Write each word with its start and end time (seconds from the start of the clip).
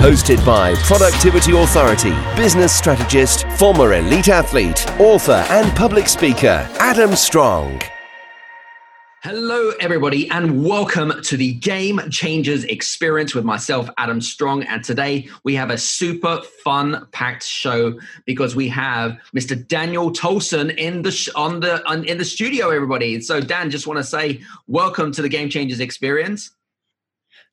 Hosted 0.00 0.42
by 0.46 0.74
Productivity 0.76 1.54
Authority, 1.54 2.14
business 2.34 2.74
strategist, 2.74 3.46
former 3.58 3.92
elite 3.92 4.30
athlete, 4.30 4.90
author, 4.98 5.44
and 5.50 5.76
public 5.76 6.08
speaker, 6.08 6.66
Adam 6.78 7.14
Strong. 7.14 7.82
Hello, 9.22 9.72
everybody, 9.78 10.26
and 10.30 10.64
welcome 10.64 11.12
to 11.24 11.36
the 11.36 11.52
Game 11.52 12.00
Changers 12.08 12.64
Experience 12.64 13.34
with 13.34 13.44
myself, 13.44 13.90
Adam 13.98 14.22
Strong. 14.22 14.62
And 14.62 14.82
today 14.82 15.28
we 15.44 15.54
have 15.56 15.68
a 15.68 15.76
super 15.76 16.40
fun 16.64 17.06
packed 17.12 17.44
show 17.44 18.00
because 18.24 18.56
we 18.56 18.68
have 18.68 19.18
Mr. 19.36 19.68
Daniel 19.68 20.10
Tolson 20.10 20.74
in 20.78 21.02
the 21.02 21.12
sh- 21.12 21.28
on 21.36 21.60
the 21.60 21.86
on, 21.86 22.04
in 22.04 22.16
the 22.16 22.24
studio. 22.24 22.70
Everybody, 22.70 23.20
so 23.20 23.38
Dan, 23.38 23.70
just 23.70 23.86
want 23.86 23.98
to 23.98 24.04
say 24.04 24.40
welcome 24.66 25.12
to 25.12 25.20
the 25.20 25.28
Game 25.28 25.50
Changers 25.50 25.80
Experience. 25.80 26.52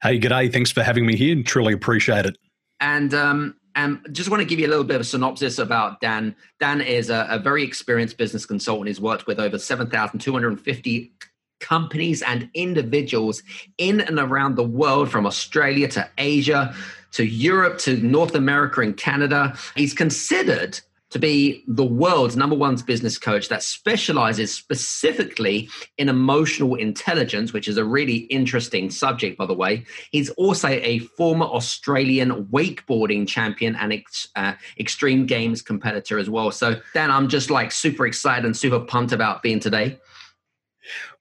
Hey, 0.03 0.19
g'day. 0.19 0.53
Thanks 0.53 0.71
for 0.71 0.83
having 0.83 1.07
me 1.07 1.15
here. 1.15 1.41
Truly 1.41 1.73
appreciate 1.73 2.27
it. 2.27 2.37
And 2.79 3.13
um, 3.13 3.55
and 3.75 3.99
just 4.11 4.29
want 4.29 4.41
to 4.41 4.45
give 4.45 4.59
you 4.59 4.67
a 4.67 4.69
little 4.69 4.83
bit 4.83 4.95
of 4.95 5.01
a 5.01 5.05
synopsis 5.05 5.59
about 5.59 6.01
Dan. 6.01 6.35
Dan 6.59 6.81
is 6.81 7.11
a, 7.11 7.27
a 7.29 7.37
very 7.37 7.63
experienced 7.63 8.17
business 8.17 8.45
consultant. 8.45 8.87
He's 8.87 8.99
worked 8.99 9.27
with 9.27 9.39
over 9.39 9.59
7,250 9.59 11.11
companies 11.59 12.21
and 12.23 12.49
individuals 12.55 13.43
in 13.77 14.01
and 14.01 14.19
around 14.19 14.55
the 14.55 14.63
world 14.63 15.09
from 15.11 15.25
Australia 15.25 15.87
to 15.89 16.09
Asia 16.17 16.73
to 17.11 17.23
Europe 17.23 17.77
to 17.79 17.97
North 17.97 18.35
America 18.35 18.81
and 18.81 18.97
Canada. 18.97 19.55
He's 19.75 19.93
considered 19.93 20.79
to 21.17 21.27
be 21.27 21.63
the 21.67 21.83
world's 21.83 22.37
number 22.37 22.55
one 22.55 22.75
business 22.75 23.17
coach 23.17 23.49
that 23.49 23.63
specializes 23.63 24.53
specifically 24.53 25.67
in 25.97 26.09
emotional 26.09 26.75
intelligence, 26.75 27.53
which 27.53 27.67
is 27.67 27.77
a 27.77 27.83
really 27.83 28.17
interesting 28.29 28.91
subject, 28.91 29.35
by 29.35 29.45
the 29.47 29.53
way. 29.53 29.83
He's 30.11 30.29
also 30.31 30.67
a 30.67 30.99
former 30.99 31.47
Australian 31.47 32.45
wakeboarding 32.45 33.27
champion 33.27 33.75
and 33.77 33.93
ex, 33.93 34.27
uh, 34.35 34.53
extreme 34.79 35.25
games 35.25 35.63
competitor 35.63 36.19
as 36.19 36.29
well. 36.29 36.51
So, 36.51 36.79
Dan, 36.93 37.09
I'm 37.09 37.29
just 37.29 37.49
like 37.49 37.71
super 37.71 38.05
excited 38.05 38.45
and 38.45 38.55
super 38.55 38.79
pumped 38.79 39.11
about 39.11 39.41
being 39.41 39.59
today. 39.59 39.99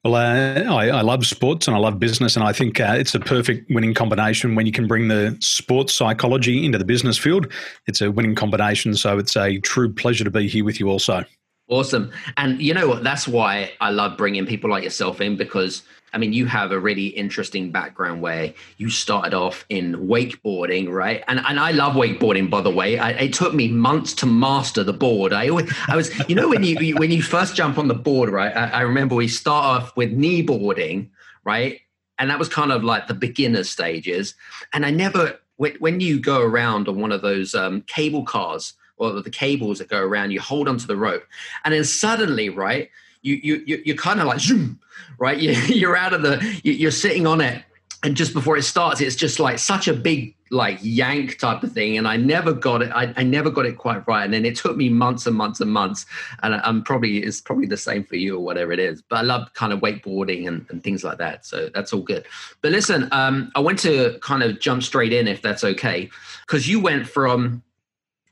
Well, 0.05 0.14
uh, 0.14 0.72
I, 0.72 0.89
I, 0.89 1.00
love 1.00 1.27
sports 1.27 1.66
and 1.66 1.77
I 1.77 1.80
love 1.80 1.98
business, 1.98 2.36
and 2.36 2.44
I 2.44 2.52
think 2.52 2.78
uh, 2.78 2.94
it's 2.97 3.14
a 3.14 3.19
perfect 3.19 3.69
winning 3.70 3.92
combination 3.92 4.55
when 4.55 4.64
you 4.64 4.70
can 4.70 4.86
bring 4.86 5.08
the 5.08 5.36
sports 5.41 5.94
psychology 5.94 6.64
into 6.64 6.78
the 6.78 6.84
business 6.84 7.19
field. 7.19 7.52
It's 7.89 8.00
a 8.00 8.11
winning 8.11 8.36
combination, 8.36 8.94
so 8.94 9.19
it's 9.19 9.36
a 9.36 9.58
true 9.58 9.92
pleasure 9.92 10.22
to 10.22 10.30
be 10.30 10.47
here 10.47 10.64
with 10.64 10.78
you 10.78 10.89
also. 10.89 11.24
Awesome. 11.69 12.12
And 12.36 12.62
you 12.62 12.72
know 12.72 12.86
what? 12.86 13.02
That's 13.02 13.27
why 13.27 13.72
I 13.80 13.91
love 13.91 14.17
bringing 14.17 14.47
people 14.47 14.70
like 14.70 14.84
yourself 14.84 15.20
in 15.20 15.36
because 15.36 15.83
I 16.12 16.18
mean, 16.18 16.32
you 16.32 16.46
have 16.46 16.72
a 16.72 16.78
really 16.78 17.08
interesting 17.08 17.70
background 17.70 18.22
where 18.22 18.54
you 18.78 18.88
started 18.90 19.34
off 19.34 19.66
in 19.68 19.94
wakeboarding, 20.08 20.88
right? 20.88 21.22
And 21.28 21.40
and 21.40 21.60
I 21.60 21.72
love 21.72 21.94
wakeboarding, 21.94 22.48
by 22.48 22.60
the 22.60 22.70
way. 22.70 22.98
I, 22.98 23.10
it 23.10 23.34
took 23.34 23.54
me 23.54 23.68
months 23.68 24.14
to 24.14 24.27
master 24.27 24.82
the 24.84 24.92
board. 24.92 25.32
I 25.32 25.48
always, 25.48 25.72
I 25.88 25.96
was, 25.96 26.10
you 26.28 26.34
know, 26.34 26.48
when 26.48 26.62
you 26.62 26.96
when 26.96 27.10
you 27.10 27.22
first 27.22 27.54
jump 27.54 27.77
on 27.78 27.88
the 27.88 27.94
board, 27.94 28.30
right? 28.30 28.56
I, 28.56 28.68
I 28.68 28.80
remember 28.82 29.14
we 29.14 29.28
start 29.28 29.64
off 29.64 29.96
with 29.96 30.12
knee 30.12 30.42
boarding, 30.42 31.10
right? 31.44 31.80
And 32.18 32.30
that 32.30 32.38
was 32.38 32.48
kind 32.48 32.72
of 32.72 32.82
like 32.82 33.08
the 33.08 33.14
beginner 33.14 33.64
stages. 33.64 34.34
And 34.72 34.86
I 34.86 34.90
never, 34.90 35.39
when 35.58 36.00
you 36.00 36.18
go 36.18 36.40
around 36.40 36.89
on 36.89 36.98
one 36.98 37.12
of 37.12 37.20
those 37.20 37.55
um, 37.55 37.83
cable 37.83 38.24
cars 38.24 38.72
or 38.96 39.20
the 39.20 39.28
cables 39.28 39.78
that 39.80 39.89
go 39.89 40.00
around, 40.00 40.30
you 40.30 40.40
hold 40.40 40.66
onto 40.66 40.86
the 40.86 40.96
rope, 40.96 41.24
and 41.64 41.74
then 41.74 41.84
suddenly, 41.84 42.48
right? 42.48 42.90
you 43.27 43.40
you 43.42 43.62
you 43.66 43.83
you're 43.84 43.96
kind 43.96 44.20
of 44.20 44.27
like 44.27 44.40
zoom, 44.40 44.78
right? 45.18 45.38
You, 45.46 45.52
you're 45.52 45.96
out 45.96 46.12
of 46.12 46.22
the 46.22 46.60
you're 46.64 46.90
sitting 46.90 47.27
on 47.27 47.40
it, 47.40 47.62
and 48.02 48.16
just 48.16 48.32
before 48.32 48.56
it 48.56 48.62
starts, 48.62 49.00
it's 49.00 49.16
just 49.16 49.38
like 49.38 49.58
such 49.58 49.88
a 49.88 49.92
big 49.92 50.36
like 50.50 50.78
yank 50.80 51.38
type 51.38 51.62
of 51.62 51.72
thing. 51.72 51.98
And 51.98 52.06
i 52.06 52.16
never 52.16 52.52
got 52.52 52.82
it 52.82 52.90
I, 52.94 53.12
I 53.16 53.22
never 53.24 53.50
got 53.50 53.66
it 53.66 53.78
quite 53.78 54.06
right. 54.06 54.24
And 54.24 54.32
then 54.32 54.44
it 54.44 54.54
took 54.54 54.77
me 54.77 54.88
months 54.88 55.27
and 55.27 55.36
months 55.36 55.60
and 55.60 55.72
months. 55.72 56.06
And 56.42 56.54
I, 56.54 56.60
i'm 56.64 56.82
probably 56.84 57.18
it's 57.18 57.40
probably 57.40 57.66
the 57.66 57.77
same 57.77 58.04
for 58.04 58.16
you 58.16 58.36
or 58.36 58.44
whatever 58.44 58.72
it 58.72 58.78
is. 58.78 59.02
But 59.02 59.16
i 59.16 59.22
love 59.22 59.52
kind 59.54 59.72
of 59.72 59.80
wakeboarding 59.80 60.46
and, 60.46 60.64
and 60.70 60.82
things 60.82 61.02
like 61.02 61.18
that. 61.18 61.44
So 61.44 61.68
that's 61.74 61.92
all 61.92 62.02
good. 62.02 62.27
But 62.62 62.72
listen 62.72 63.08
um, 63.12 63.50
i 63.56 63.60
want 63.60 63.78
to 63.80 64.18
kind 64.20 64.42
of 64.42 64.60
jump 64.60 64.83
straight 64.83 65.12
in 65.12 65.27
if 65.27 65.42
that's 65.42 65.64
okay. 65.64 66.10
Because 66.46 66.68
you 66.68 66.80
went 66.80 67.08
from 67.08 67.62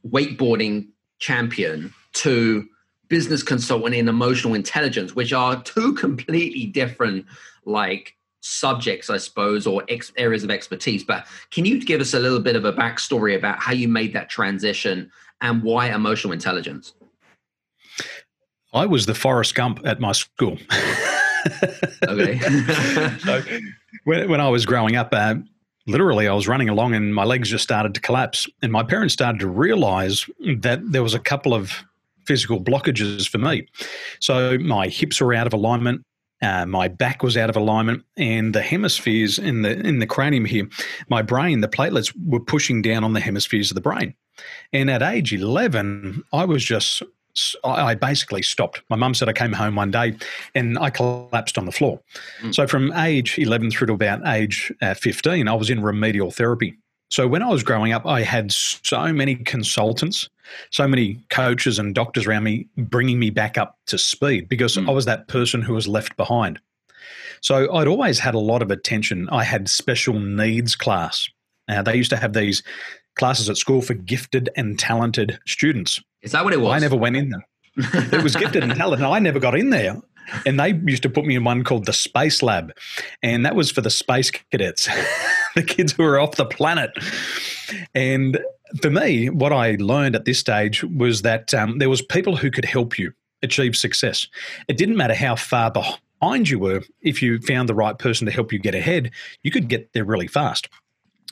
wakeboarding 0.08 0.88
champion 1.18 1.92
to 2.12 2.68
business 3.08 3.42
consultant 3.42 3.94
in 3.94 4.08
emotional 4.08 4.54
intelligence, 4.54 5.14
which 5.14 5.32
are 5.32 5.62
two 5.62 5.94
completely 5.94 6.66
different 6.66 7.26
like 7.64 8.16
subjects, 8.40 9.08
I 9.08 9.16
suppose, 9.16 9.66
or 9.66 9.84
ex- 9.88 10.12
areas 10.16 10.44
of 10.44 10.50
expertise. 10.50 11.02
But 11.02 11.26
can 11.50 11.64
you 11.64 11.82
give 11.82 12.00
us 12.00 12.14
a 12.14 12.18
little 12.18 12.40
bit 12.40 12.56
of 12.56 12.64
a 12.64 12.72
backstory 12.72 13.36
about 13.36 13.58
how 13.58 13.72
you 13.72 13.88
made 13.88 14.12
that 14.12 14.28
transition 14.28 15.10
and 15.40 15.62
why 15.62 15.92
emotional 15.92 16.32
intelligence? 16.32 16.94
I 18.72 18.86
was 18.86 19.06
the 19.06 19.14
Forrest 19.14 19.54
Gump 19.54 19.80
at 19.84 20.00
my 20.00 20.12
school. 20.12 20.58
okay. 22.08 22.38
so 23.18 23.42
when, 24.04 24.28
when, 24.28 24.40
I 24.40 24.48
was 24.48 24.66
growing 24.66 24.96
up, 24.96 25.08
uh, 25.12 25.36
literally, 25.86 26.28
I 26.28 26.34
was 26.34 26.48
running 26.48 26.68
along 26.68 26.94
and 26.94 27.14
my 27.14 27.24
legs 27.24 27.48
just 27.48 27.64
started 27.64 27.94
to 27.94 28.00
collapse. 28.00 28.46
And 28.62 28.72
my 28.72 28.82
parents 28.82 29.14
started 29.14 29.38
to 29.40 29.48
realize 29.48 30.26
that 30.58 30.80
there 30.90 31.02
was 31.02 31.14
a 31.14 31.18
couple 31.18 31.54
of 31.54 31.84
physical 32.26 32.60
blockages 32.60 33.28
for 33.28 33.38
me. 33.38 33.66
So 34.20 34.58
my 34.58 34.88
hips 34.88 35.20
were 35.20 35.34
out 35.34 35.46
of 35.46 35.52
alignment. 35.52 36.02
Uh, 36.42 36.66
my 36.66 36.88
back 36.88 37.22
was 37.22 37.36
out 37.36 37.48
of 37.48 37.56
alignment, 37.56 38.04
and 38.16 38.54
the 38.54 38.60
hemispheres 38.60 39.38
in 39.38 39.62
the 39.62 39.80
in 39.80 40.00
the 40.00 40.06
cranium 40.06 40.44
here, 40.44 40.68
my 41.08 41.22
brain, 41.22 41.60
the 41.60 41.68
platelets 41.68 42.12
were 42.26 42.40
pushing 42.40 42.82
down 42.82 43.02
on 43.02 43.14
the 43.14 43.20
hemispheres 43.20 43.70
of 43.70 43.76
the 43.76 43.80
brain. 43.80 44.14
And 44.72 44.90
at 44.90 45.00
age 45.00 45.32
eleven, 45.32 46.22
I 46.32 46.44
was 46.44 46.62
just 46.62 47.02
I 47.64 47.94
basically 47.94 48.42
stopped. 48.42 48.82
My 48.90 48.96
mum 48.96 49.14
said 49.14 49.28
I 49.28 49.32
came 49.32 49.52
home 49.52 49.74
one 49.74 49.90
day 49.90 50.16
and 50.54 50.78
I 50.78 50.90
collapsed 50.90 51.58
on 51.58 51.66
the 51.66 51.72
floor. 51.72 52.00
Mm. 52.42 52.54
So 52.54 52.66
from 52.66 52.92
age 52.92 53.38
11 53.38 53.72
through 53.72 53.88
to 53.88 53.92
about 53.94 54.26
age 54.26 54.72
uh, 54.80 54.94
15, 54.94 55.48
I 55.48 55.54
was 55.54 55.68
in 55.68 55.82
remedial 55.82 56.30
therapy. 56.30 56.76
So 57.14 57.28
when 57.28 57.44
I 57.44 57.48
was 57.48 57.62
growing 57.62 57.92
up, 57.92 58.06
I 58.06 58.22
had 58.22 58.50
so 58.50 59.12
many 59.12 59.36
consultants, 59.36 60.28
so 60.70 60.88
many 60.88 61.24
coaches 61.30 61.78
and 61.78 61.94
doctors 61.94 62.26
around 62.26 62.42
me 62.42 62.66
bringing 62.76 63.20
me 63.20 63.30
back 63.30 63.56
up 63.56 63.78
to 63.86 63.98
speed 63.98 64.48
because 64.48 64.76
mm. 64.76 64.88
I 64.88 64.90
was 64.90 65.04
that 65.04 65.28
person 65.28 65.62
who 65.62 65.74
was 65.74 65.86
left 65.86 66.16
behind. 66.16 66.58
So 67.40 67.72
I'd 67.72 67.86
always 67.86 68.18
had 68.18 68.34
a 68.34 68.40
lot 68.40 68.62
of 68.62 68.72
attention. 68.72 69.28
I 69.30 69.44
had 69.44 69.68
special 69.68 70.18
needs 70.18 70.74
class. 70.74 71.28
Now 71.68 71.82
they 71.82 71.94
used 71.94 72.10
to 72.10 72.16
have 72.16 72.32
these 72.32 72.64
classes 73.14 73.48
at 73.48 73.58
school 73.58 73.80
for 73.80 73.94
gifted 73.94 74.50
and 74.56 74.76
talented 74.76 75.38
students. 75.46 76.02
Is 76.22 76.32
that 76.32 76.42
what 76.42 76.52
it 76.52 76.60
was? 76.60 76.72
I 76.72 76.80
never 76.80 76.96
went 76.96 77.14
in 77.14 77.28
there. 77.28 77.46
it 77.76 78.24
was 78.24 78.34
gifted 78.34 78.64
and 78.64 78.74
talented. 78.74 79.06
I 79.06 79.20
never 79.20 79.38
got 79.38 79.56
in 79.56 79.70
there. 79.70 80.02
And 80.46 80.58
they 80.58 80.72
used 80.84 81.02
to 81.02 81.10
put 81.10 81.24
me 81.24 81.36
in 81.36 81.44
one 81.44 81.64
called 81.64 81.86
the 81.86 81.92
Space 81.92 82.42
Lab. 82.42 82.72
And 83.22 83.44
that 83.44 83.56
was 83.56 83.70
for 83.70 83.80
the 83.80 83.90
space 83.90 84.30
cadets. 84.30 84.88
the 85.54 85.62
kids 85.62 85.92
who 85.92 86.02
were 86.02 86.18
off 86.18 86.36
the 86.36 86.46
planet. 86.46 86.90
And 87.94 88.38
for 88.80 88.90
me, 88.90 89.30
what 89.30 89.52
I 89.52 89.76
learned 89.78 90.16
at 90.16 90.24
this 90.24 90.38
stage 90.38 90.82
was 90.84 91.22
that 91.22 91.54
um, 91.54 91.78
there 91.78 91.90
was 91.90 92.02
people 92.02 92.36
who 92.36 92.50
could 92.50 92.64
help 92.64 92.98
you 92.98 93.12
achieve 93.42 93.76
success. 93.76 94.26
It 94.68 94.76
didn't 94.76 94.96
matter 94.96 95.14
how 95.14 95.36
far 95.36 95.70
behind 95.70 96.48
you 96.48 96.58
were. 96.58 96.82
If 97.02 97.22
you 97.22 97.38
found 97.38 97.68
the 97.68 97.74
right 97.74 97.98
person 97.98 98.26
to 98.26 98.32
help 98.32 98.52
you 98.52 98.58
get 98.58 98.74
ahead, 98.74 99.12
you 99.42 99.50
could 99.50 99.68
get 99.68 99.92
there 99.92 100.04
really 100.04 100.28
fast. 100.28 100.68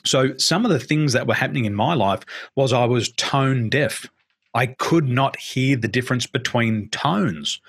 So 0.05 0.37
some 0.37 0.65
of 0.65 0.71
the 0.71 0.79
things 0.79 1.13
that 1.13 1.27
were 1.27 1.33
happening 1.33 1.65
in 1.65 1.75
my 1.75 1.93
life 1.93 2.23
was 2.55 2.73
I 2.73 2.85
was 2.85 3.11
tone 3.13 3.69
deaf. 3.69 4.07
I 4.53 4.67
could 4.67 5.07
not 5.07 5.37
hear 5.37 5.75
the 5.75 5.87
difference 5.87 6.27
between 6.27 6.89
tones. 6.89 7.59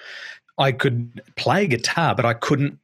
I 0.58 0.72
could 0.72 1.22
play 1.36 1.66
guitar, 1.66 2.14
but 2.14 2.24
I 2.24 2.34
couldn't 2.34 2.78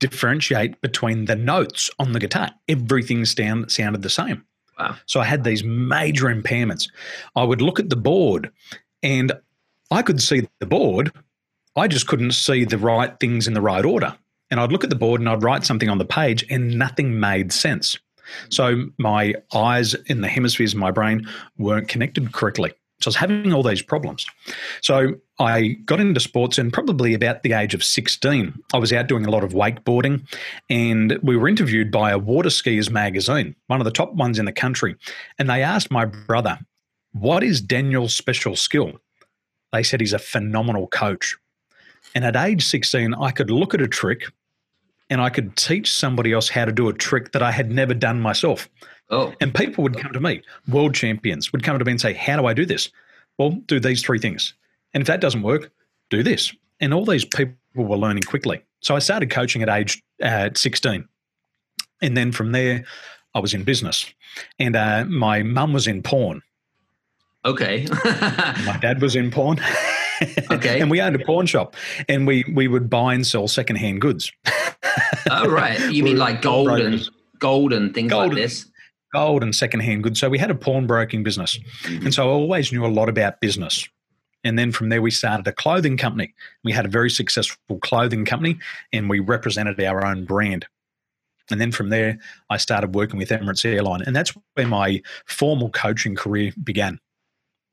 differentiate 0.00 0.80
between 0.80 1.24
the 1.24 1.36
notes 1.36 1.90
on 1.98 2.12
the 2.12 2.20
guitar. 2.20 2.50
Everything 2.68 3.24
sound, 3.24 3.70
sounded 3.72 4.02
the 4.02 4.10
same. 4.10 4.44
Wow. 4.78 4.96
So 5.06 5.20
I 5.20 5.24
had 5.24 5.44
these 5.44 5.64
major 5.64 6.26
impairments. 6.26 6.90
I 7.34 7.44
would 7.44 7.62
look 7.62 7.80
at 7.80 7.88
the 7.88 7.96
board 7.96 8.50
and 9.02 9.32
I 9.90 10.02
could 10.02 10.20
see 10.20 10.46
the 10.58 10.66
board. 10.66 11.12
I 11.76 11.88
just 11.88 12.06
couldn't 12.06 12.32
see 12.32 12.64
the 12.64 12.78
right 12.78 13.18
things 13.18 13.48
in 13.48 13.54
the 13.54 13.60
right 13.60 13.84
order. 13.84 14.16
And 14.50 14.60
I'd 14.60 14.72
look 14.72 14.84
at 14.84 14.90
the 14.90 14.96
board 14.96 15.20
and 15.20 15.28
I'd 15.28 15.42
write 15.42 15.64
something 15.64 15.88
on 15.88 15.98
the 15.98 16.04
page 16.04 16.44
and 16.50 16.78
nothing 16.78 17.18
made 17.18 17.52
sense. 17.52 17.98
So 18.48 18.86
my 18.98 19.34
eyes 19.54 19.94
in 20.06 20.20
the 20.20 20.28
hemispheres 20.28 20.74
of 20.74 20.78
my 20.78 20.90
brain 20.90 21.26
weren't 21.58 21.88
connected 21.88 22.32
correctly. 22.32 22.72
So 23.00 23.08
I 23.08 23.10
was 23.10 23.16
having 23.16 23.52
all 23.52 23.62
these 23.62 23.82
problems. 23.82 24.26
So 24.80 25.14
I 25.38 25.76
got 25.84 26.00
into 26.00 26.20
sports, 26.20 26.56
and 26.56 26.72
probably 26.72 27.12
about 27.12 27.42
the 27.42 27.52
age 27.52 27.74
of 27.74 27.84
16, 27.84 28.54
I 28.72 28.78
was 28.78 28.92
out 28.92 29.06
doing 29.06 29.26
a 29.26 29.30
lot 29.30 29.44
of 29.44 29.52
wakeboarding, 29.52 30.26
and 30.70 31.18
we 31.22 31.36
were 31.36 31.48
interviewed 31.48 31.90
by 31.90 32.10
a 32.10 32.18
water 32.18 32.48
skiers 32.48 32.90
magazine, 32.90 33.54
one 33.66 33.80
of 33.80 33.84
the 33.84 33.90
top 33.90 34.14
ones 34.14 34.38
in 34.38 34.46
the 34.46 34.52
country. 34.52 34.96
And 35.38 35.50
they 35.50 35.62
asked 35.62 35.90
my 35.90 36.06
brother, 36.06 36.58
What 37.12 37.42
is 37.42 37.60
Daniel's 37.60 38.16
special 38.16 38.56
skill? 38.56 38.92
They 39.72 39.82
said 39.82 40.00
he's 40.00 40.14
a 40.14 40.18
phenomenal 40.18 40.86
coach. 40.86 41.36
And 42.14 42.24
at 42.24 42.36
age 42.36 42.64
16, 42.64 43.14
I 43.14 43.30
could 43.30 43.50
look 43.50 43.74
at 43.74 43.82
a 43.82 43.88
trick 43.88 44.24
and 45.10 45.20
I 45.20 45.28
could 45.28 45.56
teach 45.56 45.92
somebody 45.92 46.32
else 46.32 46.48
how 46.48 46.64
to 46.64 46.72
do 46.72 46.88
a 46.88 46.92
trick 46.92 47.32
that 47.32 47.42
I 47.42 47.52
had 47.52 47.70
never 47.70 47.94
done 47.94 48.20
myself. 48.20 48.68
Oh. 49.10 49.32
And 49.40 49.54
people 49.54 49.82
would 49.84 49.98
come 49.98 50.12
to 50.12 50.20
me, 50.20 50.42
world 50.68 50.94
champions 50.94 51.52
would 51.52 51.62
come 51.62 51.78
to 51.78 51.84
me 51.84 51.92
and 51.92 52.00
say, 52.00 52.12
How 52.12 52.36
do 52.36 52.46
I 52.46 52.54
do 52.54 52.66
this? 52.66 52.90
Well, 53.38 53.50
do 53.66 53.78
these 53.78 54.02
three 54.02 54.18
things. 54.18 54.54
And 54.94 55.00
if 55.00 55.06
that 55.06 55.20
doesn't 55.20 55.42
work, 55.42 55.70
do 56.10 56.22
this. 56.22 56.54
And 56.80 56.92
all 56.92 57.04
these 57.04 57.24
people 57.24 57.54
were 57.74 57.96
learning 57.96 58.24
quickly. 58.24 58.62
So 58.80 58.96
I 58.96 58.98
started 58.98 59.30
coaching 59.30 59.62
at 59.62 59.68
age 59.68 60.02
uh, 60.22 60.50
16. 60.54 61.06
And 62.02 62.16
then 62.16 62.32
from 62.32 62.52
there, 62.52 62.84
I 63.34 63.40
was 63.40 63.54
in 63.54 63.64
business. 63.64 64.06
And 64.58 64.76
uh, 64.76 65.04
my 65.06 65.42
mum 65.42 65.72
was 65.72 65.86
in 65.86 66.02
porn. 66.02 66.42
Okay. 67.44 67.86
my 68.04 68.78
dad 68.80 69.00
was 69.00 69.14
in 69.14 69.30
porn. 69.30 69.60
Okay. 70.50 70.80
and 70.80 70.90
we 70.90 71.00
owned 71.00 71.16
a 71.16 71.24
pawn 71.24 71.46
shop 71.46 71.76
and 72.08 72.26
we, 72.26 72.44
we 72.52 72.68
would 72.68 72.90
buy 72.90 73.14
and 73.14 73.26
sell 73.26 73.48
secondhand 73.48 74.00
goods. 74.00 74.32
oh, 75.30 75.48
right. 75.48 75.78
You 75.92 76.02
mean 76.04 76.16
like 76.16 76.42
gold 76.42 76.68
and, 76.70 77.08
gold 77.38 77.72
and 77.72 77.94
things 77.94 78.10
gold 78.10 78.28
like 78.28 78.42
this? 78.42 78.66
Gold 79.16 79.42
and 79.42 79.54
secondhand 79.54 80.02
goods. 80.02 80.20
So 80.20 80.28
we 80.28 80.38
had 80.38 80.50
a 80.50 80.54
pawnbroking 80.54 81.22
business. 81.22 81.58
Mm-hmm. 81.82 82.06
And 82.06 82.14
so 82.14 82.28
I 82.28 82.32
always 82.32 82.72
knew 82.72 82.84
a 82.84 82.88
lot 82.88 83.08
about 83.08 83.40
business. 83.40 83.88
And 84.44 84.58
then 84.58 84.72
from 84.72 84.90
there, 84.90 85.02
we 85.02 85.10
started 85.10 85.46
a 85.48 85.52
clothing 85.52 85.96
company. 85.96 86.34
We 86.62 86.72
had 86.72 86.84
a 86.84 86.88
very 86.88 87.10
successful 87.10 87.78
clothing 87.78 88.24
company 88.24 88.58
and 88.92 89.08
we 89.08 89.20
represented 89.20 89.80
our 89.80 90.04
own 90.04 90.24
brand. 90.24 90.66
And 91.50 91.60
then 91.60 91.72
from 91.72 91.88
there, 91.88 92.18
I 92.50 92.58
started 92.58 92.94
working 92.94 93.18
with 93.18 93.30
Emirates 93.30 93.64
Airline. 93.64 94.02
And 94.02 94.14
that's 94.14 94.32
where 94.54 94.66
my 94.66 95.02
formal 95.24 95.70
coaching 95.70 96.14
career 96.14 96.52
began. 96.62 97.00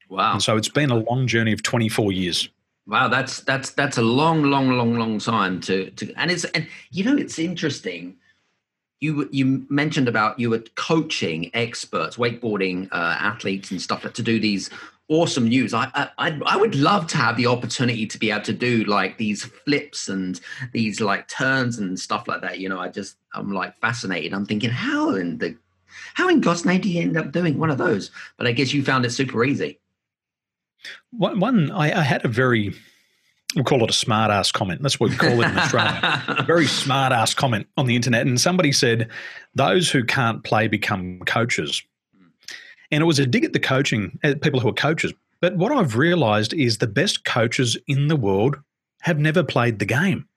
Wow. 0.09 0.33
And 0.33 0.43
so 0.43 0.57
it's 0.57 0.69
been 0.69 0.91
a 0.91 0.97
long 0.97 1.27
journey 1.27 1.51
of 1.51 1.61
24 1.63 2.11
years. 2.11 2.49
Wow, 2.85 3.07
that's 3.07 3.39
that's 3.39 3.69
that's 3.71 3.97
a 3.97 4.01
long, 4.01 4.43
long, 4.43 4.77
long, 4.77 4.95
long 4.95 5.17
time 5.17 5.61
to 5.61 5.89
to 5.91 6.13
and 6.15 6.29
it's 6.29 6.43
and 6.43 6.67
you 6.91 7.05
know 7.05 7.15
it's 7.15 7.39
interesting 7.39 8.17
you 9.03 9.27
you 9.31 9.65
mentioned 9.69 10.07
about 10.07 10.39
you 10.39 10.49
were 10.49 10.63
coaching 10.75 11.51
experts, 11.53 12.15
wakeboarding 12.15 12.87
uh, 12.91 13.17
athletes 13.19 13.69
and 13.69 13.81
stuff 13.81 14.01
to 14.11 14.23
do 14.23 14.39
these 14.39 14.69
awesome 15.09 15.49
news. 15.49 15.73
I, 15.73 15.91
I 16.17 16.39
I 16.45 16.55
would 16.55 16.75
love 16.75 17.07
to 17.07 17.17
have 17.17 17.35
the 17.35 17.47
opportunity 17.47 18.07
to 18.07 18.17
be 18.17 18.31
able 18.31 18.45
to 18.45 18.53
do 18.53 18.85
like 18.85 19.17
these 19.17 19.43
flips 19.43 20.07
and 20.07 20.39
these 20.71 21.01
like 21.01 21.27
turns 21.27 21.77
and 21.79 21.99
stuff 21.99 22.29
like 22.29 22.41
that. 22.41 22.59
You 22.59 22.69
know, 22.69 22.79
I 22.79 22.87
just 22.87 23.17
I'm 23.33 23.51
like 23.51 23.77
fascinated. 23.79 24.33
I'm 24.33 24.45
thinking 24.45 24.69
how 24.69 25.15
in 25.15 25.37
the 25.37 25.57
how 26.13 26.29
in 26.29 26.39
God's 26.39 26.65
name 26.65 26.79
do 26.79 26.89
you 26.89 27.01
end 27.01 27.17
up 27.17 27.33
doing 27.33 27.59
one 27.59 27.69
of 27.69 27.77
those? 27.77 28.09
But 28.37 28.47
I 28.47 28.53
guess 28.53 28.73
you 28.73 28.83
found 28.83 29.05
it 29.05 29.11
super 29.11 29.43
easy. 29.43 29.79
One, 31.11 31.39
one 31.41 31.71
I, 31.71 31.99
I 31.99 32.03
had 32.03 32.23
a 32.23 32.29
very 32.29 32.73
we'll 33.55 33.63
call 33.63 33.83
it 33.83 33.89
a 33.89 33.93
smart 33.93 34.31
ass 34.31 34.51
comment. 34.51 34.81
That's 34.81 34.99
what 34.99 35.09
we 35.09 35.15
call 35.15 35.41
it 35.41 35.49
in 35.49 35.57
Australia. 35.57 36.23
a 36.27 36.43
very 36.47 36.67
smart 36.67 37.13
ass 37.13 37.33
comment 37.33 37.67
on 37.77 37.85
the 37.85 37.95
internet. 37.95 38.25
And 38.25 38.39
somebody 38.39 38.71
said, 38.71 39.09
those 39.55 39.89
who 39.89 40.03
can't 40.03 40.43
play 40.43 40.67
become 40.67 41.19
coaches. 41.25 41.83
And 42.91 43.01
it 43.01 43.05
was 43.05 43.19
a 43.19 43.25
dig 43.25 43.43
at 43.43 43.53
the 43.53 43.59
coaching, 43.59 44.19
at 44.23 44.41
people 44.41 44.59
who 44.59 44.69
are 44.69 44.73
coaches. 44.73 45.13
But 45.41 45.57
what 45.57 45.71
I've 45.71 45.97
realized 45.97 46.53
is 46.53 46.77
the 46.77 46.87
best 46.87 47.25
coaches 47.25 47.77
in 47.87 48.07
the 48.07 48.15
world 48.15 48.57
have 49.01 49.19
never 49.19 49.43
played 49.43 49.79
the 49.79 49.85
game. 49.85 50.27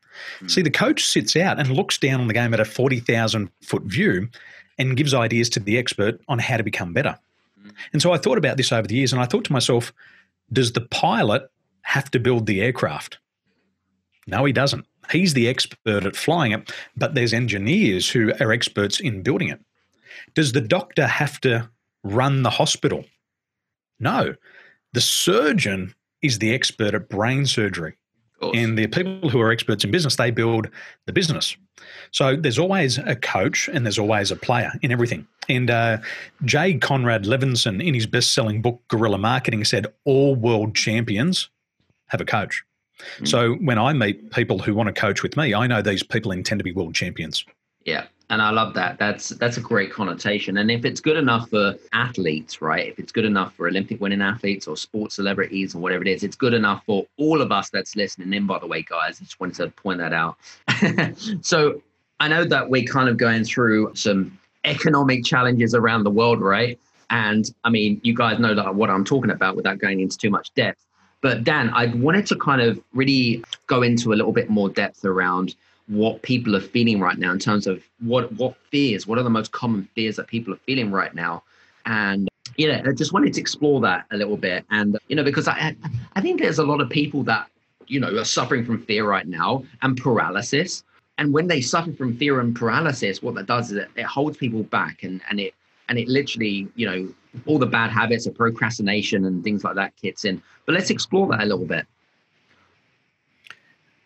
Mm. 0.40 0.50
See, 0.50 0.62
the 0.62 0.70
coach 0.70 1.06
sits 1.06 1.36
out 1.36 1.58
and 1.58 1.70
looks 1.70 1.98
down 1.98 2.20
on 2.20 2.26
the 2.26 2.34
game 2.34 2.54
at 2.54 2.60
a 2.60 2.64
40,000 2.64 3.50
foot 3.62 3.82
view 3.82 4.28
and 4.78 4.96
gives 4.96 5.14
ideas 5.14 5.48
to 5.50 5.60
the 5.60 5.78
expert 5.78 6.20
on 6.28 6.38
how 6.38 6.56
to 6.56 6.62
become 6.62 6.92
better. 6.92 7.18
Mm. 7.62 7.72
And 7.92 8.02
so 8.02 8.12
I 8.12 8.18
thought 8.18 8.38
about 8.38 8.56
this 8.56 8.72
over 8.72 8.86
the 8.86 8.96
years 8.96 9.12
and 9.12 9.20
I 9.20 9.26
thought 9.26 9.44
to 9.44 9.52
myself, 9.52 9.92
does 10.52 10.72
the 10.72 10.80
pilot 10.80 11.50
have 11.86 12.10
to 12.10 12.18
build 12.18 12.46
the 12.46 12.60
aircraft. 12.60 13.18
No, 14.26 14.44
he 14.44 14.52
doesn't. 14.52 14.84
He's 15.12 15.34
the 15.34 15.48
expert 15.48 16.04
at 16.04 16.16
flying 16.16 16.50
it, 16.50 16.72
but 16.96 17.14
there's 17.14 17.32
engineers 17.32 18.10
who 18.10 18.32
are 18.40 18.50
experts 18.50 18.98
in 18.98 19.22
building 19.22 19.50
it. 19.50 19.60
Does 20.34 20.50
the 20.50 20.60
doctor 20.60 21.06
have 21.06 21.40
to 21.42 21.70
run 22.02 22.42
the 22.42 22.50
hospital? 22.50 23.04
No. 24.00 24.34
The 24.94 25.00
surgeon 25.00 25.94
is 26.22 26.40
the 26.40 26.52
expert 26.52 26.92
at 26.92 27.08
brain 27.08 27.46
surgery. 27.46 27.96
And 28.42 28.76
the 28.76 28.88
people 28.88 29.30
who 29.30 29.40
are 29.40 29.52
experts 29.52 29.84
in 29.84 29.90
business, 29.90 30.16
they 30.16 30.30
build 30.30 30.68
the 31.06 31.12
business. 31.12 31.56
So 32.10 32.36
there's 32.36 32.58
always 32.58 32.98
a 32.98 33.16
coach 33.16 33.68
and 33.72 33.86
there's 33.86 33.98
always 33.98 34.30
a 34.30 34.36
player 34.36 34.72
in 34.82 34.92
everything. 34.92 35.26
And 35.48 35.70
uh, 35.70 35.98
Jay 36.44 36.74
Conrad 36.74 37.24
Levinson, 37.24 37.82
in 37.82 37.94
his 37.94 38.06
best 38.06 38.34
selling 38.34 38.60
book, 38.60 38.82
Guerrilla 38.88 39.18
Marketing, 39.18 39.64
said 39.64 39.86
all 40.04 40.34
world 40.34 40.74
champions 40.74 41.48
have 42.08 42.20
a 42.20 42.24
coach. 42.24 42.62
Mm. 43.18 43.28
So 43.28 43.54
when 43.54 43.78
I 43.78 43.92
meet 43.92 44.30
people 44.30 44.58
who 44.58 44.74
want 44.74 44.88
to 44.88 44.92
coach 44.92 45.22
with 45.22 45.36
me, 45.36 45.54
I 45.54 45.66
know 45.66 45.82
these 45.82 46.02
people 46.02 46.32
intend 46.32 46.58
to 46.60 46.64
be 46.64 46.72
world 46.72 46.94
champions. 46.94 47.44
Yeah. 47.84 48.06
And 48.28 48.42
I 48.42 48.50
love 48.50 48.74
that. 48.74 48.98
That's 48.98 49.28
that's 49.28 49.56
a 49.56 49.60
great 49.60 49.92
connotation. 49.92 50.58
And 50.58 50.68
if 50.68 50.84
it's 50.84 51.00
good 51.00 51.16
enough 51.16 51.48
for 51.48 51.76
athletes, 51.92 52.60
right? 52.60 52.88
If 52.88 52.98
it's 52.98 53.12
good 53.12 53.24
enough 53.24 53.54
for 53.54 53.68
Olympic 53.68 54.00
winning 54.00 54.20
athletes 54.20 54.66
or 54.66 54.76
sports 54.76 55.14
celebrities 55.14 55.76
or 55.76 55.78
whatever 55.78 56.02
it 56.02 56.08
is, 56.08 56.24
it's 56.24 56.34
good 56.34 56.52
enough 56.52 56.82
for 56.84 57.06
all 57.18 57.40
of 57.40 57.52
us 57.52 57.70
that's 57.70 57.94
listening 57.94 58.32
in, 58.32 58.44
by 58.46 58.58
the 58.58 58.66
way, 58.66 58.82
guys. 58.82 59.20
I 59.20 59.24
just 59.24 59.38
wanted 59.38 59.56
to 59.56 59.68
point 59.68 59.98
that 59.98 60.12
out. 60.12 60.36
so 61.40 61.80
I 62.18 62.26
know 62.26 62.44
that 62.44 62.68
we're 62.68 62.84
kind 62.84 63.08
of 63.08 63.16
going 63.16 63.44
through 63.44 63.94
some 63.94 64.36
economic 64.64 65.24
challenges 65.24 65.72
around 65.72 66.02
the 66.02 66.10
world, 66.10 66.40
right? 66.40 66.80
And 67.10 67.48
I 67.62 67.70
mean, 67.70 68.00
you 68.02 68.12
guys 68.14 68.40
know 68.40 68.56
that 68.56 68.74
what 68.74 68.90
I'm 68.90 69.04
talking 69.04 69.30
about 69.30 69.54
without 69.54 69.78
going 69.78 70.00
into 70.00 70.18
too 70.18 70.30
much 70.30 70.52
depth. 70.54 70.84
But 71.26 71.43
Dan, 71.43 71.70
I 71.70 71.87
wanted 71.87 72.25
to 72.26 72.37
kind 72.37 72.61
of 72.61 72.81
really 72.94 73.43
go 73.67 73.82
into 73.82 74.12
a 74.12 74.14
little 74.14 74.31
bit 74.31 74.49
more 74.49 74.69
depth 74.69 75.05
around 75.05 75.56
what 75.88 76.23
people 76.23 76.55
are 76.55 76.61
feeling 76.61 77.00
right 77.00 77.19
now 77.19 77.32
in 77.32 77.40
terms 77.40 77.67
of 77.67 77.82
what 77.99 78.31
what 78.34 78.55
fears, 78.70 79.08
what 79.08 79.19
are 79.19 79.25
the 79.25 79.37
most 79.38 79.50
common 79.50 79.88
fears 79.96 80.14
that 80.14 80.28
people 80.28 80.55
are 80.55 80.62
feeling 80.69 80.93
right 80.93 81.17
now, 81.17 81.43
and 81.84 82.28
you 82.56 82.69
know, 82.69 82.81
I 82.87 82.93
just 82.93 83.12
wanted 83.12 83.34
to 83.34 83.40
explore 83.40 83.81
that 83.81 84.06
a 84.12 84.17
little 84.17 84.37
bit, 84.37 84.64
and 84.70 84.96
you 85.08 85.17
know, 85.17 85.25
because 85.25 85.49
I 85.49 85.75
I 86.14 86.20
think 86.20 86.40
there's 86.40 86.61
a 86.61 86.64
lot 86.64 86.81
of 86.81 86.88
people 86.90 87.25
that 87.25 87.49
you 87.88 87.99
know 87.99 88.17
are 88.17 88.25
suffering 88.25 88.64
from 88.64 88.84
fear 88.84 89.05
right 89.05 89.26
now 89.26 89.64
and 89.83 89.97
paralysis, 89.97 90.85
and 91.18 91.33
when 91.33 91.49
they 91.49 91.61
suffer 91.61 91.92
from 91.92 92.16
fear 92.16 92.38
and 92.38 92.54
paralysis, 92.54 93.21
what 93.21 93.35
that 93.35 93.47
does 93.47 93.73
is 93.73 93.78
it, 93.78 93.88
it 93.97 94.06
holds 94.06 94.37
people 94.37 94.62
back, 94.62 95.02
and 95.02 95.21
and 95.28 95.40
it 95.40 95.54
and 95.88 95.99
it 95.99 96.09
literally 96.09 96.69
you 96.75 96.87
know 96.87 97.09
all 97.45 97.59
the 97.59 97.66
bad 97.66 97.90
habits 97.90 98.26
of 98.26 98.35
procrastination 98.35 99.25
and 99.25 99.45
things 99.45 99.64
like 99.64 99.75
that 99.75 99.95
kicks 99.97 100.25
in. 100.25 100.43
But 100.64 100.75
let's 100.75 100.90
explore 100.90 101.26
that 101.28 101.43
a 101.43 101.47
little 101.47 101.66
bit. 101.66 101.87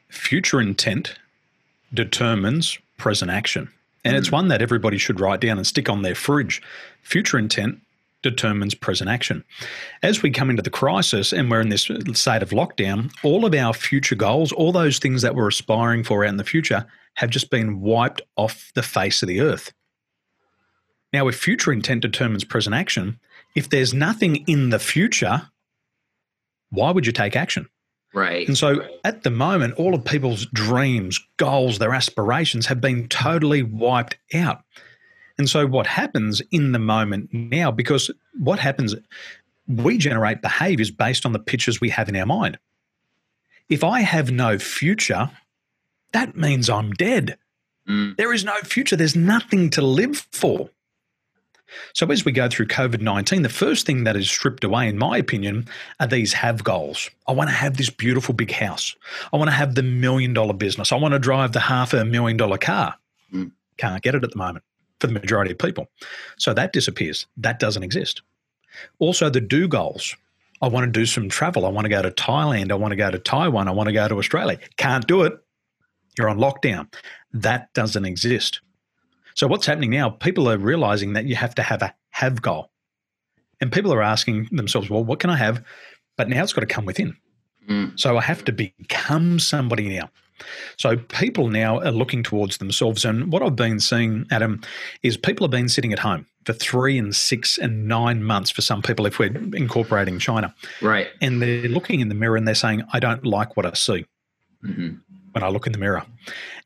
Future 0.08 0.60
intent 0.60 1.14
determines 1.94 2.78
present 2.96 3.30
action. 3.30 3.70
And 4.04 4.14
mm. 4.14 4.18
it's 4.18 4.28
hmm. 4.28 4.36
one 4.36 4.48
that 4.48 4.62
everybody 4.62 4.98
should 4.98 5.20
write 5.20 5.40
down 5.40 5.58
and 5.58 5.66
stick 5.66 5.88
on 5.88 6.02
their 6.02 6.14
fridge. 6.14 6.62
Future 7.02 7.38
intent 7.38 7.80
determines 8.22 8.74
present 8.74 9.08
action. 9.08 9.44
As 10.02 10.22
we 10.22 10.30
come 10.30 10.50
into 10.50 10.62
the 10.62 10.70
crisis 10.70 11.32
and 11.32 11.50
we're 11.50 11.60
in 11.60 11.70
this 11.70 11.84
state 12.12 12.42
of 12.42 12.50
lockdown, 12.50 13.10
all 13.22 13.46
of 13.46 13.54
our 13.54 13.72
future 13.72 14.14
goals, 14.14 14.52
all 14.52 14.72
those 14.72 14.98
things 14.98 15.22
that 15.22 15.34
we're 15.34 15.48
aspiring 15.48 16.04
for 16.04 16.24
out 16.24 16.28
in 16.28 16.36
the 16.36 16.44
future, 16.44 16.86
have 17.14 17.30
just 17.30 17.50
been 17.50 17.80
wiped 17.80 18.20
off 18.36 18.72
the 18.74 18.82
face 18.82 19.22
of 19.22 19.28
the 19.28 19.40
earth. 19.40 19.72
Now, 21.12 21.28
if 21.28 21.36
future 21.36 21.72
intent 21.72 22.02
determines 22.02 22.44
present 22.44 22.74
action, 22.74 23.18
if 23.54 23.68
there's 23.68 23.92
nothing 23.92 24.44
in 24.46 24.70
the 24.70 24.78
future, 24.78 25.48
why 26.70 26.90
would 26.90 27.06
you 27.06 27.12
take 27.12 27.36
action? 27.36 27.68
Right. 28.12 28.46
And 28.46 28.58
so 28.58 28.86
at 29.04 29.22
the 29.22 29.30
moment, 29.30 29.74
all 29.74 29.94
of 29.94 30.04
people's 30.04 30.46
dreams, 30.46 31.20
goals, 31.36 31.78
their 31.78 31.94
aspirations 31.94 32.66
have 32.66 32.80
been 32.80 33.08
totally 33.08 33.62
wiped 33.62 34.16
out. 34.34 34.62
And 35.38 35.48
so 35.48 35.66
what 35.66 35.86
happens 35.86 36.42
in 36.50 36.72
the 36.72 36.78
moment 36.78 37.30
now, 37.32 37.70
because 37.70 38.10
what 38.38 38.58
happens, 38.58 38.94
we 39.66 39.96
generate 39.96 40.42
behaviors 40.42 40.90
based 40.90 41.24
on 41.24 41.32
the 41.32 41.38
pictures 41.38 41.80
we 41.80 41.90
have 41.90 42.08
in 42.08 42.16
our 42.16 42.26
mind. 42.26 42.58
If 43.68 43.84
I 43.84 44.00
have 44.00 44.32
no 44.32 44.58
future, 44.58 45.30
that 46.12 46.36
means 46.36 46.68
I'm 46.68 46.92
dead. 46.92 47.38
Mm. 47.88 48.16
There 48.16 48.32
is 48.32 48.44
no 48.44 48.56
future. 48.64 48.96
There's 48.96 49.16
nothing 49.16 49.70
to 49.70 49.82
live 49.82 50.26
for. 50.32 50.70
So, 51.94 52.06
as 52.10 52.24
we 52.24 52.32
go 52.32 52.48
through 52.48 52.66
COVID 52.66 53.00
19, 53.00 53.42
the 53.42 53.48
first 53.48 53.86
thing 53.86 54.04
that 54.04 54.16
is 54.16 54.30
stripped 54.30 54.64
away, 54.64 54.88
in 54.88 54.98
my 54.98 55.18
opinion, 55.18 55.66
are 55.98 56.06
these 56.06 56.32
have 56.32 56.64
goals. 56.64 57.10
I 57.28 57.32
want 57.32 57.50
to 57.50 57.54
have 57.54 57.76
this 57.76 57.90
beautiful 57.90 58.34
big 58.34 58.52
house. 58.52 58.94
I 59.32 59.36
want 59.36 59.48
to 59.48 59.56
have 59.56 59.74
the 59.74 59.82
million 59.82 60.32
dollar 60.32 60.54
business. 60.54 60.92
I 60.92 60.96
want 60.96 61.12
to 61.12 61.18
drive 61.18 61.52
the 61.52 61.60
half 61.60 61.92
a 61.92 62.04
million 62.04 62.36
dollar 62.36 62.58
car. 62.58 62.94
Mm. 63.32 63.52
Can't 63.76 64.02
get 64.02 64.14
it 64.14 64.24
at 64.24 64.30
the 64.30 64.38
moment 64.38 64.64
for 65.00 65.06
the 65.06 65.12
majority 65.12 65.52
of 65.52 65.58
people. 65.58 65.88
So 66.38 66.52
that 66.54 66.72
disappears. 66.72 67.26
That 67.36 67.58
doesn't 67.58 67.82
exist. 67.82 68.22
Also, 68.98 69.30
the 69.30 69.40
do 69.40 69.68
goals. 69.68 70.14
I 70.62 70.68
want 70.68 70.84
to 70.84 70.90
do 70.90 71.06
some 71.06 71.28
travel. 71.28 71.64
I 71.64 71.70
want 71.70 71.86
to 71.86 71.88
go 71.88 72.02
to 72.02 72.10
Thailand. 72.10 72.70
I 72.70 72.74
want 72.74 72.92
to 72.92 72.96
go 72.96 73.10
to 73.10 73.18
Taiwan. 73.18 73.66
I 73.66 73.70
want 73.70 73.86
to 73.88 73.92
go 73.92 74.06
to 74.08 74.18
Australia. 74.18 74.58
Can't 74.76 75.06
do 75.06 75.22
it. 75.22 75.32
You're 76.18 76.28
on 76.28 76.38
lockdown. 76.38 76.92
That 77.32 77.72
doesn't 77.72 78.04
exist. 78.04 78.60
So, 79.34 79.46
what's 79.46 79.66
happening 79.66 79.90
now? 79.90 80.10
People 80.10 80.48
are 80.50 80.58
realizing 80.58 81.14
that 81.14 81.24
you 81.24 81.36
have 81.36 81.54
to 81.56 81.62
have 81.62 81.82
a 81.82 81.94
have 82.10 82.42
goal. 82.42 82.70
And 83.60 83.70
people 83.70 83.92
are 83.92 84.02
asking 84.02 84.48
themselves, 84.52 84.88
well, 84.88 85.04
what 85.04 85.20
can 85.20 85.30
I 85.30 85.36
have? 85.36 85.62
But 86.16 86.28
now 86.28 86.42
it's 86.42 86.52
got 86.52 86.62
to 86.62 86.66
come 86.66 86.86
within. 86.86 87.16
Mm. 87.68 87.98
So, 87.98 88.16
I 88.16 88.22
have 88.22 88.44
to 88.46 88.52
become 88.52 89.38
somebody 89.38 89.88
now. 89.88 90.10
So 90.76 90.96
people 90.96 91.48
now 91.48 91.80
are 91.80 91.90
looking 91.90 92.22
towards 92.22 92.58
themselves. 92.58 93.04
And 93.04 93.32
what 93.32 93.42
I've 93.42 93.56
been 93.56 93.80
seeing, 93.80 94.26
Adam, 94.30 94.62
is 95.02 95.16
people 95.16 95.44
have 95.44 95.50
been 95.50 95.68
sitting 95.68 95.92
at 95.92 95.98
home 95.98 96.26
for 96.44 96.52
three 96.52 96.98
and 96.98 97.14
six 97.14 97.58
and 97.58 97.86
nine 97.86 98.22
months 98.24 98.50
for 98.50 98.62
some 98.62 98.82
people 98.82 99.06
if 99.06 99.18
we're 99.18 99.36
incorporating 99.54 100.18
China. 100.18 100.54
Right. 100.80 101.08
And 101.20 101.42
they're 101.42 101.68
looking 101.68 102.00
in 102.00 102.08
the 102.08 102.14
mirror 102.14 102.36
and 102.36 102.46
they're 102.46 102.54
saying, 102.54 102.82
I 102.92 103.00
don't 103.00 103.24
like 103.24 103.56
what 103.56 103.66
I 103.66 103.74
see 103.74 104.06
mm-hmm. 104.64 104.94
when 105.32 105.44
I 105.44 105.48
look 105.48 105.66
in 105.66 105.72
the 105.72 105.78
mirror. 105.78 106.04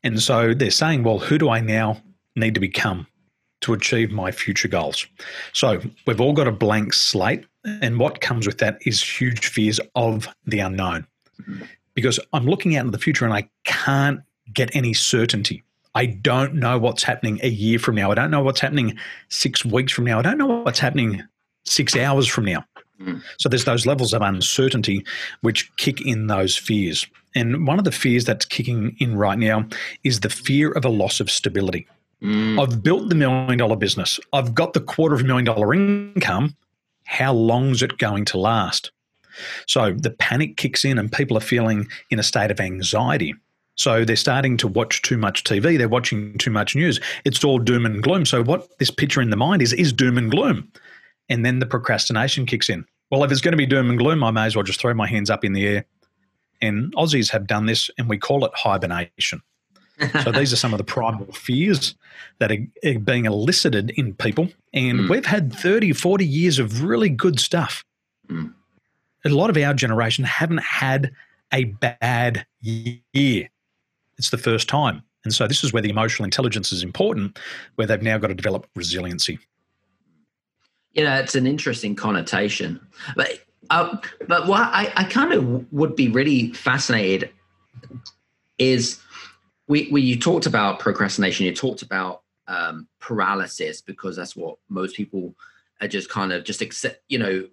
And 0.03 0.21
so 0.21 0.53
they're 0.53 0.71
saying, 0.71 1.03
well, 1.03 1.19
who 1.19 1.37
do 1.37 1.49
I 1.49 1.59
now 1.59 2.01
need 2.35 2.53
to 2.53 2.59
become 2.59 3.07
to 3.61 3.73
achieve 3.73 4.11
my 4.11 4.31
future 4.31 4.67
goals? 4.67 5.05
So 5.53 5.81
we've 6.05 6.21
all 6.21 6.33
got 6.33 6.47
a 6.47 6.51
blank 6.51 6.93
slate. 6.93 7.45
And 7.81 7.99
what 7.99 8.21
comes 8.21 8.45
with 8.45 8.59
that 8.59 8.77
is 8.85 9.01
huge 9.01 9.47
fears 9.47 9.79
of 9.95 10.27
the 10.45 10.59
unknown. 10.59 11.07
Because 11.95 12.19
I'm 12.31 12.45
looking 12.45 12.75
out 12.75 12.81
into 12.81 12.91
the 12.91 13.03
future 13.03 13.25
and 13.25 13.33
I 13.33 13.49
can't 13.63 14.21
get 14.53 14.75
any 14.75 14.93
certainty. 14.93 15.63
I 15.95 16.05
don't 16.05 16.55
know 16.55 16.77
what's 16.77 17.03
happening 17.03 17.39
a 17.41 17.47
year 17.47 17.79
from 17.79 17.95
now. 17.95 18.11
I 18.11 18.15
don't 18.15 18.29
know 18.29 18.43
what's 18.43 18.59
happening 18.59 18.97
six 19.29 19.65
weeks 19.65 19.93
from 19.93 20.03
now. 20.03 20.19
I 20.19 20.21
don't 20.21 20.37
know 20.37 20.61
what's 20.61 20.79
happening 20.79 21.23
six 21.63 21.95
hours 21.95 22.27
from 22.27 22.45
now. 22.45 22.65
Mm. 23.01 23.23
So 23.39 23.49
there's 23.49 23.65
those 23.65 23.85
levels 23.85 24.13
of 24.13 24.21
uncertainty 24.21 25.05
which 25.41 25.75
kick 25.77 26.01
in 26.01 26.27
those 26.27 26.55
fears. 26.55 27.07
And 27.33 27.65
one 27.67 27.79
of 27.79 27.85
the 27.85 27.91
fears 27.91 28.25
that's 28.25 28.45
kicking 28.45 28.95
in 28.99 29.17
right 29.17 29.37
now 29.39 29.67
is 30.03 30.19
the 30.19 30.29
fear 30.29 30.71
of 30.71 30.85
a 30.85 30.89
loss 30.89 31.19
of 31.19 31.31
stability. 31.31 31.87
Mm. 32.25 32.59
I've 32.59 32.81
built 32.81 33.09
the 33.09 33.15
million 33.15 33.59
dollar 33.59 33.75
business. 33.75 34.19
I've 34.33 34.55
got 34.55 34.73
the 34.73 34.81
quarter 34.81 35.13
of 35.13 35.21
a 35.21 35.23
million 35.23 35.45
dollar 35.45 35.73
income. 35.73 36.55
How 37.05 37.33
long 37.33 37.69
is 37.69 37.83
it 37.83 37.99
going 37.99 38.25
to 38.25 38.39
last? 38.39 38.91
So 39.67 39.93
the 39.93 40.09
panic 40.09 40.57
kicks 40.57 40.83
in 40.83 40.97
and 40.97 41.11
people 41.11 41.37
are 41.37 41.41
feeling 41.41 41.87
in 42.09 42.17
a 42.17 42.23
state 42.23 42.49
of 42.49 42.59
anxiety. 42.59 43.35
So 43.75 44.05
they're 44.05 44.15
starting 44.15 44.57
to 44.57 44.67
watch 44.67 45.01
too 45.01 45.17
much 45.17 45.43
TV, 45.43 45.77
they're 45.77 45.89
watching 45.89 46.37
too 46.37 46.49
much 46.49 46.75
news. 46.75 46.99
It's 47.25 47.43
all 47.43 47.59
doom 47.59 47.85
and 47.85 48.01
gloom. 48.01 48.25
So 48.25 48.41
what 48.41 48.67
this 48.79 48.89
picture 48.89 49.21
in 49.21 49.29
the 49.29 49.35
mind 49.35 49.61
is 49.61 49.73
is 49.73 49.93
doom 49.93 50.17
and 50.17 50.31
gloom. 50.31 50.71
And 51.29 51.45
then 51.45 51.59
the 51.59 51.65
procrastination 51.65 52.45
kicks 52.45 52.69
in. 52.69 52.85
Well, 53.11 53.23
if 53.23 53.31
it's 53.31 53.41
going 53.41 53.51
to 53.51 53.57
be 53.57 53.65
doom 53.65 53.89
and 53.89 53.99
gloom, 53.99 54.23
I 54.23 54.31
may 54.31 54.45
as 54.45 54.55
well 54.55 54.63
just 54.63 54.79
throw 54.79 54.93
my 54.93 55.07
hands 55.07 55.29
up 55.29 55.43
in 55.43 55.53
the 55.53 55.67
air. 55.67 55.85
And 56.61 56.95
Aussies 56.95 57.29
have 57.31 57.45
done 57.45 57.65
this 57.65 57.89
and 57.97 58.09
we 58.09 58.17
call 58.17 58.45
it 58.45 58.51
hibernation. 58.55 59.41
So 60.23 60.31
these 60.31 60.51
are 60.51 60.57
some 60.57 60.73
of 60.73 60.77
the 60.77 60.83
primal 60.83 61.25
fears 61.33 61.95
that 62.39 62.51
are, 62.51 62.99
being 62.99 63.25
elicited 63.25 63.91
in 63.91 64.13
people. 64.13 64.49
And 64.73 65.01
mm. 65.01 65.09
we've 65.09 65.25
had 65.25 65.53
30, 65.53 65.93
40 65.93 66.25
years 66.25 66.59
of 66.59 66.83
really 66.83 67.09
good 67.09 67.39
stuff. 67.39 67.83
Mm 68.29 68.53
a 69.25 69.29
lot 69.29 69.49
of 69.49 69.57
our 69.57 69.73
generation 69.73 70.23
haven't 70.23 70.61
had 70.61 71.11
a 71.51 71.65
bad 71.65 72.45
year. 72.61 73.49
It's 74.17 74.29
the 74.29 74.37
first 74.37 74.69
time. 74.69 75.01
And 75.23 75.33
so 75.33 75.47
this 75.47 75.63
is 75.63 75.73
where 75.73 75.81
the 75.81 75.89
emotional 75.89 76.23
intelligence 76.23 76.71
is 76.71 76.83
important, 76.83 77.39
where 77.75 77.87
they've 77.87 78.01
now 78.01 78.17
got 78.19 78.27
to 78.27 78.35
develop 78.35 78.67
resiliency. 78.75 79.39
You 80.93 81.03
know, 81.03 81.15
it's 81.15 81.35
an 81.35 81.47
interesting 81.47 81.95
connotation. 81.95 82.79
But 83.15 83.39
uh, 83.71 83.97
but 84.27 84.45
what 84.45 84.61
I, 84.61 84.93
I 84.95 85.03
kind 85.05 85.33
of 85.33 85.73
would 85.73 85.95
be 85.95 86.07
really 86.07 86.53
fascinated 86.53 87.31
is 88.59 89.01
we, 89.67 89.89
we 89.91 90.01
you 90.01 90.19
talked 90.19 90.45
about 90.45 90.79
procrastination, 90.79 91.45
you 91.45 91.53
talked 91.53 91.81
about 91.81 92.21
um, 92.47 92.87
paralysis 92.99 93.81
because 93.81 94.15
that's 94.15 94.35
what 94.35 94.57
most 94.69 94.95
people 94.95 95.35
are 95.81 95.87
just 95.87 96.09
kind 96.09 96.31
of 96.31 96.43
just 96.43 96.61
accept, 96.61 97.01
you 97.07 97.17
know, 97.17 97.47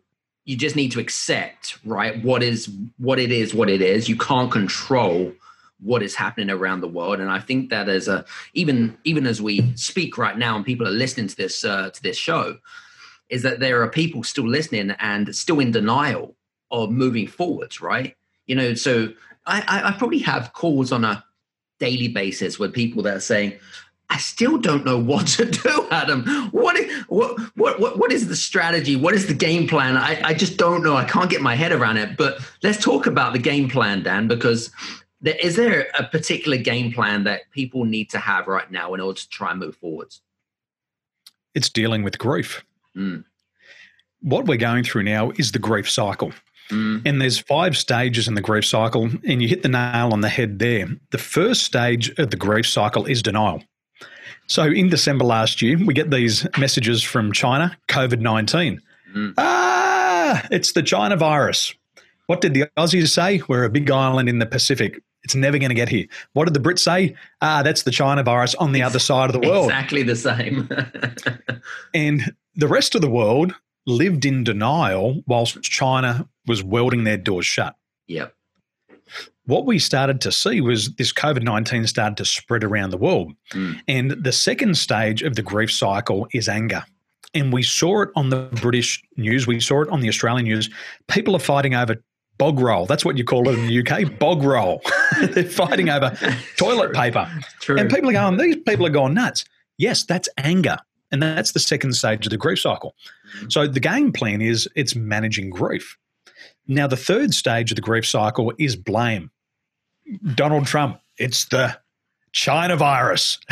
you 0.44 0.56
just 0.56 0.76
need 0.76 0.92
to 0.92 1.00
accept 1.00 1.78
right? 1.84 2.22
What 2.22 2.42
is 2.42 2.70
what 2.98 3.18
it 3.18 3.30
is 3.30 3.54
what 3.54 3.70
it 3.70 3.80
is. 3.80 4.08
You 4.08 4.16
can't 4.16 4.50
control 4.50 5.32
what 5.80 6.02
is 6.02 6.14
happening 6.14 6.50
around 6.50 6.80
the 6.80 6.88
world. 6.88 7.20
And 7.20 7.30
i 7.30 7.38
think 7.38 7.70
that 7.70 7.88
as 7.88 8.08
a 8.08 8.24
even 8.54 8.96
even 9.04 9.26
as 9.26 9.42
we 9.42 9.74
speak 9.76 10.18
right 10.18 10.36
now 10.36 10.56
and 10.56 10.64
people 10.64 10.86
are 10.86 10.92
listening 10.92 11.28
to 11.28 11.36
this 11.36 11.64
uh, 11.64 11.90
to 11.90 12.02
this 12.02 12.16
show 12.16 12.58
is 13.28 13.42
that 13.42 13.60
there 13.60 13.82
are 13.82 13.88
people 13.88 14.22
still 14.22 14.48
listening 14.48 14.90
and 14.98 15.34
still 15.34 15.58
in 15.58 15.70
denial 15.70 16.36
of 16.70 16.90
moving 16.90 17.26
forwards 17.26 17.80
right? 17.80 18.16
You 18.46 18.56
know 18.56 18.74
so 18.74 19.12
i 19.46 19.82
i 19.88 19.92
probably 19.92 20.20
have 20.20 20.52
calls 20.52 20.92
on 20.92 21.04
a 21.04 21.24
daily 21.82 22.06
basis 22.06 22.60
with 22.60 22.72
people 22.72 23.02
that 23.02 23.16
are 23.16 23.26
saying 23.34 23.58
I 24.12 24.18
still 24.18 24.58
don't 24.58 24.84
know 24.84 24.98
what 24.98 25.26
to 25.28 25.46
do, 25.66 25.86
Adam. 25.90 26.24
What 26.50 26.76
is, 26.76 27.02
what, 27.04 27.40
what, 27.56 27.80
what, 27.80 27.98
what 27.98 28.12
is 28.12 28.28
the 28.28 28.36
strategy? 28.36 28.94
What 28.94 29.14
is 29.14 29.26
the 29.26 29.32
game 29.32 29.66
plan? 29.66 29.96
I, 29.96 30.20
I 30.22 30.34
just 30.34 30.58
don't 30.58 30.84
know. 30.84 30.94
I 30.94 31.04
can't 31.04 31.30
get 31.30 31.40
my 31.40 31.54
head 31.54 31.72
around 31.72 31.96
it. 31.96 32.18
But 32.18 32.38
let's 32.62 32.82
talk 32.82 33.06
about 33.06 33.32
the 33.32 33.38
game 33.38 33.70
plan, 33.70 34.02
Dan, 34.02 34.28
because 34.28 34.70
there, 35.22 35.36
is 35.42 35.56
there 35.56 35.86
a 35.98 36.04
particular 36.04 36.58
game 36.58 36.92
plan 36.92 37.24
that 37.24 37.50
people 37.52 37.86
need 37.86 38.10
to 38.10 38.18
have 38.18 38.48
right 38.48 38.70
now 38.70 38.92
in 38.92 39.00
order 39.00 39.18
to 39.18 39.28
try 39.30 39.50
and 39.50 39.60
move 39.60 39.76
forwards? 39.76 40.20
It's 41.54 41.70
dealing 41.70 42.02
with 42.02 42.18
grief. 42.18 42.62
Mm. 42.94 43.24
What 44.20 44.44
we're 44.44 44.58
going 44.58 44.84
through 44.84 45.04
now 45.04 45.30
is 45.38 45.52
the 45.52 45.58
grief 45.58 45.90
cycle. 45.90 46.32
Mm. 46.72 47.02
And 47.04 47.20
there's 47.20 47.38
five 47.38 47.76
stages 47.76 48.26
in 48.26 48.34
the 48.34 48.40
grief 48.40 48.64
cycle, 48.64 49.10
and 49.26 49.42
you 49.42 49.48
hit 49.48 49.62
the 49.62 49.68
nail 49.68 50.12
on 50.12 50.22
the 50.22 50.28
head 50.28 50.58
there. 50.58 50.88
The 51.10 51.18
first 51.18 51.64
stage 51.64 52.10
of 52.18 52.30
the 52.30 52.36
grief 52.36 52.66
cycle 52.66 53.04
is 53.04 53.22
denial. 53.22 53.62
So 54.46 54.64
in 54.64 54.88
December 54.88 55.24
last 55.24 55.62
year, 55.62 55.78
we 55.78 55.94
get 55.94 56.10
these 56.10 56.46
messages 56.58 57.02
from 57.02 57.32
China, 57.32 57.76
COVID 57.88 58.20
19. 58.20 58.80
Mm. 59.14 59.34
Ah, 59.38 60.46
it's 60.50 60.72
the 60.72 60.82
China 60.82 61.16
virus. 61.16 61.74
What 62.26 62.40
did 62.40 62.54
the 62.54 62.64
Aussies 62.78 63.08
say? 63.08 63.42
We're 63.48 63.64
a 63.64 63.70
big 63.70 63.90
island 63.90 64.28
in 64.28 64.38
the 64.38 64.46
Pacific. 64.46 65.00
It's 65.24 65.34
never 65.34 65.58
going 65.58 65.68
to 65.68 65.74
get 65.74 65.88
here. 65.88 66.06
What 66.32 66.46
did 66.46 66.54
the 66.54 66.60
Brits 66.60 66.80
say? 66.80 67.14
Ah, 67.42 67.62
that's 67.62 67.82
the 67.82 67.90
China 67.90 68.22
virus 68.22 68.54
on 68.56 68.72
the 68.72 68.82
other 68.82 68.98
side 68.98 69.32
of 69.32 69.40
the 69.40 69.46
world. 69.46 69.66
Exactly 69.66 70.02
the 70.02 70.16
same. 70.16 70.68
and 71.94 72.34
the 72.56 72.68
rest 72.68 72.94
of 72.94 73.02
the 73.02 73.10
world 73.10 73.54
lived 73.86 74.24
in 74.24 74.44
denial 74.44 75.22
whilst 75.26 75.62
China 75.62 76.28
was 76.46 76.62
welding 76.62 77.04
their 77.04 77.16
doors 77.16 77.46
shut. 77.46 77.74
Yep 78.06 78.34
what 79.46 79.66
we 79.66 79.78
started 79.78 80.20
to 80.20 80.32
see 80.32 80.60
was 80.60 80.94
this 80.94 81.12
COVID 81.12 81.42
19 81.42 81.86
started 81.86 82.16
to 82.18 82.24
spread 82.24 82.64
around 82.64 82.90
the 82.90 82.96
world. 82.96 83.32
Mm. 83.50 83.80
And 83.88 84.10
the 84.10 84.32
second 84.32 84.76
stage 84.76 85.22
of 85.22 85.34
the 85.34 85.42
grief 85.42 85.72
cycle 85.72 86.28
is 86.32 86.48
anger. 86.48 86.84
And 87.34 87.52
we 87.52 87.62
saw 87.62 88.02
it 88.02 88.10
on 88.14 88.28
the 88.28 88.48
British 88.60 89.02
news, 89.16 89.46
we 89.46 89.58
saw 89.60 89.82
it 89.82 89.88
on 89.88 90.00
the 90.00 90.08
Australian 90.08 90.44
news. 90.44 90.68
People 91.08 91.34
are 91.34 91.40
fighting 91.40 91.74
over 91.74 91.96
bog 92.38 92.60
roll. 92.60 92.86
That's 92.86 93.04
what 93.04 93.16
you 93.16 93.24
call 93.24 93.48
it 93.48 93.58
in 93.58 93.66
the 93.66 93.80
UK, 93.80 94.18
bog 94.18 94.42
roll. 94.42 94.82
They're 95.20 95.44
fighting 95.44 95.88
over 95.88 96.16
toilet 96.56 96.92
paper. 96.92 97.30
True. 97.60 97.78
And 97.78 97.90
people 97.90 98.10
are 98.10 98.12
going, 98.12 98.36
these 98.36 98.56
people 98.56 98.86
are 98.86 98.90
going 98.90 99.14
nuts. 99.14 99.44
Yes, 99.78 100.04
that's 100.04 100.28
anger. 100.38 100.76
And 101.10 101.22
that's 101.22 101.52
the 101.52 101.60
second 101.60 101.94
stage 101.94 102.26
of 102.26 102.30
the 102.30 102.38
grief 102.38 102.60
cycle. 102.60 102.94
Mm. 103.40 103.52
So 103.52 103.66
the 103.66 103.80
game 103.80 104.12
plan 104.12 104.40
is 104.40 104.68
it's 104.74 104.94
managing 104.94 105.50
grief. 105.50 105.96
Now, 106.68 106.86
the 106.86 106.96
third 106.96 107.34
stage 107.34 107.72
of 107.72 107.76
the 107.76 107.82
grief 107.82 108.06
cycle 108.06 108.52
is 108.58 108.76
blame. 108.76 109.30
Donald 110.34 110.66
Trump, 110.66 111.00
it's 111.18 111.46
the 111.46 111.76
China 112.32 112.76
virus. 112.76 113.38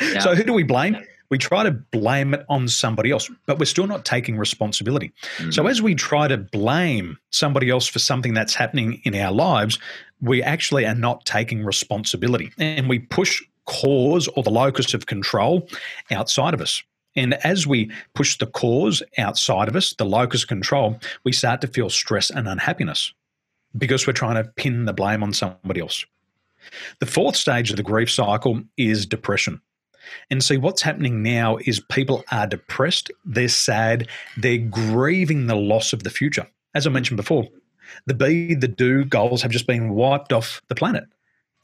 yeah. 0.00 0.20
So, 0.20 0.34
who 0.34 0.44
do 0.44 0.52
we 0.52 0.62
blame? 0.62 0.96
We 1.30 1.36
try 1.36 1.62
to 1.62 1.70
blame 1.70 2.32
it 2.32 2.46
on 2.48 2.68
somebody 2.68 3.10
else, 3.10 3.30
but 3.46 3.58
we're 3.58 3.66
still 3.66 3.86
not 3.86 4.06
taking 4.06 4.38
responsibility. 4.38 5.12
Mm-hmm. 5.36 5.50
So, 5.50 5.66
as 5.66 5.82
we 5.82 5.94
try 5.94 6.28
to 6.28 6.36
blame 6.36 7.18
somebody 7.30 7.70
else 7.70 7.86
for 7.86 7.98
something 7.98 8.34
that's 8.34 8.54
happening 8.54 9.00
in 9.04 9.14
our 9.14 9.32
lives, 9.32 9.78
we 10.20 10.42
actually 10.42 10.86
are 10.86 10.94
not 10.94 11.24
taking 11.24 11.64
responsibility 11.64 12.52
and 12.58 12.88
we 12.88 12.98
push 12.98 13.42
cause 13.66 14.28
or 14.28 14.42
the 14.42 14.50
locus 14.50 14.94
of 14.94 15.06
control 15.06 15.68
outside 16.10 16.54
of 16.54 16.60
us. 16.60 16.82
And 17.18 17.34
as 17.44 17.66
we 17.66 17.90
push 18.14 18.38
the 18.38 18.46
cause 18.46 19.02
outside 19.18 19.66
of 19.66 19.74
us, 19.74 19.92
the 19.92 20.04
locus 20.04 20.44
of 20.44 20.48
control, 20.48 21.00
we 21.24 21.32
start 21.32 21.60
to 21.62 21.66
feel 21.66 21.90
stress 21.90 22.30
and 22.30 22.46
unhappiness 22.46 23.12
because 23.76 24.06
we're 24.06 24.12
trying 24.12 24.40
to 24.40 24.48
pin 24.50 24.84
the 24.84 24.92
blame 24.92 25.24
on 25.24 25.32
somebody 25.32 25.80
else. 25.80 26.06
The 27.00 27.06
fourth 27.06 27.34
stage 27.34 27.70
of 27.70 27.76
the 27.76 27.82
grief 27.82 28.08
cycle 28.08 28.62
is 28.76 29.04
depression. 29.04 29.60
And 30.30 30.44
see, 30.44 30.58
what's 30.58 30.80
happening 30.80 31.20
now 31.24 31.58
is 31.66 31.80
people 31.80 32.24
are 32.30 32.46
depressed, 32.46 33.10
they're 33.24 33.48
sad, 33.48 34.06
they're 34.36 34.58
grieving 34.58 35.48
the 35.48 35.56
loss 35.56 35.92
of 35.92 36.04
the 36.04 36.10
future. 36.10 36.46
As 36.72 36.86
I 36.86 36.90
mentioned 36.90 37.16
before, 37.16 37.48
the 38.06 38.14
be, 38.14 38.54
the 38.54 38.68
do 38.68 39.04
goals 39.04 39.42
have 39.42 39.50
just 39.50 39.66
been 39.66 39.90
wiped 39.90 40.32
off 40.32 40.62
the 40.68 40.76
planet. 40.76 41.04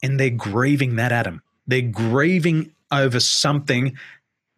And 0.03 0.19
they're 0.19 0.29
grieving 0.31 0.97
that 0.97 1.13
Adam. 1.13 1.41
They're 1.65 1.81
grieving 1.81 2.75
over 2.91 3.19
something 3.19 3.97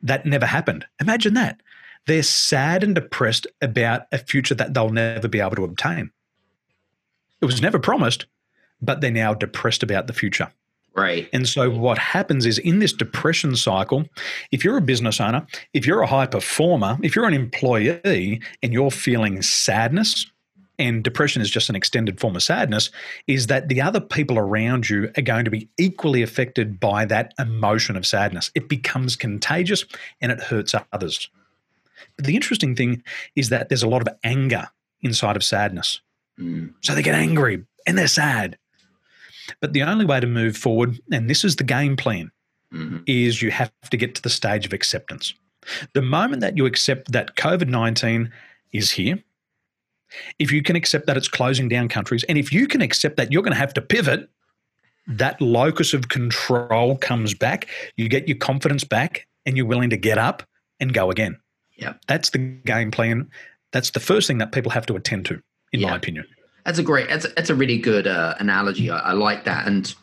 that 0.02 0.26
never 0.26 0.46
happened. 0.46 0.86
Imagine 1.00 1.34
that. 1.36 1.62
they're 2.08 2.24
sad 2.24 2.84
and 2.84 2.96
depressed 2.96 3.46
about 3.62 4.04
a 4.12 4.18
future 4.18 4.56
that 4.56 4.74
they'll 4.74 4.90
never 4.90 5.28
be 5.28 5.40
able 5.40 5.56
to 5.58 5.64
obtain. 5.64 6.10
It 7.42 7.46
was 7.46 7.62
never 7.62 7.78
promised, 7.78 8.26
but 8.82 9.02
they're 9.02 9.12
now 9.12 9.34
depressed 9.34 9.84
about 9.84 10.08
the 10.08 10.14
future. 10.14 10.52
Right. 10.96 11.30
And 11.32 11.48
so 11.48 11.70
what 11.70 12.00
happens 12.00 12.48
is 12.48 12.58
in 12.58 12.80
this 12.80 12.92
depression 12.92 13.56
cycle, 13.56 14.06
if 14.52 14.64
you're 14.64 14.78
a 14.78 14.82
business 14.82 15.22
owner, 15.22 15.46
if 15.74 15.86
you're 15.86 16.02
a 16.02 16.08
high 16.08 16.26
performer, 16.26 16.98
if 17.04 17.16
you're 17.16 17.28
an 17.28 17.36
employee 17.36 18.42
and 18.64 18.74
you're 18.74 18.90
feeling 18.90 19.40
sadness, 19.44 20.26
and 20.80 21.04
depression 21.04 21.42
is 21.42 21.50
just 21.50 21.70
an 21.70 21.76
extended 21.76 22.20
form 22.20 22.36
of 22.36 22.44
sadness, 22.44 22.90
is 23.26 23.48
that 23.48 23.70
the 23.70 23.82
other 23.82 24.00
people 24.00 24.38
around 24.38 24.90
you 24.90 25.12
are 25.18 25.24
going 25.24 25.46
to 25.46 25.52
be 25.52 25.70
equally 25.78 26.22
affected 26.22 26.80
by 26.80 27.06
that 27.06 27.34
emotion 27.40 27.96
of 27.96 28.06
sadness. 28.06 28.52
It 28.56 28.70
becomes 28.70 29.16
contagious 29.16 29.86
and 30.22 30.32
it 30.32 30.40
hurts 30.40 30.76
others. 30.94 31.30
But 32.16 32.26
the 32.26 32.36
interesting 32.36 32.76
thing 32.76 33.04
is 33.36 33.50
that 33.50 33.70
there's 33.70 33.84
a 33.84 33.88
lot 33.88 34.08
of 34.08 34.16
anger 34.24 34.68
inside 35.02 35.36
of 35.36 35.44
sadness. 35.44 36.02
Mm. 36.40 36.74
So 36.82 36.94
they 36.94 37.02
get 37.02 37.16
angry 37.16 37.66
and 37.86 37.98
they're 37.98 38.08
sad. 38.08 38.58
But 39.62 39.74
the 39.74 39.84
only 39.84 40.06
way 40.06 40.20
to 40.20 40.28
move 40.28 40.58
forward, 40.58 41.00
and 41.12 41.30
this 41.30 41.44
is 41.44 41.56
the 41.56 41.64
game 41.64 41.96
plan, 41.96 42.32
mm-hmm. 42.74 42.98
is 43.08 43.42
you 43.42 43.52
have 43.52 43.72
to 43.90 43.98
get 43.98 44.16
to 44.16 44.22
the 44.22 44.30
stage 44.30 44.66
of 44.66 44.74
acceptance. 44.74 45.34
The 45.94 46.02
moment 46.02 46.42
that 46.42 46.58
you 46.58 46.66
accept 46.66 47.12
that 47.12 47.36
COVID 47.36 47.68
19 47.68 48.32
is 48.74 48.92
here, 48.92 49.24
if 50.40 50.52
you 50.52 50.62
can 50.62 50.76
accept 50.76 51.08
that 51.08 51.18
it's 51.18 51.28
closing 51.28 51.68
down 51.68 51.90
countries, 51.90 52.24
and 52.30 52.38
if 52.38 52.52
you 52.52 52.68
can 52.68 52.82
accept 52.82 53.18
that 53.18 53.32
you're 53.32 53.44
going 53.44 53.54
to 53.54 53.60
have 53.60 53.74
to 53.76 53.82
pivot, 53.82 54.30
that 55.08 55.40
locus 55.42 55.94
of 55.94 56.10
control 56.10 56.98
comes 56.98 57.34
back, 57.34 57.68
you 57.96 58.10
get 58.10 58.28
your 58.28 58.38
confidence 58.38 58.84
back, 58.84 59.28
and 59.46 59.56
you're 59.56 59.66
willing 59.66 59.90
to 59.90 59.98
get 59.98 60.18
up 60.18 60.44
and 60.80 60.94
go 60.94 61.10
again. 61.10 61.38
Yeah. 61.78 61.94
That's 62.08 62.32
the 62.32 62.40
game 62.40 62.92
plan. 62.92 63.30
That's 63.72 63.92
the 63.92 64.00
first 64.00 64.28
thing 64.28 64.40
that 64.40 64.52
people 64.52 64.72
have 64.72 64.86
to 64.88 64.96
attend 64.96 65.26
to, 65.28 65.42
in 65.72 65.80
yeah. 65.80 65.92
my 65.92 65.96
opinion. 65.96 66.26
That's 66.66 66.80
a 66.80 66.84
great. 66.84 67.08
That's 67.08 67.26
a, 67.26 67.30
that's 67.30 67.50
a 67.50 67.56
really 67.56 67.78
good 67.78 68.08
uh, 68.08 68.36
analogy. 68.40 68.90
I, 68.90 68.98
I, 68.98 69.14
like 69.14 69.46
that. 69.46 69.68
And 69.68 69.94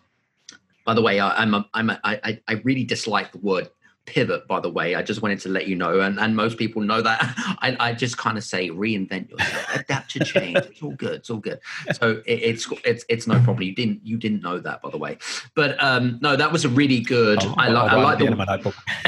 by 0.87 0.95
the 0.95 1.03
way, 1.03 1.21
I, 1.21 1.43
I'm 1.43 1.53
a, 1.53 1.69
I'm 1.75 1.91
a, 1.91 2.01
I, 2.05 2.41
I 2.49 2.53
really 2.65 2.85
dislike 2.85 3.33
the 3.33 3.39
word 3.39 3.69
pivot 4.07 4.47
by 4.47 4.61
the 4.61 4.71
way. 4.71 4.95
I 4.95 5.03
just 5.03 5.23
wanted 5.23 5.41
to 5.41 5.49
let 5.49 5.67
you 5.67 5.77
know 5.77 6.01
and, 6.01 6.19
and 6.19 6.37
most 6.37 6.59
people 6.59 6.83
know 6.83 7.01
that. 7.03 7.21
I, 7.61 7.77
I 7.81 7.93
just 7.95 8.19
kind 8.19 8.37
of 8.37 8.45
say 8.45 8.71
reinvent 8.71 9.31
yourself 9.31 9.75
adapt 9.75 10.11
to 10.13 10.25
change. 10.25 10.57
It's 10.59 10.83
all 10.83 10.93
good 10.93 11.15
it's 11.15 11.31
all 11.31 11.39
good. 11.39 11.61
So 11.93 12.23
it, 12.27 12.33
it's 12.33 12.69
it's 12.85 13.05
it's 13.09 13.27
no 13.27 13.41
problem. 13.41 13.63
You 13.63 13.75
didn't 13.75 14.01
you 14.05 14.17
didn't 14.17 14.43
know 14.43 14.59
that 14.59 14.83
by 14.83 14.91
the 14.91 14.99
way. 14.99 15.19
But 15.55 15.83
um 15.83 16.19
no 16.21 16.37
that 16.37 16.53
was 16.53 16.65
a 16.65 16.69
really 16.69 17.01
good 17.01 17.39
oh, 17.43 17.55
i, 17.57 17.69
like 17.69 17.93
I 17.93 17.97
like 17.97 18.19
the, 18.19 18.31
notebook. 18.31 18.75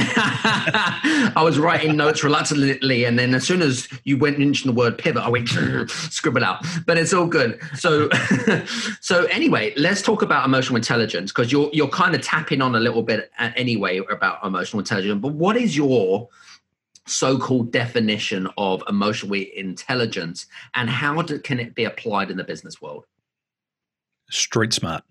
i 1.36 1.42
was 1.42 1.58
writing 1.58 1.96
notes 1.96 2.22
reluctantly 2.24 3.04
and 3.04 3.18
then 3.18 3.34
as 3.34 3.46
soon 3.46 3.62
as 3.62 3.88
you 4.04 4.16
went 4.16 4.40
into 4.40 4.66
the 4.66 4.72
word 4.72 4.98
pivot 4.98 5.22
i 5.22 5.28
went 5.28 5.48
scribble 5.88 6.44
out. 6.44 6.64
But 6.86 6.98
it's 6.98 7.12
all 7.12 7.26
good. 7.26 7.60
So 7.74 8.08
so 9.00 9.24
anyway 9.26 9.74
let's 9.76 10.02
talk 10.02 10.22
about 10.22 10.44
emotional 10.44 10.76
intelligence 10.76 11.32
because 11.32 11.52
you're 11.52 11.70
you're 11.72 11.88
kind 11.88 12.14
of 12.14 12.22
tapping 12.22 12.60
on 12.60 12.74
a 12.74 12.80
little 12.80 13.02
bit 13.02 13.30
uh, 13.38 13.50
anyway 13.56 14.00
about 14.10 14.44
emotional 14.44 14.80
intelligence. 14.86 15.20
But 15.20 15.34
what 15.34 15.56
is 15.56 15.76
your 15.76 16.28
so-called 17.06 17.72
definition 17.72 18.48
of 18.58 18.82
emotional 18.88 19.34
intelligence, 19.34 20.46
and 20.74 20.90
how 20.90 21.22
do, 21.22 21.38
can 21.38 21.60
it 21.60 21.74
be 21.74 21.84
applied 21.84 22.30
in 22.30 22.36
the 22.36 22.44
business 22.44 22.82
world? 22.82 23.04
Street 24.30 24.72
smart. 24.72 25.04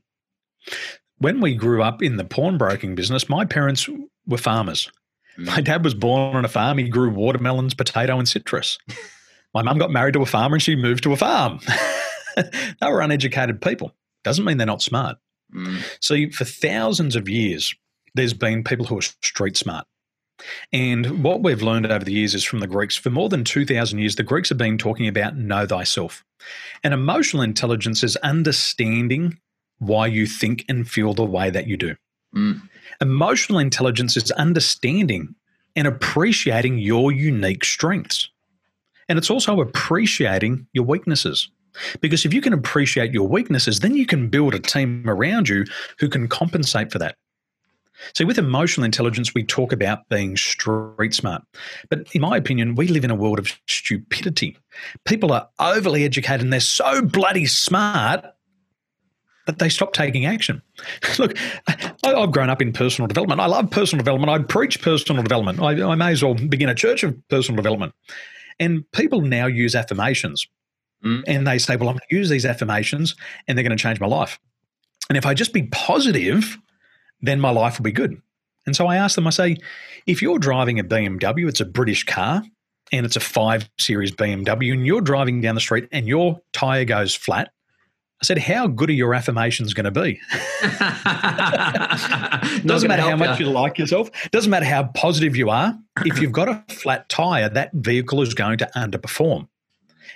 When 1.17 1.39
we 1.39 1.55
grew 1.55 1.81
up 1.81 2.03
in 2.03 2.17
the 2.17 2.25
pawnbroking 2.25 2.95
business, 2.95 3.29
my 3.29 3.45
parents 3.45 3.87
were 4.27 4.37
farmers. 4.37 4.91
Mm. 5.37 5.45
My 5.45 5.61
dad 5.61 5.83
was 5.83 5.93
born 5.93 6.35
on 6.35 6.43
a 6.43 6.49
farm. 6.49 6.77
He 6.77 6.89
grew 6.89 7.09
watermelons, 7.09 7.73
potato, 7.73 8.19
and 8.19 8.27
citrus. 8.27 8.77
my 9.53 9.61
mum 9.61 9.77
got 9.77 9.91
married 9.91 10.13
to 10.13 10.21
a 10.21 10.25
farmer 10.25 10.55
and 10.55 10.63
she 10.63 10.75
moved 10.75 11.03
to 11.03 11.13
a 11.13 11.17
farm. 11.17 11.59
they 12.35 12.87
were 12.87 13.01
uneducated 13.01 13.61
people. 13.61 13.93
Doesn't 14.23 14.43
mean 14.43 14.57
they're 14.57 14.67
not 14.67 14.81
smart. 14.81 15.17
Mm. 15.53 15.81
So, 16.01 16.29
for 16.31 16.43
thousands 16.43 17.15
of 17.15 17.29
years, 17.29 17.73
there's 18.15 18.33
been 18.33 18.63
people 18.63 18.85
who 18.85 18.97
are 18.97 19.01
street 19.01 19.57
smart. 19.57 19.85
And 20.73 21.23
what 21.23 21.41
we've 21.41 21.61
learned 21.61 21.85
over 21.85 22.03
the 22.03 22.11
years 22.11 22.35
is 22.35 22.43
from 22.43 22.59
the 22.59 22.67
Greeks, 22.67 22.95
for 22.95 23.09
more 23.09 23.29
than 23.29 23.43
2,000 23.43 23.99
years, 23.99 24.15
the 24.15 24.23
Greeks 24.23 24.49
have 24.49 24.57
been 24.57 24.77
talking 24.77 25.07
about 25.07 25.37
know 25.37 25.65
thyself. 25.65 26.25
And 26.83 26.93
emotional 26.93 27.41
intelligence 27.41 28.03
is 28.03 28.15
understanding 28.17 29.39
why 29.79 30.07
you 30.07 30.25
think 30.25 30.65
and 30.67 30.89
feel 30.89 31.13
the 31.13 31.25
way 31.25 31.49
that 31.49 31.67
you 31.67 31.77
do. 31.77 31.95
Mm. 32.35 32.61
Emotional 33.01 33.59
intelligence 33.59 34.17
is 34.17 34.31
understanding 34.31 35.35
and 35.75 35.87
appreciating 35.87 36.79
your 36.79 37.11
unique 37.11 37.63
strengths. 37.63 38.29
And 39.07 39.17
it's 39.17 39.29
also 39.29 39.61
appreciating 39.61 40.67
your 40.73 40.85
weaknesses. 40.85 41.49
Because 41.99 42.25
if 42.25 42.33
you 42.33 42.41
can 42.41 42.53
appreciate 42.53 43.11
your 43.11 43.27
weaknesses, 43.27 43.81
then 43.81 43.95
you 43.95 44.05
can 44.05 44.29
build 44.29 44.53
a 44.53 44.59
team 44.59 45.09
around 45.09 45.49
you 45.49 45.65
who 45.99 46.07
can 46.07 46.27
compensate 46.27 46.91
for 46.91 46.99
that. 46.99 47.17
So, 48.13 48.25
with 48.25 48.37
emotional 48.37 48.85
intelligence, 48.85 49.33
we 49.33 49.43
talk 49.43 49.71
about 49.71 50.07
being 50.09 50.37
street 50.37 51.13
smart. 51.13 51.43
But 51.89 52.07
in 52.13 52.21
my 52.21 52.37
opinion, 52.37 52.75
we 52.75 52.87
live 52.87 53.03
in 53.03 53.11
a 53.11 53.15
world 53.15 53.39
of 53.39 53.51
stupidity. 53.67 54.57
People 55.05 55.31
are 55.31 55.47
overly 55.59 56.03
educated 56.03 56.41
and 56.41 56.53
they're 56.53 56.59
so 56.59 57.01
bloody 57.01 57.45
smart 57.45 58.25
that 59.45 59.59
they 59.59 59.69
stop 59.69 59.93
taking 59.93 60.25
action. 60.25 60.61
Look, 61.19 61.37
I've 62.03 62.31
grown 62.31 62.49
up 62.49 62.61
in 62.61 62.73
personal 62.73 63.07
development. 63.07 63.39
I 63.39 63.45
love 63.45 63.69
personal 63.69 64.03
development. 64.03 64.31
I 64.31 64.43
preach 64.43 64.81
personal 64.81 65.23
development. 65.23 65.61
I, 65.61 65.89
I 65.89 65.95
may 65.95 66.11
as 66.11 66.23
well 66.23 66.33
begin 66.33 66.69
a 66.69 66.75
church 66.75 67.03
of 67.03 67.15
personal 67.29 67.55
development. 67.55 67.93
And 68.59 68.89
people 68.91 69.21
now 69.21 69.45
use 69.45 69.75
affirmations. 69.75 70.47
Mm. 71.03 71.23
And 71.27 71.47
they 71.47 71.59
say, 71.59 71.75
well, 71.75 71.89
I'm 71.89 71.95
going 71.95 72.07
to 72.09 72.15
use 72.15 72.29
these 72.29 72.45
affirmations 72.45 73.15
and 73.47 73.57
they're 73.57 73.63
going 73.63 73.77
to 73.77 73.81
change 73.81 73.99
my 73.99 74.07
life. 74.07 74.39
And 75.09 75.17
if 75.17 75.25
I 75.25 75.33
just 75.33 75.53
be 75.53 75.63
positive, 75.63 76.57
then 77.21 77.39
my 77.39 77.49
life 77.49 77.77
will 77.77 77.83
be 77.83 77.91
good. 77.91 78.21
And 78.65 78.75
so 78.75 78.87
I 78.87 78.97
asked 78.97 79.15
them, 79.15 79.27
I 79.27 79.31
say, 79.31 79.57
if 80.07 80.21
you're 80.21 80.39
driving 80.39 80.79
a 80.79 80.83
BMW, 80.83 81.47
it's 81.47 81.61
a 81.61 81.65
British 81.65 82.03
car, 82.03 82.43
and 82.91 83.05
it's 83.05 83.15
a 83.15 83.19
5 83.19 83.69
Series 83.79 84.11
BMW, 84.11 84.73
and 84.73 84.85
you're 84.85 85.01
driving 85.01 85.41
down 85.41 85.55
the 85.55 85.61
street 85.61 85.87
and 85.91 86.07
your 86.07 86.39
tyre 86.53 86.85
goes 86.85 87.15
flat, 87.15 87.51
I 88.21 88.25
said, 88.25 88.37
how 88.37 88.67
good 88.67 88.89
are 88.89 88.93
your 88.93 89.13
affirmations 89.13 89.73
going 89.73 89.85
to 89.85 89.91
be? 89.91 90.19
Doesn't 92.65 92.87
matter 92.87 93.01
how 93.01 93.17
much 93.17 93.39
you. 93.39 93.47
you 93.47 93.51
like 93.51 93.77
yourself. 93.77 94.09
Doesn't 94.31 94.49
matter 94.49 94.65
how 94.65 94.85
positive 94.85 95.35
you 95.35 95.49
are. 95.49 95.77
If 96.05 96.21
you've 96.21 96.31
got 96.31 96.47
a 96.47 96.63
flat 96.69 97.09
tyre, 97.09 97.49
that 97.49 97.73
vehicle 97.73 98.21
is 98.21 98.33
going 98.33 98.57
to 98.59 98.69
underperform. 98.75 99.47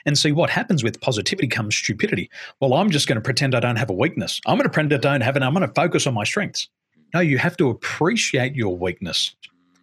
And 0.05 0.17
see 0.17 0.31
what 0.31 0.49
happens 0.49 0.81
with 0.81 1.01
positivity 1.01 1.47
comes 1.47 1.75
stupidity. 1.75 2.29
Well, 2.61 2.73
I'm 2.73 2.89
just 2.89 3.07
going 3.07 3.17
to 3.17 3.21
pretend 3.21 3.53
I 3.53 3.59
don't 3.59 3.75
have 3.75 3.89
a 3.89 3.93
weakness. 3.93 4.39
I'm 4.45 4.55
going 4.55 4.63
to 4.63 4.69
pretend 4.69 4.93
I 4.93 4.97
don't 4.97 5.21
have 5.21 5.35
it. 5.35 5.43
I'm 5.43 5.53
going 5.53 5.67
to 5.67 5.73
focus 5.73 6.07
on 6.07 6.13
my 6.13 6.23
strengths. 6.23 6.69
No, 7.13 7.19
you 7.19 7.37
have 7.37 7.57
to 7.57 7.69
appreciate 7.69 8.55
your 8.55 8.77
weakness. 8.77 9.35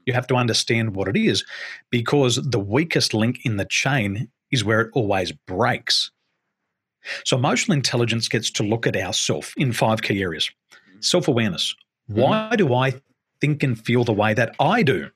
You 0.06 0.12
have 0.12 0.26
to 0.28 0.36
understand 0.36 0.94
what 0.94 1.08
it 1.08 1.16
is 1.16 1.44
because 1.90 2.36
the 2.36 2.60
weakest 2.60 3.12
link 3.12 3.40
in 3.44 3.56
the 3.56 3.64
chain 3.64 4.28
is 4.52 4.64
where 4.64 4.80
it 4.82 4.90
always 4.94 5.32
breaks. 5.32 6.12
So, 7.24 7.36
emotional 7.36 7.76
intelligence 7.76 8.28
gets 8.28 8.50
to 8.52 8.62
look 8.62 8.86
at 8.86 8.96
ourself 8.96 9.52
in 9.56 9.72
five 9.72 10.02
key 10.02 10.22
areas 10.22 10.50
self 11.00 11.28
awareness. 11.28 11.74
Mm-hmm. 12.10 12.20
Why 12.20 12.56
do 12.56 12.74
I 12.74 12.94
think 13.40 13.62
and 13.62 13.78
feel 13.78 14.04
the 14.04 14.12
way 14.12 14.34
that 14.34 14.54
I 14.58 14.82
do? 14.82 15.10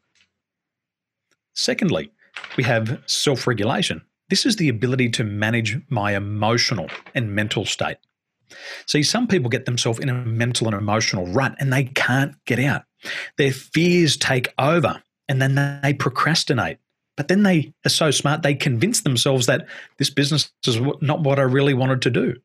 Secondly, 1.54 2.10
we 2.56 2.64
have 2.64 3.02
self 3.06 3.46
regulation. 3.46 4.02
This 4.28 4.46
is 4.46 4.56
the 4.56 4.68
ability 4.68 5.10
to 5.10 5.24
manage 5.24 5.80
my 5.88 6.14
emotional 6.14 6.88
and 7.14 7.34
mental 7.34 7.64
state. 7.64 7.96
See, 8.86 9.02
some 9.02 9.26
people 9.26 9.48
get 9.48 9.66
themselves 9.66 9.98
in 9.98 10.08
a 10.08 10.14
mental 10.14 10.66
and 10.66 10.76
emotional 10.76 11.26
rut 11.26 11.54
and 11.58 11.72
they 11.72 11.84
can't 11.84 12.34
get 12.44 12.58
out. 12.58 12.82
Their 13.38 13.52
fears 13.52 14.16
take 14.16 14.52
over 14.58 15.02
and 15.28 15.40
then 15.40 15.80
they 15.82 15.94
procrastinate. 15.94 16.78
But 17.16 17.28
then 17.28 17.42
they 17.42 17.72
are 17.84 17.90
so 17.90 18.10
smart, 18.10 18.42
they 18.42 18.54
convince 18.54 19.02
themselves 19.02 19.46
that 19.46 19.66
this 19.98 20.10
business 20.10 20.50
is 20.66 20.80
not 21.00 21.20
what 21.20 21.38
I 21.38 21.42
really 21.42 21.74
wanted 21.74 22.02
to 22.02 22.10
do. 22.10 22.36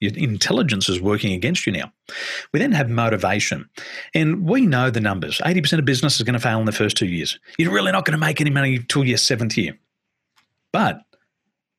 Your 0.00 0.12
intelligence 0.16 0.88
is 0.88 1.00
working 1.00 1.32
against 1.32 1.66
you 1.66 1.72
now. 1.72 1.92
We 2.52 2.60
then 2.60 2.72
have 2.72 2.90
motivation. 2.90 3.68
And 4.14 4.48
we 4.48 4.66
know 4.66 4.90
the 4.90 5.00
numbers 5.00 5.38
80% 5.38 5.78
of 5.78 5.84
business 5.84 6.16
is 6.16 6.22
going 6.22 6.34
to 6.34 6.40
fail 6.40 6.60
in 6.60 6.66
the 6.66 6.72
first 6.72 6.96
two 6.96 7.06
years. 7.06 7.38
You're 7.58 7.72
really 7.72 7.92
not 7.92 8.04
going 8.04 8.18
to 8.18 8.26
make 8.26 8.40
any 8.40 8.50
money 8.50 8.80
till 8.88 9.04
your 9.04 9.18
seventh 9.18 9.56
year. 9.56 9.78
But 10.72 11.02